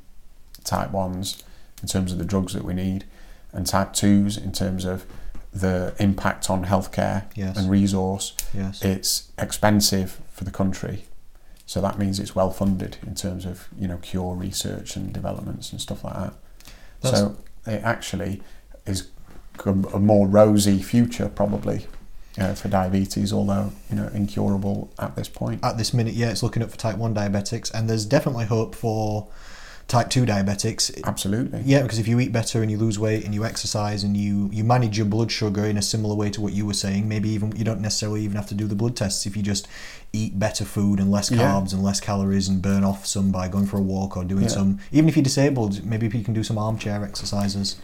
type 0.63 0.91
1s 0.91 1.43
in 1.81 1.87
terms 1.89 2.11
of 2.13 2.17
the 2.17 2.23
drugs 2.25 2.53
that 2.53 2.63
we 2.63 2.73
need 2.73 3.03
and 3.51 3.67
type 3.67 3.91
2s 3.93 4.41
in 4.41 4.51
terms 4.53 4.85
of 4.85 5.05
the 5.53 5.93
impact 5.99 6.49
on 6.49 6.65
healthcare 6.65 7.23
Yes. 7.35 7.57
and 7.57 7.69
resource 7.69 8.33
Yes. 8.53 8.81
it's 8.83 9.31
expensive 9.37 10.19
for 10.31 10.43
the 10.45 10.51
country 10.51 11.05
so 11.65 11.81
that 11.81 11.97
means 11.99 12.19
it's 12.19 12.33
well 12.35 12.51
funded 12.51 12.97
in 13.05 13.15
terms 13.15 13.45
of 13.45 13.67
you 13.77 13.87
know 13.87 13.97
cure 13.97 14.33
research 14.35 14.95
and 14.95 15.11
developments 15.13 15.71
and 15.71 15.81
stuff 15.81 16.03
like 16.03 16.13
that 16.15 16.33
That's- 17.01 17.19
so 17.21 17.35
it 17.65 17.81
actually 17.83 18.41
is 18.85 19.07
a 19.65 19.99
more 19.99 20.27
rosy 20.27 20.81
future 20.81 21.27
probably 21.29 21.85
uh, 22.39 22.53
for 22.53 22.69
diabetes 22.69 23.33
although 23.33 23.73
you 23.89 23.95
know 23.97 24.07
incurable 24.13 24.89
at 24.97 25.15
this 25.17 25.27
point 25.27 25.61
At 25.63 25.77
this 25.77 25.93
minute, 25.93 26.13
yeah, 26.13 26.29
it's 26.31 26.41
looking 26.41 26.63
up 26.63 26.71
for 26.71 26.77
type 26.77 26.95
one 26.97 27.13
diabetics, 27.13 27.69
and 27.73 27.89
there's 27.89 28.05
definitely 28.05 28.45
hope 28.45 28.73
for 28.73 29.27
type 29.91 30.09
two 30.09 30.25
diabetics. 30.25 30.89
absolutely 31.03 31.61
Yeah, 31.65 31.81
because 31.81 31.99
if 31.99 32.07
you 32.07 32.19
eat 32.21 32.31
better 32.31 32.61
and 32.61 32.71
you 32.71 32.77
lose 32.77 32.97
weight 32.97 33.25
and 33.25 33.33
you 33.35 33.43
exercise 33.45 34.03
and 34.05 34.15
you, 34.15 34.49
you 34.53 34.63
manage 34.63 34.97
your 34.97 35.05
blood 35.05 35.31
sugar 35.31 35.65
in 35.65 35.75
a 35.77 35.81
similar 35.81 36.15
way 36.15 36.29
to 36.29 36.39
what 36.39 36.53
you 36.53 36.65
were 36.65 36.73
saying, 36.73 37.09
maybe 37.09 37.29
even 37.29 37.53
you 37.57 37.65
don't 37.65 37.81
necessarily 37.81 38.21
even 38.21 38.37
have 38.37 38.47
to 38.47 38.55
do 38.55 38.67
the 38.67 38.75
blood 38.75 38.95
tests 38.95 39.25
if 39.25 39.35
you 39.35 39.43
just 39.43 39.67
eat 40.13 40.39
better 40.39 40.63
food 40.63 40.99
and 40.99 41.11
less 41.11 41.29
Yeah. 41.29 41.39
carbs 41.39 41.73
and 41.73 41.83
less 41.83 41.99
calories 41.99 42.47
and 42.47 42.61
burn 42.61 42.85
off 42.85 43.05
some 43.05 43.31
by 43.31 43.49
going 43.49 43.65
for 43.67 43.77
a 43.77 43.81
walk 43.81 44.15
or 44.15 44.23
doing 44.23 44.43
Yeah. 44.43 44.49
some. 44.49 44.79
Even 44.93 45.09
if 45.09 45.17
you're 45.17 45.23
disabled, 45.23 45.83
maybe 45.85 46.07
you 46.07 46.23
can 46.23 46.33
do 46.33 46.43
some 46.43 46.57
armchair 46.57 47.03
exercises. 47.03 47.75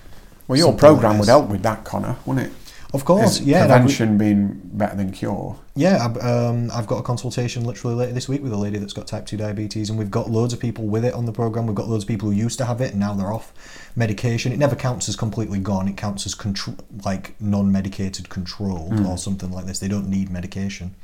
Well, 0.47 0.57
your 0.57 0.73
program 0.73 1.11
like 1.11 1.19
would 1.19 1.27
help 1.27 1.49
with 1.49 1.63
that, 1.63 1.83
Connor, 1.83 2.15
wouldn't 2.25 2.47
it? 2.47 2.53
Of 2.93 3.03
course, 3.03 3.41
Is 3.41 3.45
yeah. 3.45 3.63
and 3.63 3.71
I 3.73 3.75
would- 3.75 3.81
Prevention 3.83 4.17
being 4.17 4.61
better 4.63 4.95
than 4.95 5.11
cure. 5.11 5.57
Yeah, 5.75 6.05
I've, 6.05 6.17
um, 6.23 6.71
I've 6.73 6.87
got 6.87 6.97
a 6.99 7.03
consultation 7.03 7.65
literally 7.65 7.95
later 7.95 8.13
this 8.13 8.29
week 8.29 8.41
with 8.41 8.53
a 8.53 8.57
lady 8.57 8.77
that's 8.79 8.93
got 8.93 9.07
type 9.07 9.25
2 9.25 9.35
diabetes, 9.37 9.89
and 9.89 9.99
we've 9.99 10.09
got 10.09 10.31
loads 10.31 10.53
of 10.53 10.59
people 10.59 10.85
with 10.85 11.03
it 11.03 11.13
on 11.13 11.25
the 11.25 11.33
program. 11.33 11.67
We've 11.67 11.75
got 11.75 11.89
loads 11.89 12.05
of 12.05 12.07
people 12.07 12.29
who 12.29 12.35
used 12.35 12.57
to 12.59 12.65
have 12.65 12.79
it, 12.79 12.91
and 12.91 12.99
now 12.99 13.13
they're 13.13 13.31
off 13.33 13.51
medication. 13.95 14.51
It 14.53 14.57
never 14.57 14.75
counts 14.75 15.09
as 15.09 15.15
completely 15.17 15.59
gone, 15.59 15.87
it 15.89 15.97
counts 15.97 16.25
as 16.25 16.33
contr- 16.33 16.79
like 17.03 17.35
non 17.41 17.71
medicated 17.71 18.29
controlled 18.29 19.01
or 19.05 19.17
something 19.17 19.51
like 19.51 19.65
this. 19.65 19.79
They 19.79 19.89
don't 19.89 20.07
need 20.09 20.29
medication. 20.31 20.95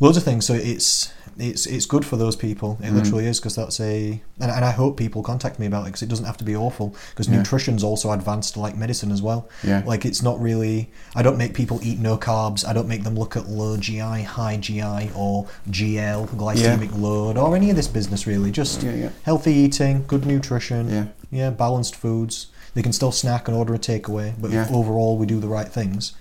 Loads 0.00 0.16
of 0.16 0.22
things, 0.22 0.46
so 0.46 0.54
it's 0.54 1.12
it's 1.38 1.66
it's 1.66 1.86
good 1.86 2.04
for 2.04 2.16
those 2.16 2.36
people. 2.36 2.78
It 2.82 2.92
literally 2.92 3.22
mm-hmm. 3.22 3.30
is 3.30 3.40
because 3.40 3.56
that's 3.56 3.80
a 3.80 4.20
and, 4.40 4.50
and 4.50 4.64
I 4.64 4.70
hope 4.70 4.96
people 4.96 5.22
contact 5.22 5.58
me 5.58 5.66
about 5.66 5.82
it 5.82 5.86
because 5.86 6.02
it 6.02 6.08
doesn't 6.08 6.24
have 6.24 6.36
to 6.38 6.44
be 6.44 6.56
awful 6.56 6.94
because 7.10 7.28
Yeah. 7.28 7.38
nutrition's 7.38 7.84
also 7.84 8.10
advanced 8.10 8.56
like 8.56 8.76
medicine 8.76 9.12
as 9.12 9.22
well. 9.22 9.48
Yeah. 9.62 9.82
Like 9.86 10.04
it's 10.04 10.22
not 10.22 10.40
really. 10.40 10.90
I 11.14 11.22
don't 11.22 11.36
make 11.36 11.54
people 11.54 11.80
eat 11.82 11.98
no 11.98 12.16
carbs. 12.16 12.66
I 12.66 12.72
don't 12.72 12.88
make 12.88 13.04
them 13.04 13.14
look 13.14 13.36
at 13.36 13.48
low 13.48 13.76
GI, 13.76 14.22
high 14.22 14.56
GI, 14.56 15.10
or 15.14 15.46
GL 15.70 16.28
glycemic 16.28 16.96
load, 16.98 17.36
or 17.36 17.54
any 17.56 17.70
of 17.70 17.76
this 17.76 17.88
business 17.88 18.26
really. 18.26 18.50
Just 18.50 18.82
Yeah, 18.82 18.94
yeah. 18.94 19.10
healthy 19.22 19.52
eating, 19.52 20.04
good 20.06 20.26
nutrition. 20.26 20.88
Yeah. 20.90 21.06
Yeah, 21.30 21.50
balanced 21.50 21.94
foods. 21.94 22.48
They 22.74 22.82
can 22.82 22.92
still 22.92 23.12
snack 23.12 23.48
and 23.48 23.56
order 23.56 23.74
a 23.74 23.78
takeaway, 23.78 24.34
but 24.40 24.52
if 24.52 24.70
overall 24.70 25.18
we 25.18 25.26
do 25.26 25.40
the 25.40 25.48
right 25.48 25.68
things, 25.68 26.12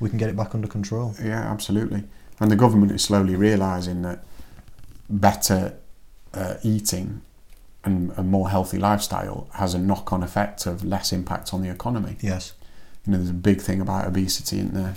we 0.00 0.08
can 0.08 0.18
get 0.18 0.28
it 0.28 0.36
back 0.36 0.54
under 0.54 0.68
control. 0.68 1.14
Yeah, 1.22 1.40
absolutely. 1.40 2.04
And 2.40 2.50
the 2.50 2.56
government 2.56 2.92
is 2.92 3.02
slowly 3.02 3.34
realising 3.34 4.02
that 4.02 4.24
better 5.08 5.74
uh, 6.34 6.54
eating 6.62 7.22
and 7.84 8.12
a 8.16 8.22
more 8.22 8.50
healthy 8.50 8.78
lifestyle 8.78 9.48
has 9.54 9.72
a 9.72 9.78
knock-on 9.78 10.22
effect 10.22 10.66
of 10.66 10.84
less 10.84 11.12
impact 11.12 11.54
on 11.54 11.62
the 11.62 11.70
economy. 11.70 12.16
Yes. 12.20 12.52
You 13.06 13.12
know, 13.12 13.18
there's 13.18 13.30
a 13.30 13.34
big 13.34 13.60
thing 13.60 13.80
about 13.80 14.06
obesity 14.06 14.58
in 14.58 14.74
there 14.74 14.96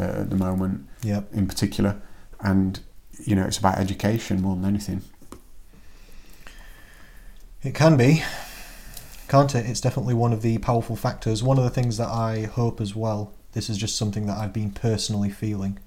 uh, 0.00 0.22
at 0.22 0.30
the 0.30 0.36
moment, 0.36 0.88
Yep. 1.02 1.28
in 1.34 1.46
particular, 1.46 2.00
and 2.40 2.80
you 3.24 3.36
know, 3.36 3.44
it's 3.44 3.58
about 3.58 3.78
education 3.78 4.40
more 4.40 4.56
than 4.56 4.64
anything. 4.64 5.02
It 7.62 7.74
can 7.74 7.96
be, 7.96 8.24
can't 9.28 9.54
it? 9.54 9.66
It's 9.66 9.80
definitely 9.80 10.14
one 10.14 10.32
of 10.32 10.42
the 10.42 10.58
powerful 10.58 10.96
factors. 10.96 11.42
One 11.42 11.58
of 11.58 11.64
the 11.64 11.70
things 11.70 11.96
that 11.98 12.08
I 12.08 12.46
hope 12.46 12.80
as 12.80 12.96
well, 12.96 13.32
this 13.52 13.68
is 13.70 13.76
just 13.78 13.96
something 13.96 14.26
that 14.26 14.38
I've 14.38 14.52
been 14.52 14.70
personally 14.70 15.30
feeling, 15.30 15.78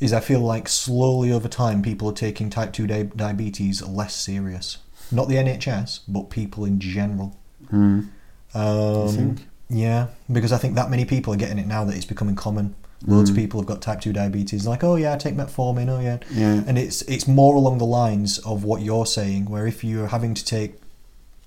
is 0.00 0.12
I 0.12 0.20
feel 0.20 0.40
like 0.40 0.68
slowly 0.68 1.32
over 1.32 1.48
time 1.48 1.82
people 1.82 2.08
are 2.08 2.12
taking 2.14 2.50
type 2.50 2.72
2 2.72 2.86
di- 2.86 3.02
diabetes 3.16 3.82
less 3.86 4.14
serious. 4.14 4.78
Not 5.10 5.28
the 5.28 5.36
NHS, 5.36 6.00
but 6.06 6.30
people 6.30 6.64
in 6.64 6.78
general. 6.80 7.36
Mm. 7.72 8.08
Um, 8.54 9.08
think? 9.08 9.46
Yeah, 9.68 10.08
because 10.30 10.52
I 10.52 10.58
think 10.58 10.74
that 10.76 10.90
many 10.90 11.04
people 11.04 11.32
are 11.34 11.36
getting 11.36 11.58
it 11.58 11.66
now 11.66 11.84
that 11.84 11.96
it's 11.96 12.04
becoming 12.04 12.36
common. 12.36 12.74
Loads 13.06 13.30
of 13.30 13.36
Mm. 13.36 13.40
people 13.40 13.60
have 13.60 13.66
got 13.66 13.80
type 13.80 14.00
2 14.00 14.12
diabetes. 14.12 14.66
Like, 14.66 14.82
oh 14.82 14.96
yeah, 14.96 15.14
I 15.14 15.16
take 15.16 15.34
metformin, 15.34 15.88
oh 15.88 16.00
yeah. 16.00 16.18
Yeah. 16.32 16.62
And 16.66 16.76
it's 16.78 17.02
it's 17.02 17.28
more 17.28 17.54
along 17.54 17.78
the 17.78 17.86
lines 17.86 18.38
of 18.40 18.64
what 18.64 18.82
you're 18.82 19.06
saying, 19.06 19.46
where 19.46 19.66
if 19.66 19.84
you're 19.84 20.08
having 20.08 20.34
to 20.34 20.44
take 20.44 20.80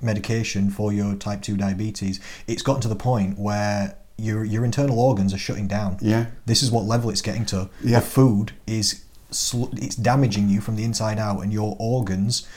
medication 0.01 0.69
for 0.69 0.91
your 0.93 1.13
type 1.15 1.41
two 1.41 1.55
diabetes, 1.57 2.19
it's 2.47 2.61
gotten 2.61 2.81
to 2.81 2.87
the 2.87 2.95
point 2.95 3.37
where 3.37 3.95
your 4.21 4.43
your 4.45 4.63
internal 4.65 4.99
organs 4.99 5.33
are 5.33 5.37
shutting 5.37 5.67
down. 5.67 5.97
Yeah. 6.01 6.25
This 6.45 6.61
is 6.63 6.69
what 6.71 6.85
level 6.85 7.09
it's 7.09 7.21
getting 7.21 7.45
to. 7.47 7.69
Yeah. 7.83 7.99
The 7.99 8.05
food 8.05 8.51
is 8.67 9.03
sl- 9.31 9.69
it's 9.73 9.95
damaging 9.95 10.49
you 10.49 10.61
from 10.61 10.75
the 10.75 10.83
inside 10.83 11.17
out, 11.19 11.39
and 11.41 11.51
your 11.53 11.75
organs. 11.79 12.47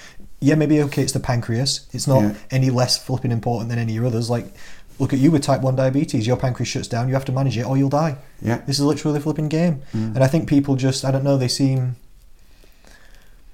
Yeah, 0.41 0.57
maybe 0.57 0.83
okay, 0.83 1.03
it's 1.03 1.12
the 1.12 1.21
pancreas. 1.21 1.87
It's 1.93 2.07
not 2.07 2.23
Yeah. 2.23 2.35
any 2.51 2.71
less 2.71 2.99
flipping 2.99 3.33
important 3.33 3.71
than 3.71 3.79
any 3.79 3.93
of 3.93 3.97
your 3.97 4.07
others. 4.07 4.29
Like, 4.29 4.53
look 4.99 5.12
at 5.15 5.19
you 5.19 5.31
with 5.31 5.43
type 5.43 5.62
one 5.62 5.75
diabetes. 5.77 6.27
Your 6.27 6.37
pancreas 6.37 6.69
shuts 6.69 6.89
down. 6.89 7.09
You 7.09 7.15
have 7.15 7.25
to 7.27 7.33
manage 7.33 7.57
it, 7.57 7.65
or 7.67 7.77
you'll 7.79 7.89
die. 7.89 8.17
Yeah. 8.43 8.59
This 8.67 8.79
is 8.79 8.85
literally 8.85 9.17
a 9.19 9.23
flipping 9.23 9.49
game. 9.49 9.81
Mm. 9.95 10.15
And 10.17 10.23
I 10.23 10.27
think 10.27 10.47
people 10.49 10.77
just, 10.77 11.05
I 11.05 11.11
don't 11.11 11.25
know, 11.25 11.39
they 11.39 11.49
seem 11.49 11.97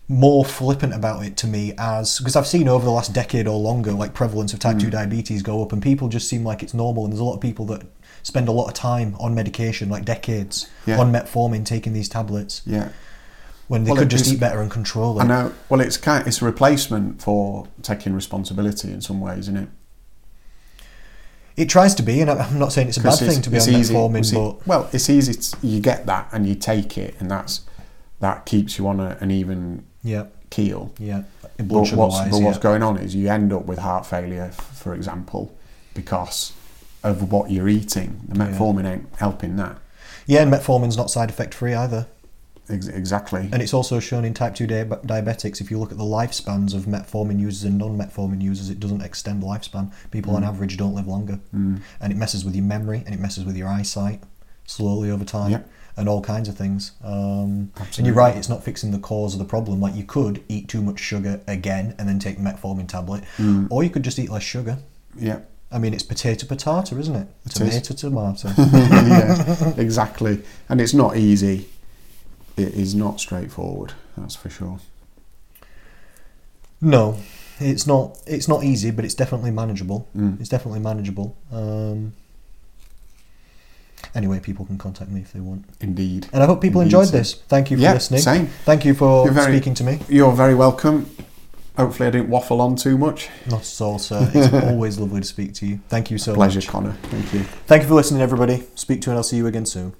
more 0.08 0.44
flippant 0.44 0.92
about 0.92 1.24
it 1.24 1.36
to 1.36 1.46
me 1.46 1.72
as 1.78 2.18
because 2.18 2.34
I've 2.34 2.46
seen 2.46 2.66
over 2.66 2.84
the 2.84 2.90
last 2.90 3.12
decade 3.12 3.46
or 3.46 3.56
longer 3.56 3.92
like 3.92 4.12
prevalence 4.12 4.52
of 4.52 4.58
type 4.58 4.76
Mm. 4.76 4.80
2 4.80 4.90
diabetes 4.90 5.42
go 5.42 5.62
up 5.62 5.72
and 5.72 5.80
people 5.80 6.08
just 6.08 6.28
seem 6.28 6.42
like 6.44 6.64
it's 6.64 6.74
normal 6.74 7.04
and 7.04 7.12
there's 7.12 7.20
a 7.20 7.24
lot 7.24 7.34
of 7.34 7.40
people 7.40 7.64
that 7.66 7.82
spend 8.22 8.48
a 8.48 8.52
lot 8.52 8.68
of 8.68 8.74
time 8.74 9.16
on 9.18 9.34
medication 9.34 9.88
like 9.88 10.04
decades 10.04 10.68
Yeah. 10.86 10.98
on 11.00 11.12
metformin 11.12 11.64
taking 11.64 11.92
these 11.92 12.08
tablets 12.08 12.62
Yeah. 12.66 12.88
when 13.68 13.84
they 13.84 13.90
Well, 13.92 14.00
could 14.00 14.10
just 14.10 14.26
is- 14.26 14.34
eat 14.34 14.40
better 14.40 14.60
and 14.60 14.70
control 14.70 15.18
it. 15.20 15.24
I 15.24 15.26
know. 15.26 15.52
Well, 15.68 15.80
it's 15.80 15.96
kind. 15.96 16.22
of, 16.22 16.28
It's 16.28 16.42
a 16.42 16.44
replacement 16.44 17.22
for 17.22 17.66
taking 17.82 18.12
responsibility 18.14 18.92
in 18.92 19.00
some 19.00 19.20
ways, 19.20 19.40
isn't 19.40 19.56
it? 19.56 19.68
It 21.56 21.68
tries 21.68 21.94
to 21.96 22.02
be 22.02 22.20
and 22.20 22.30
I'm 22.30 22.58
not 22.58 22.72
saying 22.72 22.88
it's 22.88 22.96
a 22.96 23.02
bad 23.02 23.18
thing 23.18 23.42
to 23.42 23.50
be 23.50 23.58
on 23.58 23.68
easy- 23.68 23.94
metformin 23.94 24.18
it's 24.20 24.30
but 24.32 24.66
well, 24.66 24.88
it's 24.92 25.10
easy. 25.10 25.34
To, 25.34 25.66
you 25.66 25.80
get 25.80 26.06
that 26.06 26.28
and 26.32 26.48
you 26.48 26.54
take 26.54 26.96
it, 26.96 27.14
and 27.20 27.30
that's 27.30 27.62
that 28.20 28.46
keeps 28.46 28.78
you 28.78 28.86
on 28.86 29.00
a, 29.00 29.16
an 29.20 29.30
even 29.30 29.84
yeah 30.02 30.24
keel. 30.50 30.92
yeah 30.98 31.22
But 31.58 31.66
what's, 31.66 31.90
but 31.92 32.40
what's 32.40 32.56
yeah. 32.56 32.58
going 32.62 32.82
on 32.82 32.96
is 32.98 33.14
you 33.14 33.28
end 33.28 33.52
up 33.52 33.66
with 33.66 33.78
heart 33.78 34.06
failure, 34.06 34.50
for 34.52 34.94
example, 34.94 35.52
because 35.94 36.52
of 37.02 37.30
what 37.32 37.50
you're 37.50 37.68
eating. 37.68 38.20
The 38.28 38.38
Yeah. 38.38 38.50
metformin 38.50 38.84
ain't 38.86 39.06
helping 39.16 39.56
that. 39.56 39.78
yeah 40.26 40.42
and 40.42 40.52
metformin's 40.52 40.96
not 40.96 41.10
side 41.10 41.30
effect 41.30 41.54
free 41.54 41.74
either 41.74 42.06
Ex- 42.68 42.86
exactly. 42.86 43.48
And 43.52 43.60
it's 43.62 43.74
also 43.74 43.98
shown 43.98 44.24
in 44.24 44.32
type 44.32 44.54
2 44.54 44.64
dia- 44.68 44.84
diabetics, 44.84 45.60
if 45.60 45.72
you 45.72 45.78
look 45.80 45.90
at 45.90 45.98
the 45.98 46.04
lifespans 46.04 46.72
of 46.72 46.84
metformin 46.84 47.40
users 47.40 47.64
and 47.64 47.76
non 47.78 47.98
metformin 47.98 48.40
users, 48.40 48.70
it 48.70 48.78
doesn't 48.78 49.00
extend 49.02 49.42
lifespan. 49.42 49.90
People 50.12 50.36
on 50.36 50.44
average 50.44 50.76
don't 50.76 50.94
live 50.94 51.08
longer. 51.08 51.40
Mm. 51.52 51.80
And 52.00 52.12
it 52.12 52.16
messes 52.16 52.44
with 52.44 52.54
your 52.54 52.64
memory 52.64 53.02
and 53.04 53.12
it 53.12 53.18
messes 53.20 53.44
with 53.44 53.56
your 53.56 53.66
eyesight 53.66 54.22
slowly 54.66 55.10
over 55.10 55.24
time 55.24 55.50
Yep. 55.50 55.68
and 55.96 56.08
all 56.08 56.20
kinds 56.20 56.48
of 56.48 56.56
things. 56.56 56.92
Um, 57.02 57.72
and 57.98 58.06
you're 58.06 58.14
right, 58.14 58.36
it's 58.36 58.48
not 58.48 58.62
fixing 58.62 58.92
the 58.92 59.00
cause 59.00 59.32
of 59.34 59.40
the 59.40 59.44
problem. 59.46 59.80
Like 59.80 59.96
you 59.96 60.04
could 60.04 60.40
eat 60.48 60.68
too 60.68 60.80
much 60.82 61.00
sugar 61.00 61.40
again 61.48 61.94
and 61.98 62.08
then 62.08 62.20
take 62.20 62.38
metformin 62.38 62.86
tablet, 62.86 63.24
Mm. 63.38 63.66
or 63.68 63.82
you 63.82 63.90
could 63.90 64.04
just 64.04 64.16
eat 64.20 64.30
less 64.30 64.44
sugar. 64.44 64.78
Yeah. 65.18 65.38
I 65.72 65.78
mean, 65.78 65.94
it's 65.94 66.02
potato 66.02 66.46
potato, 66.46 66.96
isn't 66.98 67.14
it? 67.14 67.28
It 67.46 67.52
tomato 67.52 67.94
tomato. 67.94 68.48
yeah, 68.58 69.72
exactly. 69.76 70.42
And 70.68 70.80
it's 70.80 70.92
not 70.94 71.16
easy. 71.16 71.68
It 72.56 72.74
is 72.74 72.94
not 72.94 73.20
straightforward. 73.20 73.92
That's 74.16 74.34
for 74.34 74.50
sure. 74.50 74.80
No, 76.80 77.18
it's 77.60 77.86
not. 77.86 78.18
It's 78.26 78.48
not 78.48 78.64
easy, 78.64 78.90
but 78.90 79.04
it's 79.04 79.14
definitely 79.14 79.50
manageable. 79.52 80.08
Mm. 80.16 80.40
It's 80.40 80.48
definitely 80.48 80.80
manageable. 80.80 81.36
Um, 81.52 82.14
anyway, 84.14 84.40
people 84.40 84.64
can 84.64 84.78
contact 84.78 85.10
me 85.10 85.20
if 85.20 85.32
they 85.32 85.40
want, 85.40 85.66
Indeed. 85.80 86.26
and 86.32 86.42
I 86.42 86.46
hope 86.46 86.60
people 86.62 86.80
Indeed, 86.80 86.96
enjoyed 86.96 87.08
sir. 87.12 87.18
this. 87.18 87.34
Thank 87.34 87.70
you 87.70 87.76
for 87.76 87.82
Yeah, 87.82 87.92
listening. 87.94 88.22
same. 88.22 88.46
Thank 88.64 88.84
you 88.84 88.94
for 88.94 89.30
very- 89.30 89.52
speaking 89.54 89.74
to 89.74 89.84
me. 89.84 90.00
You're 90.08 90.32
very 90.32 90.54
welcome. 90.54 91.08
Hopefully, 91.80 92.08
I 92.08 92.10
didn't 92.10 92.28
waffle 92.28 92.60
on 92.60 92.76
too 92.76 92.98
much. 92.98 93.28
Not 93.48 93.60
at 93.62 93.80
all, 93.80 93.98
sir. 93.98 94.30
It's 94.34 94.52
always 94.70 94.98
lovely 94.98 95.20
to 95.20 95.26
speak 95.26 95.54
to 95.54 95.66
you. 95.66 95.80
Thank 95.88 96.10
you 96.10 96.18
so 96.18 96.34
Pleasure, 96.34 96.58
much. 96.58 96.68
Connor. 96.68 96.92
Thank 97.04 97.32
you. 97.32 97.40
Thank 97.66 97.82
you 97.82 97.88
for 97.88 97.94
listening, 97.94 98.20
everybody. 98.20 98.64
Speak 98.74 99.00
to 99.02 99.06
you, 99.06 99.12
and 99.12 99.18
I'll 99.18 99.22
see 99.22 99.36
you 99.38 99.46
again 99.46 99.64
soon. 99.66 99.94